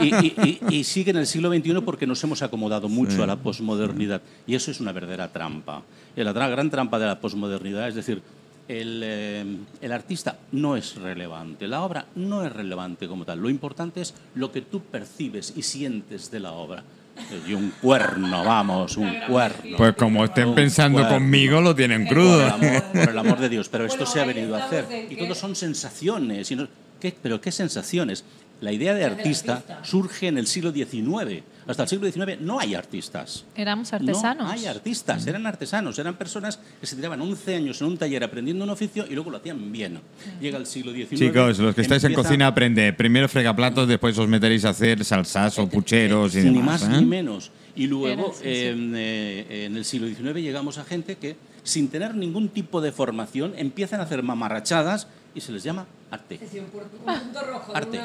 y, 0.70 0.76
y- 0.76 0.84
sigue 0.84 1.10
en 1.10 1.18
el 1.18 1.26
siglo 1.26 1.50
XXI 1.52 1.80
porque 1.84 2.06
nos 2.06 2.22
hemos 2.24 2.40
acomodado 2.42 2.88
mucho 2.88 3.22
a 3.22 3.26
la 3.26 3.36
posmodernidad. 3.36 4.22
Y 4.46 4.54
eso 4.54 4.70
es 4.70 4.80
una 4.80 4.92
verdadera 4.92 5.28
trampa. 5.30 5.82
La 6.16 6.32
gran 6.32 6.70
trampa 6.70 6.98
de 6.98 7.06
la 7.06 7.20
posmodernidad 7.20 7.88
es 7.88 7.94
decir, 7.94 8.22
el, 8.68 9.02
eh, 9.04 9.44
el 9.80 9.92
artista 9.92 10.38
no 10.52 10.76
es 10.76 10.94
relevante, 10.96 11.66
la 11.66 11.82
obra 11.82 12.06
no 12.14 12.44
es 12.46 12.52
relevante 12.52 13.08
como 13.08 13.24
tal. 13.24 13.40
Lo 13.40 13.50
importante 13.50 14.00
es 14.00 14.14
lo 14.34 14.50
que 14.52 14.62
tú 14.62 14.80
percibes 14.80 15.52
y 15.56 15.62
sientes 15.62 16.30
de 16.30 16.40
la 16.40 16.52
obra. 16.52 16.82
Y 17.46 17.54
un 17.54 17.72
cuerno, 17.80 18.44
vamos, 18.44 18.96
un 18.96 19.12
cuerno. 19.28 19.76
Pues 19.76 19.94
como 19.96 20.24
estén 20.24 20.54
pensando 20.54 21.06
conmigo, 21.08 21.60
lo 21.60 21.74
tienen 21.74 22.04
Por 22.06 22.14
crudo. 22.16 22.42
el 22.46 22.50
amor, 22.52 22.82
por 22.92 23.08
el 23.10 23.18
amor 23.18 23.38
de 23.40 23.48
Dios. 23.48 23.68
Pero 23.68 23.84
esto 23.86 23.98
Bueno, 23.98 24.12
se 24.12 24.20
ha 24.20 24.24
venido 24.24 24.56
a 24.56 24.64
hacer. 24.64 24.86
Y 25.10 25.16
todos 25.16 25.38
son 25.38 25.54
sensaciones. 25.56 26.50
y 26.50 26.56
no- 26.56 26.68
¿qué- 27.00 27.14
¿Pero 27.22 27.40
qué 27.40 27.50
sensaciones? 27.52 28.24
La 28.62 28.72
idea 28.72 28.94
de 28.94 29.04
artista 29.04 29.54
artista. 29.54 29.84
surge 29.84 30.28
en 30.28 30.38
el 30.38 30.46
siglo 30.46 30.72
XIX. 30.72 31.42
Hasta 31.66 31.82
el 31.82 31.88
siglo 31.88 32.10
XIX 32.10 32.40
no 32.40 32.60
hay 32.60 32.74
artistas. 32.74 33.44
Éramos 33.56 33.92
artesanos. 33.92 34.46
No 34.46 34.52
hay 34.52 34.66
artistas, 34.66 35.26
eran 35.26 35.46
artesanos, 35.46 35.98
eran 35.98 36.14
personas 36.16 36.60
que 36.80 36.86
se 36.86 36.96
tiraban 36.96 37.20
11 37.20 37.56
años 37.56 37.80
en 37.80 37.88
un 37.88 37.98
taller 37.98 38.22
aprendiendo 38.22 38.64
un 38.64 38.70
oficio 38.70 39.04
y 39.08 39.14
luego 39.14 39.30
lo 39.30 39.38
hacían 39.38 39.70
bien. 39.72 40.00
Llega 40.40 40.58
el 40.58 40.66
siglo 40.66 40.92
XIX. 40.92 41.18
Chicos, 41.18 41.58
los 41.58 41.74
que 41.74 41.82
estáis 41.82 42.04
en 42.04 42.14
cocina, 42.14 42.46
aprende. 42.46 42.92
Primero 42.92 43.28
fregaplatos, 43.28 43.88
después 43.88 44.16
os 44.16 44.28
meteréis 44.28 44.64
a 44.64 44.70
hacer 44.70 45.04
salsas 45.04 45.58
o 45.58 45.68
pucheros 45.68 46.34
y 46.36 46.38
ni 46.38 46.54
demás. 46.54 46.82
más 46.82 46.96
¿eh? 46.96 47.00
ni 47.00 47.06
menos. 47.06 47.50
Y 47.74 47.86
luego, 47.86 48.26
Era, 48.26 48.34
sí, 48.34 48.38
sí. 48.42 48.48
eh, 48.48 49.46
eh, 49.48 49.64
en 49.66 49.76
el 49.76 49.84
siglo 49.84 50.06
XIX 50.06 50.36
llegamos 50.36 50.78
a 50.78 50.84
gente 50.84 51.16
que, 51.16 51.36
sin 51.64 51.88
tener 51.88 52.14
ningún 52.14 52.48
tipo 52.48 52.80
de 52.80 52.92
formación, 52.92 53.54
empiezan 53.56 54.00
a 54.00 54.04
hacer 54.04 54.22
mamarrachadas 54.22 55.08
y 55.34 55.40
se 55.40 55.52
les 55.52 55.62
llama 55.62 55.86
arte. 56.10 56.40
Arte. 57.74 58.00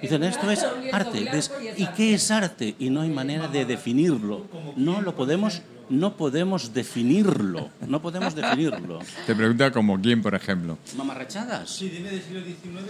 Dicen, 0.00 0.22
en 0.22 0.30
esto 0.30 0.50
es 0.50 0.64
arte. 0.92 1.20
y 1.20 1.28
es 1.28 1.52
¿Y 1.76 1.82
arte. 1.84 1.94
qué 1.96 2.14
es 2.14 2.30
arte? 2.30 2.74
Y 2.78 2.90
no 2.90 3.02
hay 3.02 3.10
manera 3.10 3.48
de 3.48 3.64
definirlo. 3.64 4.46
No 4.76 5.00
lo 5.00 5.14
podemos 5.14 5.62
no 5.90 6.16
podemos 6.16 6.72
definirlo. 6.72 7.70
No 7.86 8.00
podemos 8.00 8.34
definirlo. 8.34 9.00
Te 9.26 9.34
pregunta 9.34 9.70
como 9.70 10.00
quién, 10.00 10.22
por 10.22 10.34
ejemplo. 10.34 10.78
Mamarrachadas. 10.96 11.68
Sí, 11.70 11.88
dime 11.88 12.10
del 12.10 12.22
siglo 12.22 12.40
XIX. 12.40 12.84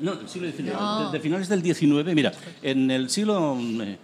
No, 0.00 0.16
del 0.16 0.28
siglo 0.28 0.50
XIX. 0.50 0.66
De, 0.66 1.12
de 1.12 1.20
finales 1.20 1.48
del 1.48 1.62
XIX, 1.62 2.14
mira, 2.14 2.32
en 2.62 2.90
el 2.90 3.08
siglo, 3.08 3.56
eh, 3.60 3.96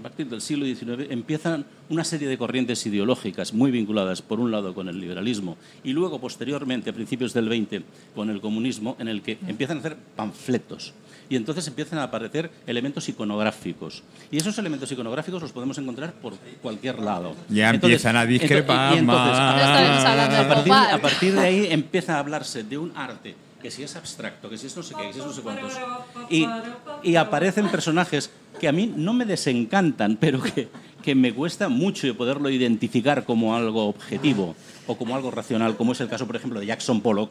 partir 0.00 0.28
del 0.28 0.40
siglo 0.40 0.66
XIX 0.66 1.10
empiezan 1.10 1.64
una 1.88 2.04
serie 2.04 2.28
de 2.28 2.38
corrientes 2.38 2.84
ideológicas 2.86 3.52
muy 3.52 3.70
vinculadas, 3.70 4.22
por 4.22 4.40
un 4.40 4.50
lado, 4.50 4.74
con 4.74 4.88
el 4.88 5.00
liberalismo 5.00 5.56
y 5.84 5.92
luego, 5.92 6.20
posteriormente, 6.20 6.90
a 6.90 6.92
principios 6.92 7.32
del 7.32 7.48
XX, 7.48 7.82
con 8.14 8.30
el 8.30 8.40
comunismo, 8.40 8.96
en 8.98 9.08
el 9.08 9.22
que 9.22 9.38
empiezan 9.46 9.78
a 9.78 9.80
hacer 9.80 9.96
panfletos. 10.16 10.94
Y 11.28 11.36
entonces 11.36 11.66
empiezan 11.68 12.00
a 12.00 12.04
aparecer 12.04 12.50
elementos 12.66 13.08
iconográficos. 13.08 14.02
Y 14.32 14.38
esos 14.38 14.58
elementos 14.58 14.90
iconográficos 14.90 15.40
los 15.40 15.52
podemos 15.52 15.78
encontrar 15.78 16.12
por 16.14 16.34
cualquier 16.60 16.98
lado. 16.98 17.36
Ya 17.48 17.70
empiezan 17.70 18.16
a 18.16 18.26
discrepar 18.26 18.98
entonces, 18.98 19.38
a 19.38 20.48
partir, 20.48 20.72
Popeye. 20.72 20.92
a 20.92 21.00
partir 21.00 21.34
de 21.34 21.40
ahí 21.40 21.66
empieza 21.70 22.16
a 22.16 22.18
hablarse 22.18 22.64
de 22.64 22.78
un 22.78 22.92
arte 22.96 23.36
que 23.60 23.70
si 23.70 23.82
es 23.82 23.94
abstracto, 23.94 24.48
que 24.48 24.58
si 24.58 24.66
es 24.66 24.76
no 24.76 24.82
sé 24.82 24.94
qué, 24.94 25.06
que 25.08 25.12
si 25.12 25.18
es 25.20 25.26
no 25.26 25.32
sé 25.32 25.42
cuántos. 25.42 25.72
Y, 26.30 26.46
y 27.02 27.16
aparecen 27.16 27.68
personajes 27.68 28.30
que 28.60 28.68
a 28.68 28.72
mí 28.72 28.92
no 28.94 29.12
me 29.14 29.24
desencantan, 29.24 30.16
pero 30.20 30.40
que, 30.42 30.68
que 31.02 31.14
me 31.14 31.32
cuesta 31.34 31.68
mucho 31.68 32.14
poderlo 32.16 32.50
identificar 32.50 33.24
como 33.24 33.56
algo 33.56 33.88
objetivo 33.88 34.54
o 34.86 34.96
como 34.96 35.16
algo 35.16 35.30
racional, 35.30 35.76
como 35.76 35.92
es 35.92 36.00
el 36.00 36.08
caso, 36.08 36.26
por 36.26 36.36
ejemplo, 36.36 36.60
de 36.60 36.66
Jackson 36.66 37.00
Pollock, 37.00 37.30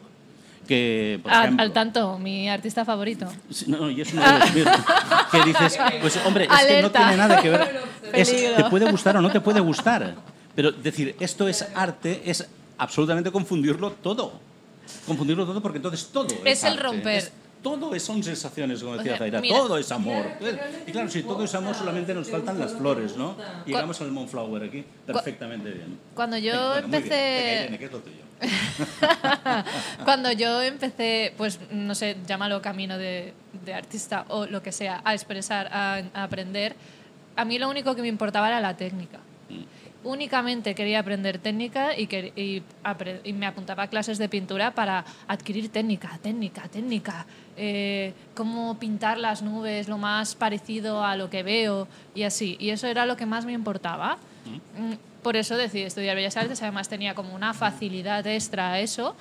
que, 0.66 1.20
por 1.22 1.32
Al, 1.32 1.44
ejemplo, 1.44 1.62
al 1.64 1.72
tanto, 1.72 2.18
mi 2.18 2.48
artista 2.48 2.84
favorito. 2.84 3.26
No, 3.66 3.78
no, 3.78 3.90
y 3.90 4.00
es 4.00 4.12
uno 4.12 4.22
de 4.22 4.38
los 4.40 4.54
míos. 4.54 4.68
que 5.30 5.42
dices, 5.44 5.78
pues 6.00 6.18
hombre, 6.26 6.44
es 6.44 6.50
que 6.50 6.54
no 6.56 6.60
Alerta. 6.60 6.98
tiene 6.98 7.16
nada 7.16 7.40
que 7.40 7.50
ver. 7.50 7.80
Es- 8.12 8.56
te 8.56 8.64
puede 8.64 8.90
gustar 8.90 9.16
o 9.16 9.20
no 9.20 9.30
te 9.30 9.40
puede 9.40 9.60
gustar. 9.60 10.16
Pero 10.56 10.72
decir, 10.72 11.14
esto 11.20 11.46
es 11.46 11.64
arte, 11.76 12.22
es 12.24 12.44
absolutamente 12.76 13.30
confundirlo 13.30 13.92
todo. 13.92 14.32
Confundirlo 15.06 15.46
todo 15.46 15.60
porque 15.62 15.78
entonces 15.78 16.08
todo 16.12 16.26
es, 16.26 16.34
Es 16.44 16.64
el 16.64 16.72
arte. 16.72 16.82
romper. 16.82 17.14
Es- 17.18 17.32
todo 17.62 17.94
es- 17.94 18.02
son 18.02 18.22
sensaciones, 18.22 18.82
como 18.82 18.96
decía 18.96 19.12
sea, 19.12 19.18
Zaira. 19.18 19.40
mira. 19.40 19.56
Todo 19.56 19.76
es 19.78 19.90
amor. 19.92 20.26
Y 20.86 20.92
claro, 20.92 21.08
si 21.08 21.22
todo 21.22 21.44
es 21.44 21.54
amor, 21.54 21.74
solamente 21.74 22.14
nos 22.14 22.28
faltan 22.30 22.58
las 22.58 22.72
flores, 22.72 23.16
¿no? 23.16 23.36
Llegamos 23.66 24.00
al 24.00 24.10
Moonflower 24.12 24.62
aquí 24.64 24.84
perfectamente 25.06 25.70
bien. 25.70 25.98
Cuando 26.14 26.36
yo 26.38 26.52
Bueno, 26.52 26.88
bien. 26.88 27.02
Empecé... 27.02 27.60
Irene, 27.62 27.78
¿qué 27.78 27.84
es 27.86 27.92
lo 27.92 27.98
tuyo? 28.00 28.16
Cuando 30.04 30.32
yo 30.32 30.62
empecé, 30.62 31.34
pues 31.36 31.58
no 31.70 31.94
sé, 31.94 32.16
llámalo 32.26 32.62
camino 32.62 32.96
de, 32.98 33.34
de 33.64 33.74
artista 33.74 34.24
o 34.28 34.46
lo 34.46 34.62
que 34.62 34.72
sea, 34.72 35.02
a 35.04 35.14
expresar, 35.14 35.68
a, 35.72 36.02
a 36.14 36.22
aprender, 36.24 36.74
a 37.36 37.44
mí 37.44 37.58
lo 37.58 37.68
único 37.68 37.94
que 37.94 38.02
me 38.02 38.08
importaba 38.08 38.48
era 38.48 38.60
la 38.60 38.76
técnica. 38.76 39.18
Únicamente 40.02 40.74
quería 40.74 41.00
aprender 41.00 41.38
técnica 41.38 41.96
y, 41.98 42.06
que, 42.06 42.32
y, 42.34 42.62
apre- 42.82 43.20
y 43.22 43.34
me 43.34 43.44
apuntaba 43.46 43.82
a 43.82 43.88
clases 43.88 44.16
de 44.16 44.28
pintura 44.30 44.70
para 44.74 45.04
adquirir 45.28 45.68
técnica, 45.70 46.18
técnica, 46.22 46.62
técnica. 46.68 47.26
eh, 47.56 48.14
cómo 48.34 48.78
pintar 48.78 49.18
las 49.18 49.42
nubes 49.42 49.88
lo 49.88 49.98
más 49.98 50.34
parecido 50.34 51.04
a 51.04 51.16
lo 51.16 51.28
que 51.28 51.42
veo 51.42 51.86
y 52.14 52.22
así. 52.22 52.56
Y 52.58 52.70
eso 52.70 52.86
era 52.86 53.04
lo 53.04 53.16
que 53.18 53.26
más 53.26 53.44
me 53.44 53.52
importaba. 53.52 54.16
Mm, 54.78 54.94
Por 55.22 55.36
eso 55.36 55.58
decidí 55.58 55.82
estudiar 55.82 56.16
Bellas 56.16 56.38
Artes. 56.38 56.62
Además 56.62 56.88
tenía 56.88 57.14
como 57.14 57.34
una 57.34 57.52
facilidad 57.52 58.26
extra 58.26 58.72
a 58.72 58.80
eso. 58.80 59.14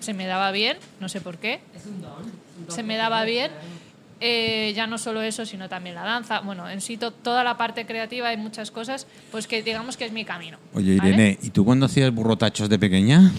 Se 0.00 0.14
me 0.14 0.24
daba 0.26 0.50
bien, 0.52 0.78
no 1.00 1.10
sé 1.10 1.20
por 1.20 1.36
qué. 1.36 1.60
Es 1.76 1.84
un 1.84 2.00
don. 2.00 2.12
es 2.22 2.58
un 2.58 2.66
don 2.66 2.74
Se 2.74 2.82
me 2.82 2.96
daba 2.96 3.26
tenemos, 3.26 3.50
bien. 3.58 3.78
Eh, 4.20 4.72
ya 4.74 4.86
no 4.88 4.98
solo 4.98 5.22
eso, 5.22 5.46
sino 5.46 5.68
también 5.68 5.94
la 5.94 6.02
danza. 6.02 6.40
Bueno, 6.40 6.68
en 6.68 6.80
sí 6.80 6.96
to- 6.96 7.12
toda 7.12 7.44
la 7.44 7.56
parte 7.56 7.86
creativa 7.86 8.28
hay 8.28 8.36
muchas 8.36 8.70
cosas, 8.72 9.06
pues 9.30 9.46
que 9.46 9.62
digamos 9.62 9.96
que 9.96 10.06
es 10.06 10.12
mi 10.12 10.24
camino. 10.24 10.58
Oye, 10.74 10.96
¿vale? 10.96 11.08
Irene, 11.10 11.38
¿y 11.40 11.50
tú 11.50 11.64
cuando 11.64 11.86
hacías 11.86 12.12
burrotachos 12.12 12.68
de 12.68 12.78
pequeña? 12.80 13.30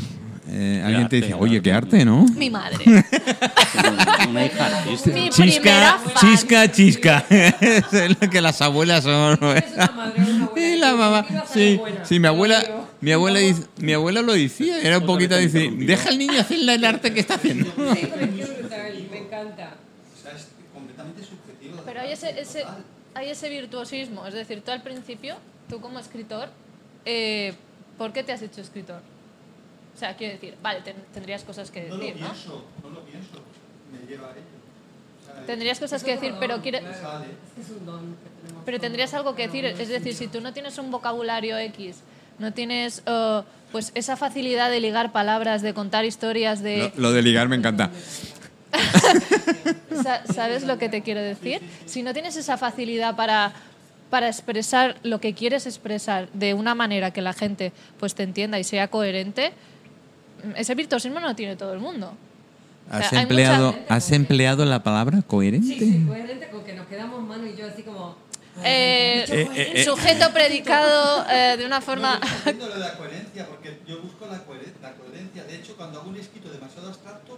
Eh, 0.51 0.81
alguien 0.83 1.01
te 1.09 1.17
arte, 1.17 1.21
decía, 1.21 1.37
oye, 1.37 1.61
qué 1.61 1.71
arte. 1.73 2.05
¿no? 2.05 2.25
Mi 2.35 2.49
madre. 2.49 2.83
Una- 4.29 4.45
hija 4.45 4.65
artista. 4.77 5.09
Mi 5.11 5.29
Chisca, 5.29 5.99
fan. 5.99 6.13
chisca, 6.31 6.71
chisca. 6.71 7.25
es 7.29 8.21
lo 8.21 8.29
que 8.29 8.41
las 8.41 8.61
abuelas 8.61 9.03
son. 9.03 9.33
Es 9.55 9.63
una 9.75 9.91
madre, 9.95 10.21
una 10.23 10.45
abuela. 10.45 10.67
Y 10.75 10.77
la 10.79 10.93
mamá, 10.95 11.25
sí, 11.53 11.79
sí, 12.03 12.19
mi 12.19 12.23
te 12.23 12.27
abuela, 12.27 12.63
mi 13.01 13.11
abuela, 13.11 13.39
dice- 13.39 13.65
mi 13.77 13.93
abuela 13.93 14.21
lo 14.21 14.33
decía, 14.33 14.79
era 14.81 14.97
un 14.99 15.05
poquito 15.05 15.35
decir, 15.35 15.71
deja 15.85 16.09
al 16.09 16.17
niño 16.17 16.39
hacer 16.39 16.57
el 16.67 16.85
arte 16.85 17.13
que 17.13 17.19
está 17.19 17.35
haciendo. 17.35 17.65
Sí, 17.65 18.07
me 19.11 19.17
encanta. 19.19 19.75
O 20.17 20.21
sea, 20.21 20.31
es 20.35 20.47
completamente 20.73 21.21
subjetivo. 21.23 21.78
Pero 21.89 22.01
hay 22.01 22.11
ese, 22.11 22.39
ese, 22.39 22.63
hay 23.15 23.29
ese 23.29 23.49
virtuosismo. 23.49 24.25
Es 24.27 24.33
decir, 24.35 24.61
tú 24.63 24.71
al 24.71 24.83
principio, 24.83 25.35
tú 25.67 25.81
como 25.81 25.97
escritor, 25.99 26.49
eh, 27.05 27.53
¿por 27.97 28.13
qué 28.13 28.23
te 28.23 28.31
has 28.31 28.41
hecho 28.43 28.61
escritor? 28.61 29.01
O 29.95 29.99
sea, 29.99 30.15
quiero 30.15 30.33
decir, 30.33 30.55
vale, 30.61 30.81
ten- 30.81 31.03
tendrías 31.13 31.43
cosas 31.43 31.71
que 31.71 31.83
No 31.89 31.95
lo 31.95 31.97
decir, 31.97 32.21
¿no? 32.21 32.27
pienso, 32.27 32.65
no 32.83 32.89
lo 32.91 33.01
pienso. 33.05 33.41
Me 33.91 34.07
lleva 34.07 34.27
a 34.27 34.31
ello. 34.31 34.41
O 35.21 35.25
sea, 35.35 35.45
Tendrías 35.47 35.79
cosas 35.79 36.03
que 36.03 36.11
decir, 36.11 36.35
pero 36.39 36.61
quiere, 36.61 36.79
Claro, 36.81 37.01
sale. 37.01 37.25
es 37.25 37.53
que 37.55 37.61
es 37.61 37.69
un 37.79 37.85
don 37.85 37.99
que 38.15 38.29
tenemos 38.45 38.63
pero 38.65 38.79
tendrías 38.79 39.13
algo 39.15 39.33
que 39.35 39.47
decir. 39.47 39.65
Es 39.65 39.87
decir, 39.89 40.13
si 40.13 40.27
tú 40.27 40.41
no 40.41 40.53
tienes 40.53 40.77
un 40.77 40.91
vocabulario 40.91 41.57
X, 41.57 41.97
no 42.37 42.53
tienes 42.53 43.01
eh, 43.07 43.41
pues 43.71 43.91
esa 43.95 44.15
facilidad 44.15 44.69
de 44.69 44.79
ligar 44.79 45.11
palabras, 45.11 45.61
de 45.63 45.73
contar 45.73 46.05
historias, 46.05 46.61
de... 46.61 46.91
Lo, 46.95 47.01
lo 47.09 47.11
de 47.13 47.21
ligar 47.23 47.47
me 47.49 47.55
encanta. 47.55 47.89
Sa- 50.03 50.23
¿Sabes 50.33 50.63
lo 50.65 50.77
que 50.77 50.89
te 50.89 51.01
quiero 51.01 51.21
decir? 51.21 51.61
Si 51.85 52.03
no 52.03 52.13
tienes 52.13 52.35
esa 52.35 52.57
facilidad 52.57 53.15
para, 53.15 53.53
para 54.09 54.27
expresar 54.27 54.97
lo 55.03 55.19
que 55.19 55.33
quieres 55.33 55.65
expresar 55.65 56.29
de 56.33 56.53
una 56.53 56.75
manera 56.75 57.11
que 57.11 57.21
la 57.21 57.33
gente 57.33 57.71
pues 57.99 58.15
te 58.15 58.23
entienda 58.23 58.59
y 58.59 58.63
sea 58.63 58.87
coherente, 58.87 59.51
mm, 60.43 60.51
ese 60.57 60.75
virtuosismo 60.75 61.19
no 61.19 61.27
lo 61.27 61.35
tiene 61.35 61.55
todo 61.55 61.73
el 61.73 61.79
mundo. 61.79 62.13
O 62.91 62.97
sea, 62.97 63.05
¿Has 63.07 63.13
empleado, 63.13 63.75
¿Has 63.87 64.11
empleado 64.11 64.65
la 64.65 64.81
palabra 64.81 65.21
coherente? 65.21 65.67
Sí, 65.67 65.79
sí, 65.79 66.05
coherente 66.07 66.49
con 66.49 66.63
que 66.63 66.73
nos 66.73 66.87
quedamos 66.87 67.21
mano 67.21 67.45
y 67.45 67.55
yo 67.55 67.67
así 67.67 67.83
como... 67.83 68.15
Eh, 68.63 69.25
Eh, 69.29 69.73
eh, 69.75 69.83
sujeto 69.85 70.33
predicado 70.33 71.25
eh, 71.29 71.55
de 71.57 71.65
una 71.65 71.79
forma... 71.81 72.19
No, 72.19 72.25
yo 72.25 72.35
entiendo 72.37 72.67
lo 72.67 72.73
de 72.73 72.79
la 72.79 72.97
coherencia, 72.97 73.45
porque 73.47 73.79
yo 73.87 74.01
busco 74.01 74.25
la 74.25 74.39
coherencia. 74.39 75.43
De 75.43 75.55
hecho, 75.55 75.75
cuando 75.77 75.99
hago 76.01 76.09
un 76.09 76.17
escrito 76.17 76.49
demasiado 76.51 76.87
abstracto, 76.89 77.37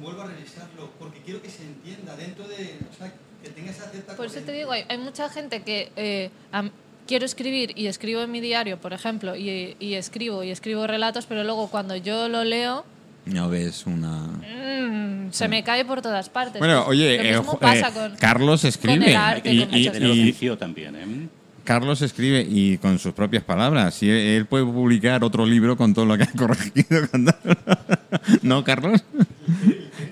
vuelvo 0.00 0.22
a 0.22 0.26
revisarlo, 0.26 0.90
porque 0.98 1.20
quiero 1.24 1.40
que 1.42 1.50
se 1.50 1.62
entienda 1.62 2.16
dentro 2.16 2.46
de. 2.48 2.78
O 2.92 2.96
sea, 2.98 3.12
que 3.42 3.50
tenga 3.50 3.70
esa 3.70 3.88
cierta 3.90 4.16
Por 4.16 4.26
eso 4.26 4.40
te 4.40 4.52
digo, 4.52 4.72
hay, 4.72 4.84
hay 4.88 4.98
mucha 4.98 5.28
gente 5.28 5.62
que 5.62 5.90
eh, 5.96 6.30
am- 6.52 6.70
quiero 7.06 7.26
escribir 7.26 7.72
y 7.76 7.86
escribo 7.88 8.22
en 8.22 8.30
mi 8.30 8.40
diario, 8.40 8.78
por 8.80 8.92
ejemplo, 8.94 9.36
y, 9.36 9.76
y 9.78 9.94
escribo 9.94 10.42
y 10.42 10.50
escribo 10.50 10.86
relatos, 10.86 11.26
pero 11.26 11.44
luego 11.44 11.68
cuando 11.68 11.94
yo 11.96 12.28
lo 12.28 12.42
leo, 12.44 12.84
No 13.26 13.48
ves 13.50 13.86
una... 13.86 14.22
mm, 14.28 15.30
se 15.32 15.48
me 15.48 15.62
cae 15.62 15.84
por 15.84 16.00
todas 16.00 16.28
partes. 16.30 16.58
Bueno, 16.58 16.84
oye, 16.86 17.16
lo 17.18 17.22
eh, 17.22 17.36
mismo 17.36 17.52
jo- 17.52 17.58
pasa 17.58 17.88
eh, 17.88 17.92
con- 17.92 18.16
Carlos 18.16 18.64
escribe 18.64 19.10
el 19.10 19.16
arte, 19.16 19.52
y, 19.52 19.64
con 19.66 19.74
y- 19.74 19.82
y- 19.82 19.88
oficio 19.88 20.56
también, 20.58 20.96
¿eh? 20.96 21.28
Carlos 21.64 22.02
escribe 22.02 22.46
y 22.48 22.78
con 22.78 22.98
sus 22.98 23.12
propias 23.14 23.42
palabras. 23.42 24.02
Y 24.02 24.10
él, 24.10 24.46
puede 24.46 24.64
publicar 24.64 25.24
otro 25.24 25.46
libro 25.46 25.76
con 25.76 25.94
todo 25.94 26.04
lo 26.04 26.16
que 26.16 26.24
ha 26.24 26.32
corregido. 26.36 27.08
¿No, 28.42 28.62
Carlos? 28.64 29.02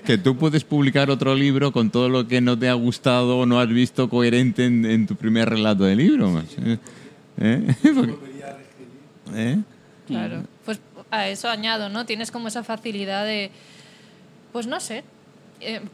que 0.05 0.17
tú 0.17 0.35
puedes 0.37 0.63
publicar 0.65 1.09
otro 1.09 1.33
libro 1.35 1.71
con 1.71 1.89
todo 1.89 2.09
lo 2.09 2.27
que 2.27 2.41
no 2.41 2.57
te 2.59 2.67
ha 2.67 2.73
gustado 2.73 3.37
o 3.39 3.45
no 3.45 3.59
has 3.59 3.69
visto 3.69 4.09
coherente 4.09 4.65
en, 4.65 4.85
en 4.85 5.07
tu 5.07 5.15
primer 5.15 5.49
relato 5.49 5.83
de 5.85 5.95
libro. 5.95 6.29
macho. 6.29 6.57
¿Eh? 7.39 7.75
Porque- 7.95 8.15
¿Eh? 9.35 9.57
Claro. 10.07 10.43
Pues 10.65 10.79
a 11.11 11.27
eso 11.29 11.49
añado, 11.49 11.89
¿no? 11.89 12.05
Tienes 12.05 12.31
como 12.31 12.47
esa 12.49 12.63
facilidad 12.63 13.25
de, 13.25 13.49
pues 14.51 14.67
no 14.67 14.79
sé, 14.79 14.97
eh, 14.97 15.03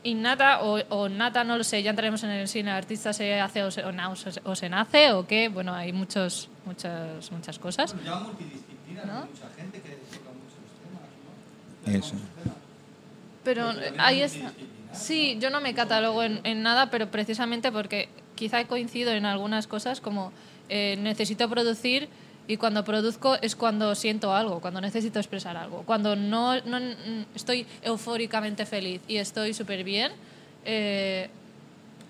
innata 0.03 0.61
o, 0.63 0.80
o 0.89 1.09
nata, 1.09 1.43
no 1.43 1.57
lo 1.57 1.63
sé, 1.63 1.82
ya 1.84 1.89
entraremos 1.91 2.24
en 2.24 2.30
el 2.32 2.47
cine, 2.47 2.70
el 2.72 2.78
artista 2.78 3.13
se 3.13 3.39
hace 3.39 3.63
o 3.63 3.72
se, 3.72 3.84
o 3.84 3.91
na- 3.91 4.09
o 4.09 4.15
se- 4.15 4.41
o 4.43 4.55
se 4.55 4.70
nace 4.70 5.11
o 5.13 5.26
qué, 5.28 5.49
bueno, 5.49 5.74
hay 5.74 5.93
muchos, 5.93 6.49
muchas, 6.65 7.32
muchas 7.32 7.59
cosas. 7.59 7.93
Bueno, 7.95 8.20
multidisciplina, 8.22 9.03
¿No? 9.05 9.13
hay 9.24 9.30
mucha 9.30 9.49
gente 9.55 9.82
que 9.82 9.89
toca 9.89 10.30
muchos 10.34 10.59
temas, 11.86 12.01
¿no? 12.01 12.05
Eso. 12.05 12.15
Pero 13.43 13.72
ahí 13.97 14.22
es 14.22 14.36
está. 14.36 14.51
Sí, 14.93 15.38
yo 15.39 15.49
no 15.49 15.61
me 15.61 15.74
catalogo 15.76 16.24
en, 16.24 16.41
en 16.43 16.63
nada, 16.63 16.89
pero 16.89 17.09
precisamente 17.11 17.72
porque 17.72 18.09
quizá 18.36 18.65
coincido 18.65 19.11
en 19.11 19.26
algunas 19.26 19.67
cosas, 19.67 20.01
como 20.01 20.32
eh, 20.67 20.97
necesito 20.99 21.47
producir 21.49 22.09
y 22.50 22.58
cuando 22.58 22.84
produzco 22.84 23.38
es 23.41 23.56
cuando 23.56 23.93
siento 23.95 24.34
algo, 24.34 24.60
cuando 24.60 24.82
necesito 24.82 25.20
expresar 25.20 25.56
algo. 25.56 25.84
Cuando 25.86 26.16
no, 26.16 26.60
no- 26.62 26.80
estoy 27.36 27.66
eufóricamente 27.84 28.66
feliz 28.66 29.02
y 29.08 29.18
estoy 29.18 29.54
súper 29.54 29.84
bien, 29.84 30.12
eh, 30.66 31.30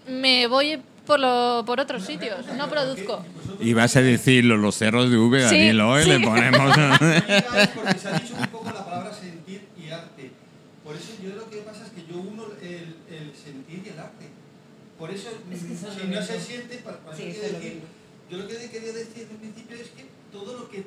me 0.07 0.47
voy 0.47 0.79
por, 1.05 1.19
lo, 1.19 1.63
por 1.65 1.79
otros 1.81 2.03
sitios, 2.03 2.45
no 2.57 2.69
produzco. 2.69 3.23
Y 3.59 3.73
vas 3.73 3.95
a 3.97 4.01
decirlo, 4.01 4.55
los 4.55 4.75
cerros 4.75 5.11
de 5.11 5.17
V, 5.17 5.49
Sí, 5.49 5.57
dilo, 5.57 5.99
y 5.99 6.03
sí. 6.03 6.09
le 6.09 6.19
ponemos... 6.21 6.73
porque 7.75 7.99
se 7.99 8.07
ha 8.07 8.19
dicho 8.19 8.35
muy 8.37 8.47
poco 8.47 8.71
la 8.73 8.85
palabra 8.85 9.13
sentir 9.13 9.67
y 9.77 9.89
arte. 9.91 10.31
Por 10.85 10.95
eso 10.95 11.13
yo 11.21 11.35
lo 11.35 11.49
que 11.49 11.57
pasa 11.57 11.85
es 11.85 11.91
que 11.91 12.09
yo 12.09 12.17
uno 12.19 12.45
el, 12.61 12.95
el 13.13 13.33
sentir 13.35 13.83
y 13.85 13.89
el 13.89 13.99
arte. 13.99 14.29
Por 14.97 15.11
eso, 15.11 15.29
Es 15.51 15.59
que 15.63 15.75
si 15.75 16.07
no 16.07 16.21
se 16.21 16.39
siente, 16.39 16.77
para, 16.77 16.97
para 16.99 17.17
Sí, 17.17 17.23
decir, 17.25 17.81
yo 18.31 18.37
lo 18.37 18.47
que 18.47 18.55
quería 18.69 18.93
decir 18.93 19.27
en 19.31 19.37
principio 19.37 19.75
es 19.75 19.89
que 19.89 20.08
todo 20.31 20.57
lo 20.59 20.69
que 20.69 20.85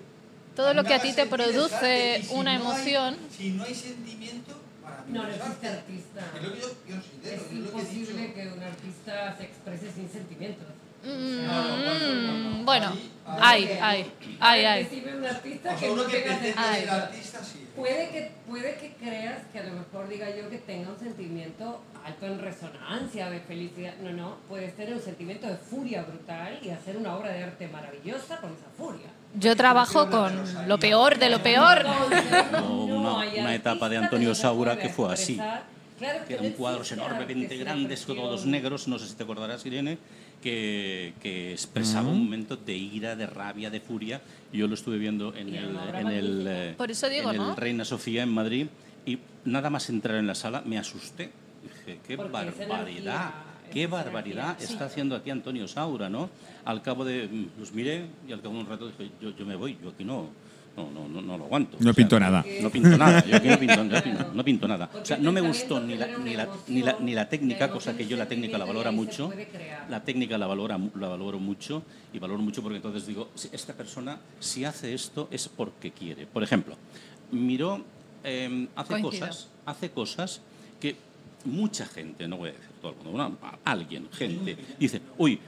Todo 0.56 0.74
lo 0.74 0.84
que 0.84 0.94
a 0.94 1.00
ti 1.00 1.12
te 1.14 1.26
produce 1.26 1.74
arte, 2.16 2.22
si 2.24 2.34
una 2.34 2.58
no 2.58 2.70
hay- 2.72 2.76
emoción. 2.76 3.16
si 3.36 3.50
no 3.52 3.64
hay 3.64 3.74
sentimiento, 3.74 4.52
para 4.82 4.98
mí 5.02 5.12
No, 5.12 5.22
no 5.22 5.28
es 5.30 5.36
existe 5.36 5.66
arte. 5.68 5.78
artista. 5.78 6.20
Es 6.36 6.42
lo 6.42 6.52
que 6.52 6.60
yo, 6.60 6.68
yo 6.68 6.94
considero, 6.96 7.36
Es 7.36 7.42
es 7.42 7.42
lo 7.42 7.48
que 7.48 7.54
he 7.54 7.58
dicho. 7.62 7.68
imposible 7.78 8.32
que 8.34 8.46
un 8.48 8.62
artista 8.62 9.36
se 9.38 9.44
exprese 9.44 9.92
sin 9.92 10.08
sentimientos. 10.10 10.66
Mm, 11.04 12.64
bueno, 12.64 12.92
hay, 13.26 13.64
hay, 13.80 14.12
hay, 14.40 14.64
hay. 14.64 15.02
Un 15.16 15.24
artista 15.26 15.70
O 15.70 15.74
que 15.74 15.78
sea, 15.80 15.88
no 15.88 15.94
uno 15.94 16.06
que 16.06 16.18
tenga 16.18 16.38
pretende 16.38 16.54
Ay. 16.60 16.80
ser 16.80 16.90
artista, 16.90 17.44
sí. 17.44 17.66
Puede 17.74 18.08
que, 18.10 18.30
puede 18.48 18.76
que 18.76 18.94
creas 19.00 19.38
que 19.52 19.58
a 19.58 19.64
lo 19.64 19.72
mejor 19.72 20.08
diga 20.08 20.28
yo 20.36 20.48
que 20.50 20.58
tenga 20.58 20.90
un 20.90 20.98
sentimiento 20.98 21.80
alto 22.04 22.26
en 22.26 22.38
resonancia, 22.38 23.30
de 23.30 23.40
felicidad. 23.40 23.94
No, 24.02 24.12
no, 24.12 24.36
puedes 24.48 24.76
tener 24.76 24.94
un 24.94 25.00
sentimiento 25.02 25.46
de 25.48 25.56
furia 25.56 26.02
brutal 26.02 26.58
y 26.62 26.70
hacer 26.70 26.96
una 26.96 27.16
obra 27.16 27.32
de 27.32 27.42
arte 27.44 27.66
maravillosa 27.68 28.36
con 28.40 28.52
esa 28.52 28.68
furia. 28.76 29.08
Yo 29.34 29.56
trabajo 29.56 30.10
con 30.10 30.32
lo 30.68 30.78
peor 30.78 31.18
de 31.18 31.30
lo 31.30 31.42
peor. 31.42 31.84
Una- 32.68 33.16
una 33.40 33.54
etapa 33.54 33.88
de 33.88 33.96
Antonio 33.98 34.34
Saura 34.34 34.78
que 34.78 34.88
fue 34.88 35.12
así. 35.12 35.38
que 36.26 36.34
eran 36.34 36.50
cuadros 36.52 36.90
enormemente 36.92 37.56
grandes, 37.56 38.04
todos 38.04 38.44
negros, 38.44 38.88
no 38.88 38.98
sé 38.98 39.06
si 39.06 39.14
te 39.14 39.22
acordarás, 39.22 39.64
Irene, 39.66 39.98
que, 40.42 41.14
que 41.22 41.52
expresaba 41.52 42.08
un 42.08 42.24
momento 42.24 42.56
de 42.56 42.76
ira, 42.76 43.14
de 43.14 43.26
rabia, 43.26 43.70
de 43.70 43.80
furia. 43.80 44.20
Yo 44.52 44.66
lo 44.66 44.74
estuve 44.74 44.98
viendo 44.98 45.32
en 45.36 45.54
el, 45.54 45.76
en 45.94 46.06
el, 46.08 46.44
eh, 46.48 46.74
Por 46.76 46.90
eso 46.90 47.08
digo, 47.08 47.30
en 47.30 47.36
el 47.36 47.42
¿no? 47.48 47.54
Reina 47.54 47.84
Sofía 47.84 48.24
en 48.24 48.30
Madrid 48.30 48.66
y 49.06 49.18
nada 49.44 49.70
más 49.70 49.88
entrar 49.90 50.16
en 50.16 50.26
la 50.26 50.34
sala 50.34 50.62
me 50.66 50.76
asusté. 50.76 51.30
Dije, 51.62 52.00
qué 52.06 52.16
barbaridad, 52.16 53.30
qué 53.72 53.86
barbaridad 53.86 54.56
está 54.60 54.84
haciendo 54.86 55.16
aquí 55.16 55.30
Antonio 55.30 55.66
Saura, 55.68 56.08
¿no? 56.08 56.28
Al 56.64 56.82
cabo 56.82 57.04
de, 57.04 57.26
mm, 57.28 57.60
los 57.60 57.72
miré 57.72 58.06
y 58.28 58.32
al 58.32 58.40
cabo 58.40 58.54
de 58.54 58.60
un 58.60 58.66
rato 58.66 58.86
dije, 58.88 59.10
yo, 59.20 59.30
yo 59.36 59.44
me 59.46 59.56
voy, 59.56 59.78
yo 59.82 59.90
aquí 59.90 60.04
no, 60.04 60.28
no, 60.76 60.90
no, 60.90 61.08
no, 61.08 61.20
no 61.22 61.38
lo 61.38 61.44
aguanto. 61.44 61.76
No 61.80 61.80
O 61.80 61.82
sea, 61.82 61.92
pinto 61.92 62.18
nada. 62.20 62.44
no 62.62 62.70
pinto 62.70 62.96
nada, 62.96 63.24
yo 63.26 63.36
aquí 63.36 63.48
no 63.48 63.58
pinto, 63.58 63.84
yo 63.84 63.96
aquí 63.98 64.10
no- 64.34 64.44
pinto 64.44 64.68
nada. 64.68 64.90
O 64.94 65.04
sea, 65.04 65.16
no 65.18 65.32
me 65.32 65.40
gustó 65.40 65.80
ni 65.80 65.96
la, 65.96 66.06
genera 66.06 66.22
ni 66.24 66.34
una 66.34 66.44
la, 66.44 66.52
ni 66.68 66.80
la, 66.82 66.90
emoción, 66.90 67.06
ni 67.06 67.14
la 67.14 67.28
técnica, 67.28 67.70
cosa 67.70 67.96
que 67.96 68.06
yo 68.06 68.16
la 68.16 68.26
técnica 68.26 68.58
la 68.58 68.64
valora 68.64 68.90
mucho. 68.90 69.32
La 69.90 70.02
técnica 70.02 70.38
la, 70.38 70.46
valora, 70.46 70.78
la 70.98 71.08
valoro 71.08 71.38
mucho 71.38 71.82
y 72.12 72.18
valoro 72.18 72.40
mucho 72.42 72.62
porque 72.62 72.76
entonces 72.76 73.06
digo, 73.06 73.30
esta 73.52 73.74
persona 73.74 74.18
si 74.40 74.64
hace 74.64 74.94
esto 74.94 75.28
es 75.30 75.48
porque 75.48 75.90
quiere. 75.90 76.26
Por 76.26 76.42
ejemplo, 76.42 76.76
miró, 77.30 77.84
eh, 78.24 78.68
hace 78.76 78.88
Coincido. 79.00 79.26
cosas, 79.26 79.48
hace 79.66 79.90
cosas 79.90 80.40
que 80.80 80.96
mucha 81.44 81.84
gente, 81.86 82.28
no 82.28 82.36
voy 82.36 82.50
a 82.50 82.52
decir 82.52 82.71
todo 82.82 82.90
el 82.92 82.96
mundo, 82.98 83.10
una- 83.12 83.58
alguien, 83.64 84.08
gente, 84.12 84.56
dice, 84.78 85.00
uy, 85.16 85.38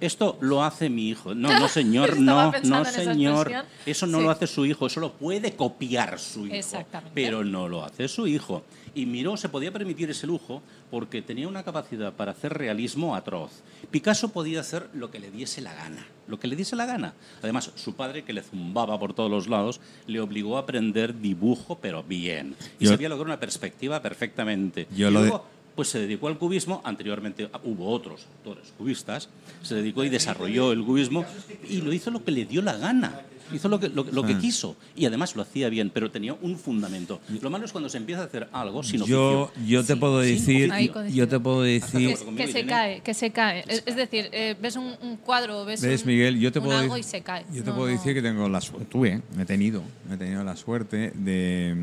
esto 0.00 0.36
lo 0.40 0.64
hace 0.64 0.90
mi 0.90 1.08
hijo. 1.10 1.32
No, 1.32 1.56
no 1.60 1.68
señor, 1.68 2.16
no, 2.20 2.52
no 2.64 2.84
señor. 2.84 3.52
Eso 3.86 4.06
no 4.08 4.18
Sí. 4.18 4.24
lo 4.24 4.30
hace 4.30 4.46
su 4.48 4.66
hijo, 4.66 4.86
eso 4.86 4.98
lo 5.00 5.12
puede 5.12 5.54
copiar 5.54 6.18
su 6.18 6.46
hijo. 6.46 6.56
Exactamente. 6.56 7.12
Pero 7.14 7.44
no 7.44 7.68
lo 7.68 7.84
hace 7.84 8.08
su 8.08 8.26
hijo. 8.26 8.64
Y 8.94 9.06
Miró 9.06 9.36
se 9.36 9.48
podía 9.48 9.72
permitir 9.72 10.10
ese 10.10 10.26
lujo 10.26 10.60
porque 10.90 11.22
tenía 11.22 11.46
una 11.48 11.62
capacidad 11.62 12.12
para 12.12 12.32
hacer 12.32 12.52
realismo 12.52 13.14
atroz. 13.14 13.62
Picasso 13.92 14.30
podía 14.32 14.60
hacer 14.60 14.88
lo 14.92 15.10
que 15.10 15.20
le 15.20 15.30
diese 15.30 15.60
la 15.62 15.72
gana, 15.72 16.04
lo 16.26 16.38
que 16.40 16.48
le 16.48 16.56
diese 16.56 16.74
la 16.76 16.84
gana. 16.84 17.14
Además, 17.40 17.70
su 17.76 17.94
padre, 17.94 18.24
que 18.24 18.32
le 18.32 18.42
zumbaba 18.42 18.98
por 18.98 19.14
todos 19.14 19.30
los 19.30 19.46
lados, 19.48 19.80
le 20.08 20.20
obligó 20.20 20.56
a 20.56 20.62
aprender 20.62 21.20
dibujo, 21.20 21.78
pero 21.80 22.02
bien. 22.02 22.56
Y 22.80 22.84
Yo- 22.86 22.90
sabía 22.90 23.08
lograr 23.08 23.26
una 23.28 23.40
perspectiva 23.40 24.02
perfectamente. 24.02 24.88
Yo 24.94 25.08
y 25.08 25.12
lo 25.12 25.22
de- 25.22 25.32
pues 25.74 25.88
se 25.88 25.98
dedicó 26.00 26.28
al 26.28 26.38
cubismo, 26.38 26.80
anteriormente 26.84 27.48
ah, 27.52 27.60
hubo 27.64 27.88
otros 27.90 28.26
autores 28.38 28.72
cubistas, 28.76 29.28
se 29.62 29.74
dedicó 29.76 30.04
y 30.04 30.08
desarrolló 30.08 30.72
el 30.72 30.84
cubismo 30.84 31.24
y 31.68 31.78
lo 31.80 31.92
hizo 31.92 32.10
lo 32.10 32.24
que 32.24 32.30
le 32.30 32.44
dio 32.44 32.60
la 32.62 32.76
gana, 32.76 33.20
hizo 33.52 33.68
lo 33.68 33.78
que, 33.80 33.88
lo, 33.88 34.04
lo 34.04 34.22
que 34.22 34.36
quiso 34.38 34.76
y 34.96 35.04
además 35.06 35.34
lo 35.36 35.42
hacía 35.42 35.68
bien, 35.68 35.90
pero 35.92 36.10
tenía 36.10 36.34
un 36.34 36.58
fundamento. 36.58 37.20
Lo 37.40 37.50
malo 37.50 37.64
es 37.66 37.72
cuando 37.72 37.88
se 37.90 37.98
empieza 37.98 38.22
a 38.22 38.24
hacer 38.26 38.48
algo 38.52 38.82
sin 38.82 39.02
Yo, 39.04 39.42
oficio. 39.44 39.66
yo 39.66 39.84
te 39.84 39.96
puedo 39.96 40.20
decir, 40.20 40.68
coincido. 40.70 41.08
yo 41.08 41.28
te 41.28 41.40
puedo 41.40 41.62
decir, 41.62 42.16
que 42.36 42.46
se 42.46 42.50
Irene. 42.60 42.66
cae, 42.66 43.00
que 43.02 43.14
se 43.14 43.30
cae. 43.30 43.64
Es, 43.68 43.82
es 43.86 43.96
decir, 43.96 44.28
eh, 44.32 44.56
ves 44.60 44.76
un, 44.76 44.94
un 45.02 45.16
cuadro, 45.16 45.64
ves, 45.64 45.80
¿Ves, 45.82 46.02
un, 46.02 46.08
Miguel? 46.08 46.38
Yo 46.40 46.50
te 46.52 46.58
un 46.60 46.66
puedo 46.66 46.78
algo 46.78 46.96
y 46.98 47.02
se 47.02 47.20
cae. 47.22 47.44
Yo 47.52 47.62
te 47.62 47.70
No, 47.70 47.76
puedo 47.76 47.88
no. 47.88 47.92
decir 47.98 48.14
que 48.14 48.22
tengo 48.22 48.48
la 48.48 48.60
suerte, 48.60 48.86
tuve, 48.90 49.20
he 49.38 49.44
tenido, 49.44 49.82
he 50.12 50.16
tenido 50.16 50.42
la 50.44 50.56
suerte 50.56 51.12
de, 51.14 51.74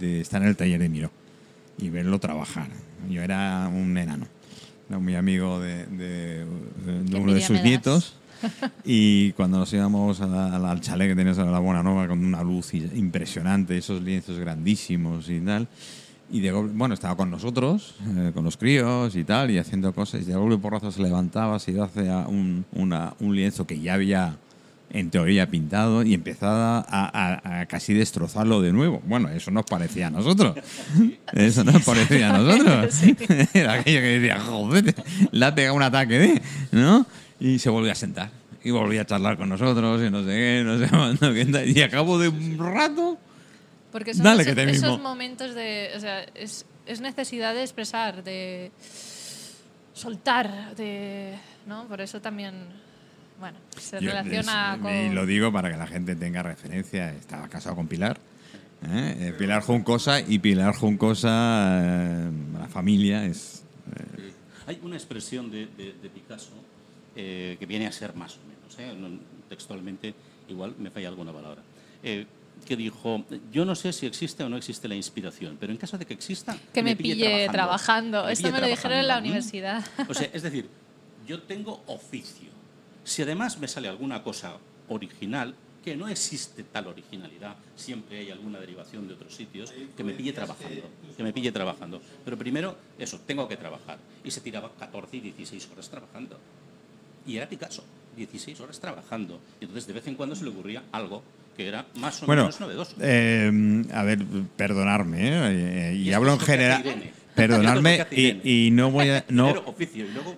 de 0.00 0.20
estar 0.20 0.42
en 0.42 0.48
el 0.48 0.56
taller 0.56 0.80
de 0.80 0.88
Miro 0.88 1.10
y 1.78 1.90
verlo 1.90 2.18
trabajar. 2.18 2.68
Yo 3.10 3.22
era 3.22 3.68
un 3.72 3.96
enano, 3.98 4.26
era 4.88 4.98
muy 4.98 5.14
amigo 5.14 5.60
de, 5.60 5.86
de- 5.86 6.44
de 6.44 7.16
uno 7.18 7.32
de 7.34 7.40
sus 7.40 7.62
nietos 7.62 8.14
y 8.84 9.32
cuando 9.32 9.58
nos 9.58 9.72
íbamos 9.72 10.20
a 10.20 10.26
la- 10.26 10.56
a 10.56 10.70
al 10.70 10.80
chalet 10.80 11.08
que 11.08 11.14
tenías 11.16 11.38
en 11.38 11.50
la 11.52 11.58
Buena 11.58 11.82
Nova 11.82 12.06
con 12.08 12.24
una 12.24 12.42
luz 12.42 12.74
impresionante, 12.74 13.76
esos 13.78 14.02
lienzos 14.02 14.38
grandísimos 14.38 15.28
y 15.30 15.40
tal. 15.40 15.68
Y 16.28 16.40
de 16.40 16.50
golpe, 16.50 16.72
bueno, 16.76 16.92
estaba 16.92 17.16
con 17.16 17.30
nosotros, 17.30 17.94
eh, 18.16 18.32
con 18.34 18.42
los 18.44 18.56
críos 18.56 19.14
y 19.14 19.22
tal, 19.22 19.50
y 19.52 19.58
haciendo 19.58 19.92
cosas. 19.94 20.22
Y 20.22 20.24
de 20.24 20.34
golpe 20.34 20.58
porrazo 20.58 20.90
se 20.90 21.00
levantaba, 21.00 21.58
se 21.60 21.70
iba 21.70 21.84
hacia 21.84 22.26
un, 22.26 22.64
una- 22.72 23.14
un 23.20 23.36
lienzo 23.36 23.64
que 23.66 23.78
ya 23.78 23.94
había, 23.94 24.36
en 24.98 25.10
teoría, 25.10 25.48
pintado 25.48 26.02
y 26.02 26.14
empezaba 26.14 26.78
a, 26.78 27.40
a- 27.40 27.60
a 27.60 27.66
casi 27.66 27.92
destrozarlo 27.94 28.60
de 28.62 28.72
nuevo. 28.72 29.02
Bueno, 29.06 29.28
eso 29.28 29.50
nos 29.50 29.64
parecía 29.66 30.06
a 30.06 30.10
nosotros. 30.10 30.56
Eso 31.32 31.64
nos 31.64 31.82
parecía 31.84 32.34
a 32.34 32.38
nosotros. 32.38 32.94
Era 33.54 33.74
aquello 33.74 34.00
que 34.00 34.18
decía, 34.20 34.40
joder, 34.40 34.94
le 35.32 35.44
ha 35.46 35.54
pegado 35.54 35.74
un 35.74 35.82
ataque 35.82 36.18
de, 36.18 36.42
¿no? 36.72 37.06
Y 37.40 37.58
se 37.58 37.68
volvió 37.70 37.92
a 37.92 37.94
sentar. 37.94 38.30
Y 38.64 38.70
volvía 38.70 39.02
a 39.02 39.06
charlar 39.06 39.36
con 39.36 39.48
nosotros 39.48 40.02
y 40.02 40.10
no 40.10 40.20
sé 40.24 40.28
qué, 40.30 40.62
no 40.64 40.78
sé 40.78 40.88
cuándo. 40.88 41.36
Y 41.64 41.82
a 41.82 41.88
cabo 41.90 42.18
de 42.18 42.28
un 42.28 42.58
rato, 42.58 43.16
Porque 43.92 44.12
son 44.14 44.24
Dale, 44.24 44.42
esos, 44.42 44.54
que 44.54 44.64
te 44.64 44.70
esos 44.70 44.90
mismo. 44.90 44.98
momentos 45.08 45.54
de. 45.54 45.90
O 45.96 46.00
sea, 46.00 46.24
es, 46.34 46.66
es 46.86 47.00
necesidad 47.00 47.54
de 47.54 47.62
expresar, 47.62 48.24
de 48.24 48.72
soltar, 49.94 50.74
de. 50.76 51.34
¿No? 51.66 51.86
Por 51.86 52.00
eso 52.00 52.20
también. 52.20 52.54
Bueno, 53.38 53.58
se 53.78 54.00
Yo, 54.00 54.10
relaciona 54.10 54.74
es- 54.76 54.80
con. 54.82 54.92
Y 54.94 55.10
lo 55.10 55.26
digo 55.26 55.52
para 55.52 55.70
que 55.70 55.76
la 55.76 55.86
gente 55.86 56.16
tenga 56.16 56.42
referencia. 56.42 57.12
Estaba 57.12 57.48
casado 57.48 57.76
con 57.76 57.86
Pilar. 57.86 58.18
¿eh? 58.88 59.16
Eh, 59.28 59.34
Pilar 59.38 59.62
Juncosa 59.62 60.20
y 60.20 60.38
Pilar 60.38 60.74
Juncosa, 60.74 61.80
eh, 61.82 62.30
la 62.58 62.68
familia 62.68 63.24
es... 63.24 63.62
eh, 63.94 64.32
Hay 64.66 64.80
una 64.82 64.96
expresión 64.96 65.50
de, 65.50 65.66
de- 65.66 65.94
de 66.02 66.08
Picasso 66.10 66.52
eh, 67.14 67.56
que 67.58 67.66
viene 67.66 67.86
a 67.86 67.92
ser 67.92 68.14
más 68.14 68.36
o 68.36 68.38
menos, 68.46 68.78
¿eh? 68.78 69.18
Textualmente 69.48 70.14
igual 70.48 70.74
me 70.78 70.90
falla 70.90 71.08
alguna 71.08 71.32
palabra, 71.32 71.62
eh, 72.02 72.26
que 72.66 72.76
dijo, 72.76 73.24
yo 73.52 73.64
no 73.64 73.74
sé 73.74 73.92
si 73.92 74.06
existe 74.06 74.42
o 74.44 74.48
no 74.48 74.56
existe 74.56 74.88
la 74.88 74.94
inspiración, 74.94 75.56
pero 75.60 75.72
en 75.72 75.78
caso 75.78 75.96
de 75.98 76.04
que 76.06 76.14
exista, 76.14 76.56
Que 76.72 76.82
me 76.82 76.96
pille 76.96 77.48
trabajando. 77.50 78.24
Me 78.26 78.32
Esto 78.32 78.48
pille 78.48 78.52
me 78.54 78.60
lo 78.60 78.66
dijeron 78.66 78.92
en 78.98 79.06
la 79.06 79.14
trabajando, 79.14 79.28
universidad. 79.28 79.84
O 80.08 80.14
sea, 80.14 80.28
es 80.32 80.42
decir, 80.42 80.68
yo 81.26 81.42
tengo 81.42 81.82
oficio. 81.86 82.55
Si 83.06 83.22
además 83.22 83.58
me 83.60 83.68
sale 83.68 83.86
alguna 83.86 84.24
cosa 84.24 84.56
original, 84.88 85.54
que 85.84 85.96
no 85.96 86.08
existe 86.08 86.64
tal 86.64 86.88
originalidad, 86.88 87.54
siempre 87.76 88.18
hay 88.18 88.32
alguna 88.32 88.58
derivación 88.58 89.06
de 89.06 89.14
otros 89.14 89.32
sitios, 89.32 89.72
que 89.96 90.02
me 90.02 90.12
pille 90.12 90.32
trabajando, 90.32 90.82
que 91.16 91.22
me 91.22 91.32
pille 91.32 91.52
trabajando. 91.52 92.02
Pero 92.24 92.36
primero, 92.36 92.76
eso, 92.98 93.20
tengo 93.24 93.46
que 93.46 93.56
trabajar. 93.56 93.98
Y 94.24 94.32
se 94.32 94.40
tiraba 94.40 94.72
14 94.76 95.18
y 95.18 95.20
16 95.20 95.68
horas 95.70 95.88
trabajando. 95.88 96.36
Y 97.24 97.36
era 97.36 97.48
Picasso, 97.48 97.84
16 98.16 98.58
horas 98.58 98.80
trabajando. 98.80 99.38
Y 99.60 99.66
entonces 99.66 99.86
de 99.86 99.92
vez 99.92 100.08
en 100.08 100.16
cuando 100.16 100.34
se 100.34 100.42
le 100.42 100.50
ocurría 100.50 100.82
algo 100.90 101.22
que 101.56 101.68
era 101.68 101.86
más 102.00 102.20
o 102.24 102.26
Bueno, 102.26 102.42
menos 102.42 102.58
novedoso. 102.58 102.96
eh, 103.00 103.84
a 103.92 104.02
ver, 104.02 104.18
perdonarme, 104.56 105.90
¿eh? 105.90 105.94
y, 105.94 106.12
hablo 106.12 106.32
en 106.32 106.40
general. 106.40 106.82
Hace 107.36 108.06
y, 108.10 108.66
y 108.66 108.70
no 108.72 108.90
voy 108.90 109.10
a... 109.10 109.24
No, 109.28 109.44
Primero 109.52 109.70
oficio 109.70 110.04
y 110.06 110.08
luego 110.08 110.34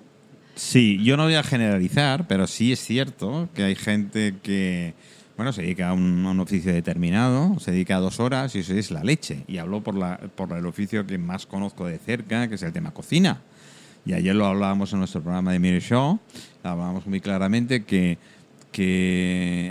Sí, 0.58 0.98
yo 1.04 1.16
no 1.16 1.22
voy 1.22 1.34
a 1.36 1.44
generalizar, 1.44 2.26
pero 2.26 2.48
sí 2.48 2.72
es 2.72 2.80
cierto 2.80 3.48
que 3.54 3.62
hay 3.62 3.76
gente 3.76 4.34
que, 4.42 4.92
bueno, 5.36 5.52
se 5.52 5.62
dedica 5.62 5.90
a 5.90 5.92
un, 5.92 6.26
oficio 6.40 6.72
determinado, 6.74 7.60
se 7.60 7.70
dedica 7.70 7.96
a 7.96 8.00
dos 8.00 8.18
horas 8.18 8.56
y 8.56 8.58
eso 8.58 8.74
es 8.74 8.90
la 8.90 9.04
leche. 9.04 9.44
Y 9.46 9.58
hablo 9.58 9.84
por, 9.84 9.94
la, 9.94 10.18
por 10.18 10.52
el 10.56 10.66
oficio 10.66 11.06
que 11.06 11.16
más 11.16 11.46
conozco 11.46 11.86
de 11.86 11.98
cerca, 11.98 12.48
que 12.48 12.56
es 12.56 12.62
el 12.64 12.72
tema 12.72 12.90
cocina. 12.90 13.40
Y 14.04 14.14
ayer 14.14 14.34
lo 14.34 14.46
hablábamos 14.46 14.92
en 14.92 14.98
nuestro 14.98 15.22
programa 15.22 15.52
de 15.52 15.60
Mire 15.60 15.80
Show, 15.80 16.18
hablábamos 16.64 17.06
muy 17.06 17.20
claramente 17.20 17.84
que, 17.84 18.18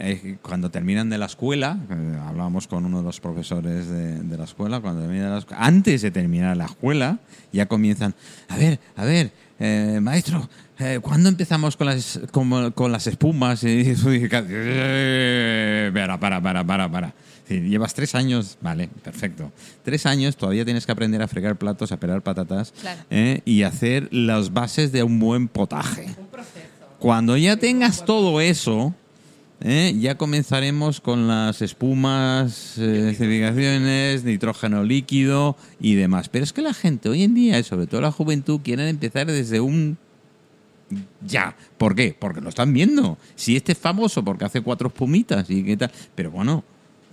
hay- 0.01 0.37
cuando 0.41 0.69
terminan 0.71 1.09
de 1.09 1.17
la 1.17 1.25
escuela, 1.25 1.77
eh, 1.89 2.17
hablábamos 2.25 2.67
con 2.67 2.85
uno 2.85 2.99
de 2.99 3.03
los 3.03 3.19
profesores 3.19 3.89
de, 3.89 4.21
de 4.23 4.37
la 4.37 4.43
escuela, 4.45 4.79
cuando 4.79 5.01
terminan 5.01 5.31
la 5.31 5.39
escu- 5.39 5.55
antes 5.57 6.01
de 6.01 6.11
terminar 6.11 6.55
la 6.55 6.65
escuela, 6.65 7.19
ya 7.51 7.65
comienzan, 7.67 8.15
a 8.47 8.57
ver, 8.57 8.79
a 8.95 9.03
ver, 9.05 9.31
eh, 9.59 9.99
maestro, 10.01 10.47
eh, 10.79 10.99
¿cuándo 11.01 11.29
empezamos 11.29 11.75
con 11.75 11.87
las, 11.87 12.19
con, 12.31 12.71
con 12.71 12.91
las 12.91 13.07
espumas? 13.07 13.63
Y 13.63 13.81
eso, 13.91 14.09
eh, 14.11 15.91
para, 15.93 16.19
para, 16.19 16.41
para, 16.41 16.63
para, 16.65 16.91
para. 16.91 17.13
Llevas 17.49 17.93
tres 17.93 18.13
años, 18.13 18.57
vale, 18.61 18.89
perfecto. 19.03 19.51
Tres 19.83 20.05
años, 20.05 20.35
todavía 20.35 20.65
tienes 20.65 20.85
que 20.85 20.91
aprender 20.91 21.21
a 21.21 21.29
fregar 21.29 21.55
platos, 21.55 21.93
a 21.93 21.97
pelar 21.97 22.21
patatas 22.21 22.73
Claro. 22.81 23.01
¿eh? 23.09 23.41
y 23.45 23.63
hacer 23.63 24.09
las 24.11 24.51
bases 24.51 24.91
de 24.91 25.03
un 25.03 25.17
buen 25.19 25.47
potaje. 25.47 26.07
Un 26.19 26.27
proceso. 26.27 26.67
Cuando 26.99 27.37
ya 27.37 27.55
tengas 27.55 28.03
todo 28.03 28.41
eso, 28.41 28.93
¿eh? 29.61 29.95
ya 29.99 30.15
comenzaremos 30.17 31.01
con 31.01 31.27
las 31.27 31.61
espumas, 31.61 32.77
eh, 32.77 33.13
certificaciones, 33.17 34.23
nitrógeno 34.23 34.83
líquido 34.83 35.55
y 35.79 35.95
demás. 35.95 36.29
Pero 36.29 36.43
es 36.43 36.53
que 36.53 36.61
la 36.61 36.73
gente 36.73 37.09
hoy 37.09 37.23
en 37.23 37.33
día, 37.33 37.59
y 37.59 37.63
sobre 37.63 37.87
todo 37.87 38.01
la 38.01 38.11
juventud, 38.11 38.59
quieren 38.63 38.87
empezar 38.87 39.27
desde 39.27 39.59
un 39.59 39.97
ya. 41.25 41.55
¿Por 41.77 41.95
qué? 41.95 42.15
Porque 42.17 42.39
lo 42.41 42.49
están 42.49 42.73
viendo. 42.73 43.17
Si 43.35 43.55
este 43.57 43.73
es 43.73 43.77
famoso 43.77 44.23
porque 44.23 44.45
hace 44.45 44.61
cuatro 44.61 44.87
espumitas 44.87 45.49
y 45.49 45.63
qué 45.63 45.75
tal. 45.75 45.91
Pero 46.15 46.31
bueno, 46.31 46.63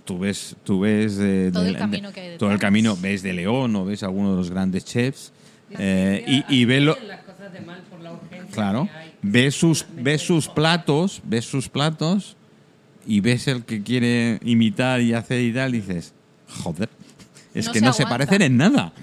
tú 0.05 0.19
ves, 0.19 0.55
tú 0.63 0.79
ves 0.81 1.17
eh, 1.19 1.49
Todo 1.51 1.63
de- 1.63 1.69
el 1.71 1.77
camino 1.77 2.11
que 2.13 2.19
hay 2.21 2.37
todo 2.37 2.51
el 2.51 2.59
camino, 2.59 2.95
ves 3.01 3.21
de 3.21 3.33
León 3.33 3.75
o 3.75 3.83
ves 3.85 4.03
alguno 4.03 4.31
de 4.31 4.37
los 4.37 4.49
grandes 4.49 4.85
chefs 4.85 5.33
eh, 5.77 6.23
y, 6.47 6.55
y 6.61 6.65
ves 6.65 6.83
lo, 6.83 6.95
cosas 7.45 7.53
de 7.53 7.65
mal 7.65 7.81
por 7.89 7.99
la 8.01 8.13
urgencia 8.13 8.51
claro, 8.51 8.85
que 8.85 8.97
hay. 8.97 9.13
ves 9.21 9.55
sus, 9.55 9.85
ves 9.95 10.21
sus 10.21 10.47
platos, 10.47 11.21
ves 11.23 11.45
sus 11.45 11.69
platos 11.69 12.35
y 13.07 13.19
ves 13.19 13.47
el 13.47 13.63
que 13.65 13.83
quiere 13.83 14.39
imitar 14.43 15.01
y 15.01 15.13
hacer 15.13 15.41
y 15.41 15.53
tal 15.53 15.75
y 15.75 15.81
dices, 15.81 16.13
joder, 16.63 16.89
es 17.53 17.67
No 17.67 17.71
que 17.73 17.79
se 17.79 17.85
no 17.85 17.93
se 17.93 18.03
aguanta. 18.03 18.25
parecen 18.25 18.41
en 18.41 18.57
nada. 18.57 18.93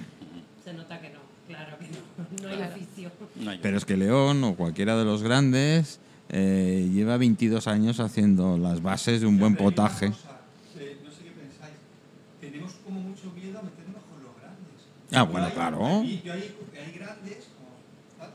Se 0.65 0.73
nota 0.73 1.01
que 1.01 1.11
no, 1.11 1.21
claro 1.49 1.79
que 1.79 1.87
no. 1.89 2.43
No 2.43 2.49
hay 2.49 2.57
Claro. 2.57 2.75
oficio. 2.75 3.13
No 3.37 3.51
hay- 3.51 3.59
Pero 3.63 3.77
es 3.79 3.85
que 3.85 3.97
León 3.97 4.43
o 4.45 4.55
cualquiera 4.57 4.97
de 4.97 5.05
los 5.05 5.23
grandes 5.23 6.01
eh, 6.31 6.89
lleva 6.93 7.17
22 7.17 7.67
años 7.69 8.01
haciendo 8.01 8.57
las 8.59 8.83
bases 8.83 9.21
de 9.21 9.27
un 9.27 9.39
buen 9.39 9.55
Pero 9.55 9.69
hay 9.69 9.71
potaje. 9.75 10.07
cosa, 10.09 10.41
eh, 10.79 10.97
no 11.05 11.11
sé 11.11 11.19
qué 11.25 11.31
pensáis. 11.31 11.75
Tenemos 12.41 12.73
como 12.85 13.01
mucho 13.01 13.31
miedo 13.33 13.59
a 13.59 13.63
meternos 13.63 14.03
con 14.11 14.23
los 14.25 14.35
grandes. 14.41 14.83
Ah, 15.13 15.23
bueno, 15.25 15.47
Hay- 15.47 15.53
claro. 15.53 16.03
y 16.05 16.23
yo 16.25 16.33
hay, 16.33 16.55
hay 16.85 16.93
grandes 16.99 17.49
como 17.57 17.69
tal, 18.19 18.31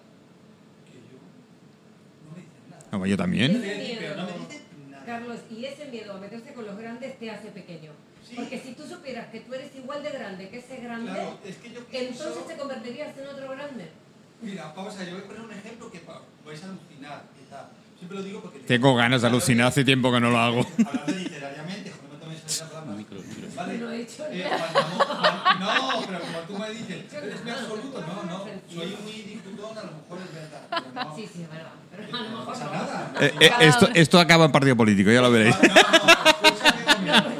que 0.85 0.97
yo 1.09 1.17
no 2.29 2.37
Ah, 2.91 3.05
yo 3.05 3.17
también. 3.17 3.53
No. 4.15 4.27
Carlos, 5.05 5.39
y 5.49 5.65
ese 5.65 5.85
miedo 5.85 6.13
a 6.13 6.17
meterse 6.17 6.53
con 6.53 6.65
los 6.65 6.77
grandes 6.77 7.17
te 7.17 7.31
hace 7.31 7.49
pequeño. 7.49 7.91
Sí. 8.27 8.35
Porque 8.35 8.59
si 8.59 8.73
tú 8.73 8.85
supieras 8.85 9.27
que 9.27 9.39
tú 9.39 9.53
eres 9.53 9.73
igual 9.75 10.03
de 10.03 10.11
grande 10.11 10.49
que 10.49 10.57
ese 10.57 10.77
grande, 10.81 11.11
Claro, 11.11 11.39
es 11.45 11.55
que 11.55 11.71
yo 11.71 11.85
pienso... 11.85 12.27
entonces 12.27 12.47
te 12.47 12.57
convertirías 12.61 13.17
en 13.17 13.27
otro 13.27 13.49
grande. 13.49 13.89
Mira, 14.41 14.73
vamos 14.75 14.95
a 14.95 14.99
ver, 14.99 15.07
yo 15.07 15.13
voy 15.15 15.23
a 15.23 15.27
poner 15.27 15.41
un 15.43 15.51
ejemplo 15.53 15.89
que 15.91 16.01
vais 16.45 16.63
a 16.63 16.65
alucinar. 16.65 17.23
Siempre 17.97 18.17
lo 18.17 18.23
digo 18.23 18.41
porque... 18.41 18.59
Tengo 18.59 18.95
ganas 18.95 19.21
de 19.21 19.27
alucinar, 19.27 19.67
hace 19.67 19.85
tiempo 19.85 20.11
que 20.11 20.19
no 20.19 20.29
lo 20.29 20.37
hago. 20.37 20.59
Hablando 20.85 21.13
literariamente, 21.13 21.89
joder, 21.91 22.09
no 22.11 22.13
me 22.13 22.19
tomes 22.19 22.59
la 22.59 22.69
palabra. 22.69 22.93
Vale. 23.57 23.77
No 23.79 23.91
he 23.91 23.97
dicho 23.97 24.23
Eh, 24.31 24.45
nada. 24.49 24.69
cuando- 24.71 25.05
cuando- 25.05 25.59
no, 25.59 26.01
pero 26.07 26.19
como 26.19 26.39
tú 26.47 26.57
me 26.59 26.69
dices, 26.71 27.13
eres 27.13 27.43
mi 27.43 27.51
absoluto, 27.51 28.01
no, 28.07 28.23
no. 28.23 28.45
Soy 28.73 28.97
muy 29.03 29.13
discutón, 29.23 29.77
a 29.77 29.83
lo 29.83 29.91
mejor 29.91 30.19
es 30.27 30.33
verdad. 30.33 30.61
No, 30.93 31.15
Sí, 31.15 31.27
sí, 31.33 31.41
es 31.43 31.49
verdad. 31.49 31.71
Pero 31.91 32.03
a 32.17 32.21
lo 32.21 32.29
no 32.29 32.37
mejor 32.39 32.53
pasa 32.53 32.65
no. 32.65 32.71
nada. 32.73 33.11
Eh, 33.19 33.33
eh, 33.39 33.51
esto, 33.61 33.89
esto 33.93 34.19
acaba 34.19 34.45
en 34.45 34.51
partido 34.51 34.75
político, 34.77 35.11
ya 35.11 35.21
lo 35.21 35.31
veréis. 35.31 35.55
No, 35.59 35.67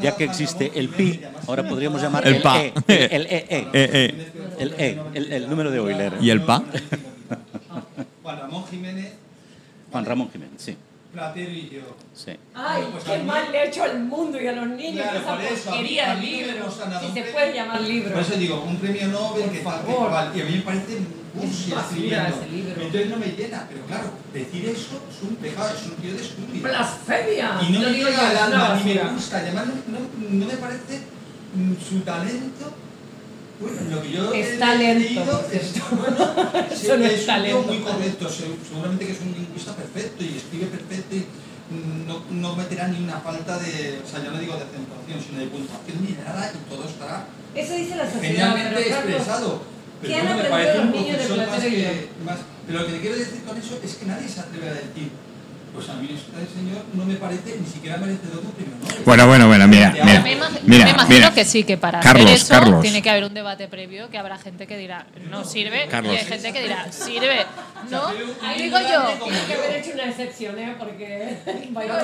Ya 0.00 0.14
que 0.16 0.24
existe 0.24 0.70
el 0.76 0.88
pi, 0.90 1.20
ahora 1.48 1.68
podríamos 1.68 2.00
llamar 2.00 2.24
El 2.26 2.36
el, 2.36 2.42
pa. 2.42 2.60
E, 2.60 2.72
el, 2.86 3.10
el 3.10 3.26
E, 3.26 3.46
E. 3.50 3.58
Eh, 3.72 3.72
eh, 3.72 4.32
El 4.58 4.74
E, 4.78 5.00
el, 5.14 5.32
el 5.32 5.50
número 5.50 5.70
de 5.72 5.78
Euler. 5.78 6.12
¿Y 6.20 6.30
el 6.30 6.42
pa? 6.42 6.62
Juan 8.22 8.38
Ramón 8.38 8.64
Jiménez, 8.70 9.12
Juan 9.90 10.04
Ramón 10.04 10.30
Jiménez, 10.30 10.62
sí. 10.62 10.76
Platero 11.12 11.50
y 11.50 11.70
yo. 11.70 11.80
sí. 12.14 12.32
Ay, 12.54 12.84
Pues 12.92 13.04
qué 13.04 13.18
mí- 13.18 13.24
mal 13.24 13.50
le 13.50 13.58
ha 13.58 13.64
hecho 13.64 13.82
al 13.82 13.98
mundo 14.04 14.40
y 14.40 14.46
a 14.46 14.52
los 14.52 14.68
niños 14.68 15.02
Claro, 15.02 15.18
esa 15.20 15.30
por 15.36 15.40
eso, 15.44 15.70
a 15.70 15.72
mí- 15.72 15.78
porquería 15.78 16.12
a 16.12 16.14
mí 16.16 16.20
me 16.20 16.26
libro. 16.46 16.70
Si 16.70 17.06
se 17.06 17.12
premio. 17.12 17.32
puede 17.32 17.54
llamar 17.54 17.80
libro. 17.80 18.12
Por 18.12 18.22
eso 18.22 18.34
digo, 18.36 18.60
un 18.62 18.76
premio 18.76 19.08
Nobel 19.08 19.42
Por 19.44 19.52
que 19.52 19.58
tal, 19.60 19.80
que 19.80 19.92
favor. 19.92 20.10
cual. 20.10 20.32
Y 20.36 20.40
a 20.40 20.44
mí 20.44 20.52
me 20.56 20.60
parece 20.62 20.98
escribiendo. 21.42 22.36
ese 22.36 22.48
libro. 22.50 22.74
Entonces 22.82 23.10
no 23.10 23.16
me 23.16 23.26
llena, 23.26 23.66
pero 23.70 23.80
claro, 23.86 24.10
decir 24.34 24.64
eso 24.66 25.00
es 25.10 25.22
un 25.22 25.36
pecado, 25.36 25.74
es 25.74 25.86
un 25.86 25.92
tío 25.96 26.12
de 26.14 26.20
estúpido. 26.20 26.68
¡Blasfemia! 26.68 27.58
Y 27.62 27.72
no 27.72 27.80
Lo 27.80 27.88
me 27.88 27.94
digo 27.94 28.08
llega 28.10 28.28
al 28.28 28.84
ni 28.84 28.94
me 28.94 29.04
gusta. 29.14 29.38
Además, 29.38 29.66
no, 29.66 29.98
no- 29.98 30.28
no 30.30 30.46
me 30.46 30.56
parece 30.58 31.00
su 31.88 32.00
talento. 32.00 32.72
Bueno, 33.60 33.76
lo 33.90 34.02
que 34.02 34.10
yo 34.12 34.32
Es 34.32 34.54
he 34.54 34.58
talento, 34.58 35.44
es, 35.52 35.72
bueno, 35.90 37.06
es 37.10 37.26
talento. 37.26 37.62
muy 37.62 37.78
correcto, 37.80 38.28
se- 38.30 38.54
seguramente 38.68 39.06
que 39.06 39.12
es 39.12 39.20
un 39.20 39.32
lingüista 39.32 39.74
perfecto 39.74 40.22
y 40.22 40.36
escribe 40.38 40.66
perfecto 40.66 41.16
y 41.16 41.26
no, 42.06 42.22
no 42.30 42.56
meterá 42.56 42.88
ni 42.88 43.02
una 43.02 43.18
falta 43.20 43.58
de, 43.58 44.00
o 44.04 44.08
sea, 44.08 44.22
yo 44.24 44.30
no 44.30 44.38
digo 44.38 44.54
de 44.54 44.62
acentuación, 44.64 45.18
sino 45.20 45.40
de 45.40 45.46
puntuación 45.48 45.98
ni 46.06 46.12
nada 46.12 46.52
y 46.54 46.70
todo 46.70 46.84
estará 46.88 47.26
Eso 47.54 47.74
dice 47.74 47.96
la 47.96 48.04
sociedad, 48.06 48.22
genialmente 48.54 48.74
pero 48.84 48.96
expresado. 48.96 49.62
¿qué 50.00 50.06
Pero 50.08 50.14
han 50.20 50.26
bueno, 50.26 50.38
me 50.38 50.46
aprendido 50.46 50.50
parece 50.50 50.78
los 50.78 50.94
niños 50.94 51.18
de 51.18 51.46
más 51.46 51.60
que, 51.64 52.08
más- 52.24 52.38
Pero 52.66 52.78
lo 52.80 52.86
que 52.86 52.92
te 52.92 53.00
quiero 53.00 53.16
decir 53.16 53.42
con 53.42 53.56
eso 53.58 53.78
es 53.82 53.94
que 53.96 54.06
nadie 54.06 54.28
se 54.28 54.40
atreve 54.40 54.68
a 54.68 54.74
decir, 54.74 55.10
pues 55.78 55.90
a 55.90 55.94
mí 55.94 56.08
este 56.12 56.58
señor 56.58 56.82
no 56.94 57.04
me 57.04 57.14
parece 57.14 57.56
ni 57.60 57.66
siquiera 57.66 57.96
merecedor 57.98 58.40
de 58.42 58.46
un 58.48 58.52
premio 58.52 58.74
Nobel. 58.82 58.96
Bueno, 59.04 59.26
bueno, 59.28 59.46
bueno, 59.46 59.68
mira, 59.68 59.90
mira. 60.04 60.20
me, 60.20 60.36
imag- 60.36 60.60
Mira, 60.64 60.84
me 60.86 60.90
imagino 60.90 61.14
mira. 61.18 61.32
que 61.34 61.44
sí, 61.44 61.62
que 61.62 61.76
para 61.76 62.00
Carlos, 62.00 62.24
hacer 62.26 62.36
eso 62.36 62.48
Carlos. 62.48 62.82
tiene 62.82 63.00
que 63.00 63.10
haber 63.10 63.24
un 63.24 63.32
debate 63.34 63.68
previo, 63.68 64.10
que 64.10 64.18
habrá 64.18 64.38
gente 64.38 64.66
que 64.66 64.76
dirá, 64.76 65.06
no 65.30 65.44
sirve, 65.44 65.86
Carlos. 65.88 66.14
y 66.14 66.16
hay 66.16 66.24
gente 66.24 66.52
que 66.52 66.62
dirá, 66.62 66.90
sirve. 66.90 67.46
¿No? 67.90 68.02
Ahí 68.42 68.62
digo 68.62 68.76
yo. 68.80 69.24
Tiene 69.24 69.38
que 69.46 69.54
haber 69.54 69.76
hecho 69.80 69.90
una 69.94 70.04
excepción, 70.06 70.58
¿eh? 70.58 70.74
Porque 70.78 71.38
vaya 71.70 71.94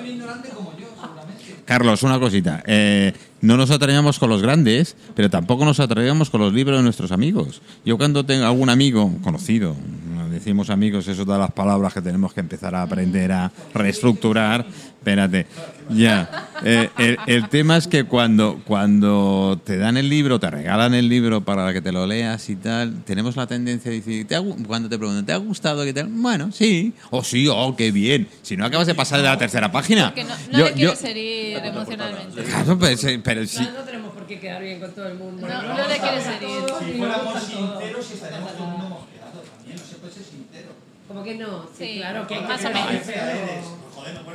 un 0.00 0.06
ignorante 0.06 0.48
como 0.50 0.72
yo, 0.78 0.88
seguramente. 1.00 1.56
Carlos, 1.64 2.02
una 2.02 2.18
cosita. 2.18 2.62
Eh, 2.66 3.12
no 3.40 3.56
nos 3.56 3.70
atraíamos 3.70 4.18
con 4.18 4.28
los 4.30 4.42
grandes, 4.42 4.96
pero 5.14 5.30
tampoco 5.30 5.64
nos 5.64 5.80
atraíamos 5.80 6.28
con 6.30 6.40
los 6.40 6.52
libros 6.52 6.78
de 6.78 6.82
nuestros 6.82 7.12
amigos. 7.12 7.62
Yo 7.84 7.96
cuando 7.96 8.24
tengo 8.24 8.44
algún 8.46 8.68
amigo 8.70 9.10
conocido, 9.22 9.74
no 10.13 10.13
decimos 10.44 10.68
amigos, 10.68 11.08
eso 11.08 11.24
todas 11.24 11.40
las 11.40 11.52
palabras 11.52 11.94
que 11.94 12.02
tenemos 12.02 12.34
que 12.34 12.40
empezar 12.40 12.74
a 12.74 12.82
aprender 12.82 13.32
a 13.32 13.50
reestructurar. 13.72 14.66
Espérate, 14.98 15.46
ya. 15.90 16.48
Eh, 16.64 16.88
el, 16.98 17.18
el 17.26 17.48
tema 17.50 17.76
es 17.78 17.86
que 17.88 18.04
cuando, 18.04 18.60
cuando 18.66 19.58
te 19.64 19.76
dan 19.78 19.96
el 19.98 20.08
libro, 20.08 20.38
te 20.40 20.50
regalan 20.50 20.94
el 20.94 21.08
libro 21.08 21.42
para 21.42 21.72
que 21.72 21.80
te 21.82 21.92
lo 21.92 22.06
leas 22.06 22.48
y 22.50 22.56
tal, 22.56 23.02
tenemos 23.04 23.36
la 23.36 23.46
tendencia 23.46 23.90
de 23.90 23.98
decir, 23.98 24.26
¿te 24.26 24.34
ha 24.36 24.42
cuando 24.66 24.88
te 24.88 24.96
preguntan, 24.98 25.24
¿te 25.26 25.32
ha 25.32 25.36
gustado? 25.38 25.82
¿Qué 25.84 25.92
tal? 25.94 26.08
Bueno, 26.10 26.52
sí. 26.52 26.92
O 27.10 27.22
sí, 27.24 27.48
oh, 27.50 27.74
qué 27.76 27.90
bien. 27.90 28.28
Si 28.42 28.56
no 28.56 28.64
acabas 28.66 28.86
de 28.86 28.94
pasar 28.94 29.18
de 29.20 29.24
la 29.28 29.36
tercera 29.38 29.70
página. 29.72 30.06
Porque 30.14 30.24
no, 30.24 30.34
no 30.52 30.58
Yo- 30.58 30.64
le 30.66 30.70
yo- 30.70 30.76
quieres 30.94 31.04
herir 31.04 31.56
emocionalmente. 31.64 32.42
Claro, 32.44 32.78
pues, 32.78 33.04
eh, 33.04 33.20
pero 33.22 33.46
sí. 33.46 33.62
No, 33.62 33.72
no 33.80 33.84
tenemos 33.84 34.12
por 34.12 34.26
qué 34.26 34.38
quedar 34.40 34.62
bien 34.62 34.80
con 34.80 34.90
todo 34.92 35.06
el 35.08 35.18
mundo. 35.18 35.46
No, 35.46 35.62
no 35.62 35.88
le 35.88 35.98
quieres 35.98 36.26
herir. 36.26 36.60
Si 36.92 36.98
fuéramos 36.98 37.42
sinceros, 37.42 38.08
No 38.08 38.14
estaríamos 38.14 38.52
todo 38.56 38.64
el 38.64 38.70
mundo 38.72 39.06
no 39.72 39.78
se 39.78 39.94
puede 39.96 40.12
ser 40.12 40.22
sincero. 40.24 40.68
Como 41.08 41.22
que 41.22 41.34
no, 41.34 41.64
sí, 41.76 41.86
Sí, 41.86 41.98
claro 41.98 42.26
que 42.26 42.40
más 42.40 42.64
o 42.64 42.70
menos. 42.70 42.92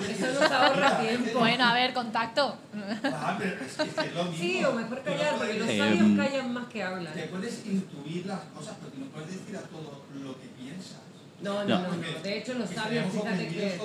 Eso 0.09 0.27
nos 0.39 0.51
ahorra 0.51 0.97
tiempo. 1.01 1.39
Bueno, 1.39 1.63
a 1.65 1.73
ver, 1.73 1.93
contacto. 1.93 2.55
Ah, 3.03 3.35
pero 3.39 3.55
es 3.65 3.73
que 3.75 3.83
es 4.07 4.13
lo 4.13 4.23
mismo. 4.25 4.37
Sí, 4.37 4.63
o 4.65 4.71
mejor 4.73 5.01
callar, 5.03 5.35
porque 5.37 5.53
los 5.55 5.69
Eh, 5.69 5.77
sabios 5.77 6.07
mm. 6.07 6.17
callan 6.17 6.53
más 6.53 6.67
que 6.67 6.83
hablan. 6.83 7.13
Te 7.13 7.23
puedes 7.23 7.65
intuir 7.65 8.25
las 8.25 8.39
cosas, 8.55 8.75
pero 8.81 9.03
no 9.05 9.11
puedes 9.11 9.29
decir 9.31 9.57
a 9.57 9.61
todo 9.61 10.03
lo 10.23 10.39
que 10.39 10.47
piensas. 10.61 10.97
No, 11.41 11.63
no, 11.63 11.79
No. 11.79 11.87
no. 11.95 12.21
De 12.23 12.37
hecho, 12.37 12.53
los 12.53 12.69
sabios, 12.69 13.05
fíjate 13.13 13.47
que... 13.47 13.79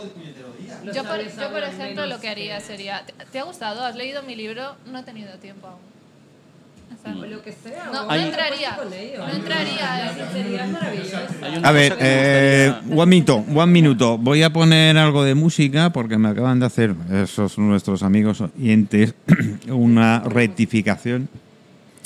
Los 0.85 0.95
Yo 0.97 1.03
por, 1.05 1.13
sabios 1.13 1.37
yo, 1.37 1.51
por 1.51 1.63
ejemplo, 1.63 2.07
lo 2.07 2.21
que 2.21 2.29
haría 2.29 2.59
que- 2.59 2.65
sería, 2.65 3.07
¿te, 3.07 3.13
te 3.13 3.39
ha 3.39 3.45
gustado? 3.45 3.85
¿Has 3.85 3.95
leído 3.97 4.23
mi 4.25 4.35
libro? 4.37 4.77
No 4.87 4.99
he 4.99 5.03
tenido 5.05 5.33
tiempo 5.39 5.69
aún. 5.69 5.81
O 6.99 7.03
sea, 7.03 7.15
O 7.15 7.27
lo 7.27 7.43
que 7.43 7.53
sea. 7.53 7.91
No, 7.93 8.15
entraría. 8.15 8.79
No 9.19 9.31
entraría. 9.31 10.11
A 11.63 11.73
ver, 11.73 11.97
eh, 12.01 12.73
one 12.91 13.07
minuto, 13.07 13.45
one 13.55 13.73
minuto. 13.73 14.19
Voy 14.19 14.43
a 14.43 14.51
poner 14.53 14.97
algo 14.99 15.25
de 15.25 15.35
música 15.35 15.91
porque 15.91 16.19
me 16.19 16.29
acaban 16.29 16.61
de 16.61 16.67
hacer 16.67 16.95
esos 17.13 17.59
nuestros 17.59 18.03
amigos 18.03 18.41
oyentes 18.41 19.15
una 19.69 20.21
rectificación 20.21 21.29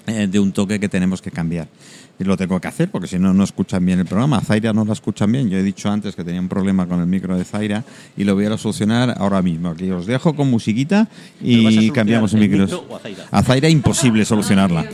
eh, 0.07 0.27
de 0.27 0.41
un 0.41 0.53
toque 0.53 0.81
que 0.81 0.89
tenemos 0.89 1.21
que 1.21 1.31
cambiar. 1.31 1.69
Y 2.19 2.25
lo 2.25 2.37
tengo 2.37 2.61
que 2.61 2.69
hacer 2.69 2.91
porque 2.91 3.07
si 3.07 3.19
no, 3.19 3.33
no 3.33 3.45
escuchan 3.45 3.85
bien 3.85 4.01
el 4.01 4.07
programa. 4.07 4.39
A 4.39 4.41
Zaira 4.41 4.73
no 4.73 4.85
la 4.85 4.93
escuchan 4.93 5.31
bien. 5.31 5.49
Yo 5.49 5.59
he 5.59 5.63
dicho 5.63 5.91
antes 5.91 6.17
que 6.17 6.25
tenía 6.25 6.41
un 6.41 6.49
problema 6.49 6.87
con 6.87 7.01
el 7.01 7.07
micro 7.07 7.37
de 7.37 7.45
Zaira 7.45 7.85
y 8.17 8.25
lo 8.25 8.35
voy 8.35 8.47
a 8.47 8.59
solucionar 8.59 9.15
ahora 9.19 9.41
mismo. 9.43 9.69
Aquí 9.71 9.91
os 9.91 10.07
dejo 10.07 10.35
con 10.35 10.51
musiquita 10.51 11.09
¿Pero 11.41 11.63
vas 11.63 11.77
a 11.77 11.83
y 11.83 11.91
cambiamos 11.91 12.35
el 12.35 12.41
micro. 12.41 12.65
a 12.65 12.99
Zaira? 12.99 13.25
A 13.31 13.43
Zaira 13.43 13.69
imposible 13.69 14.25
solucionarla. 14.25 14.87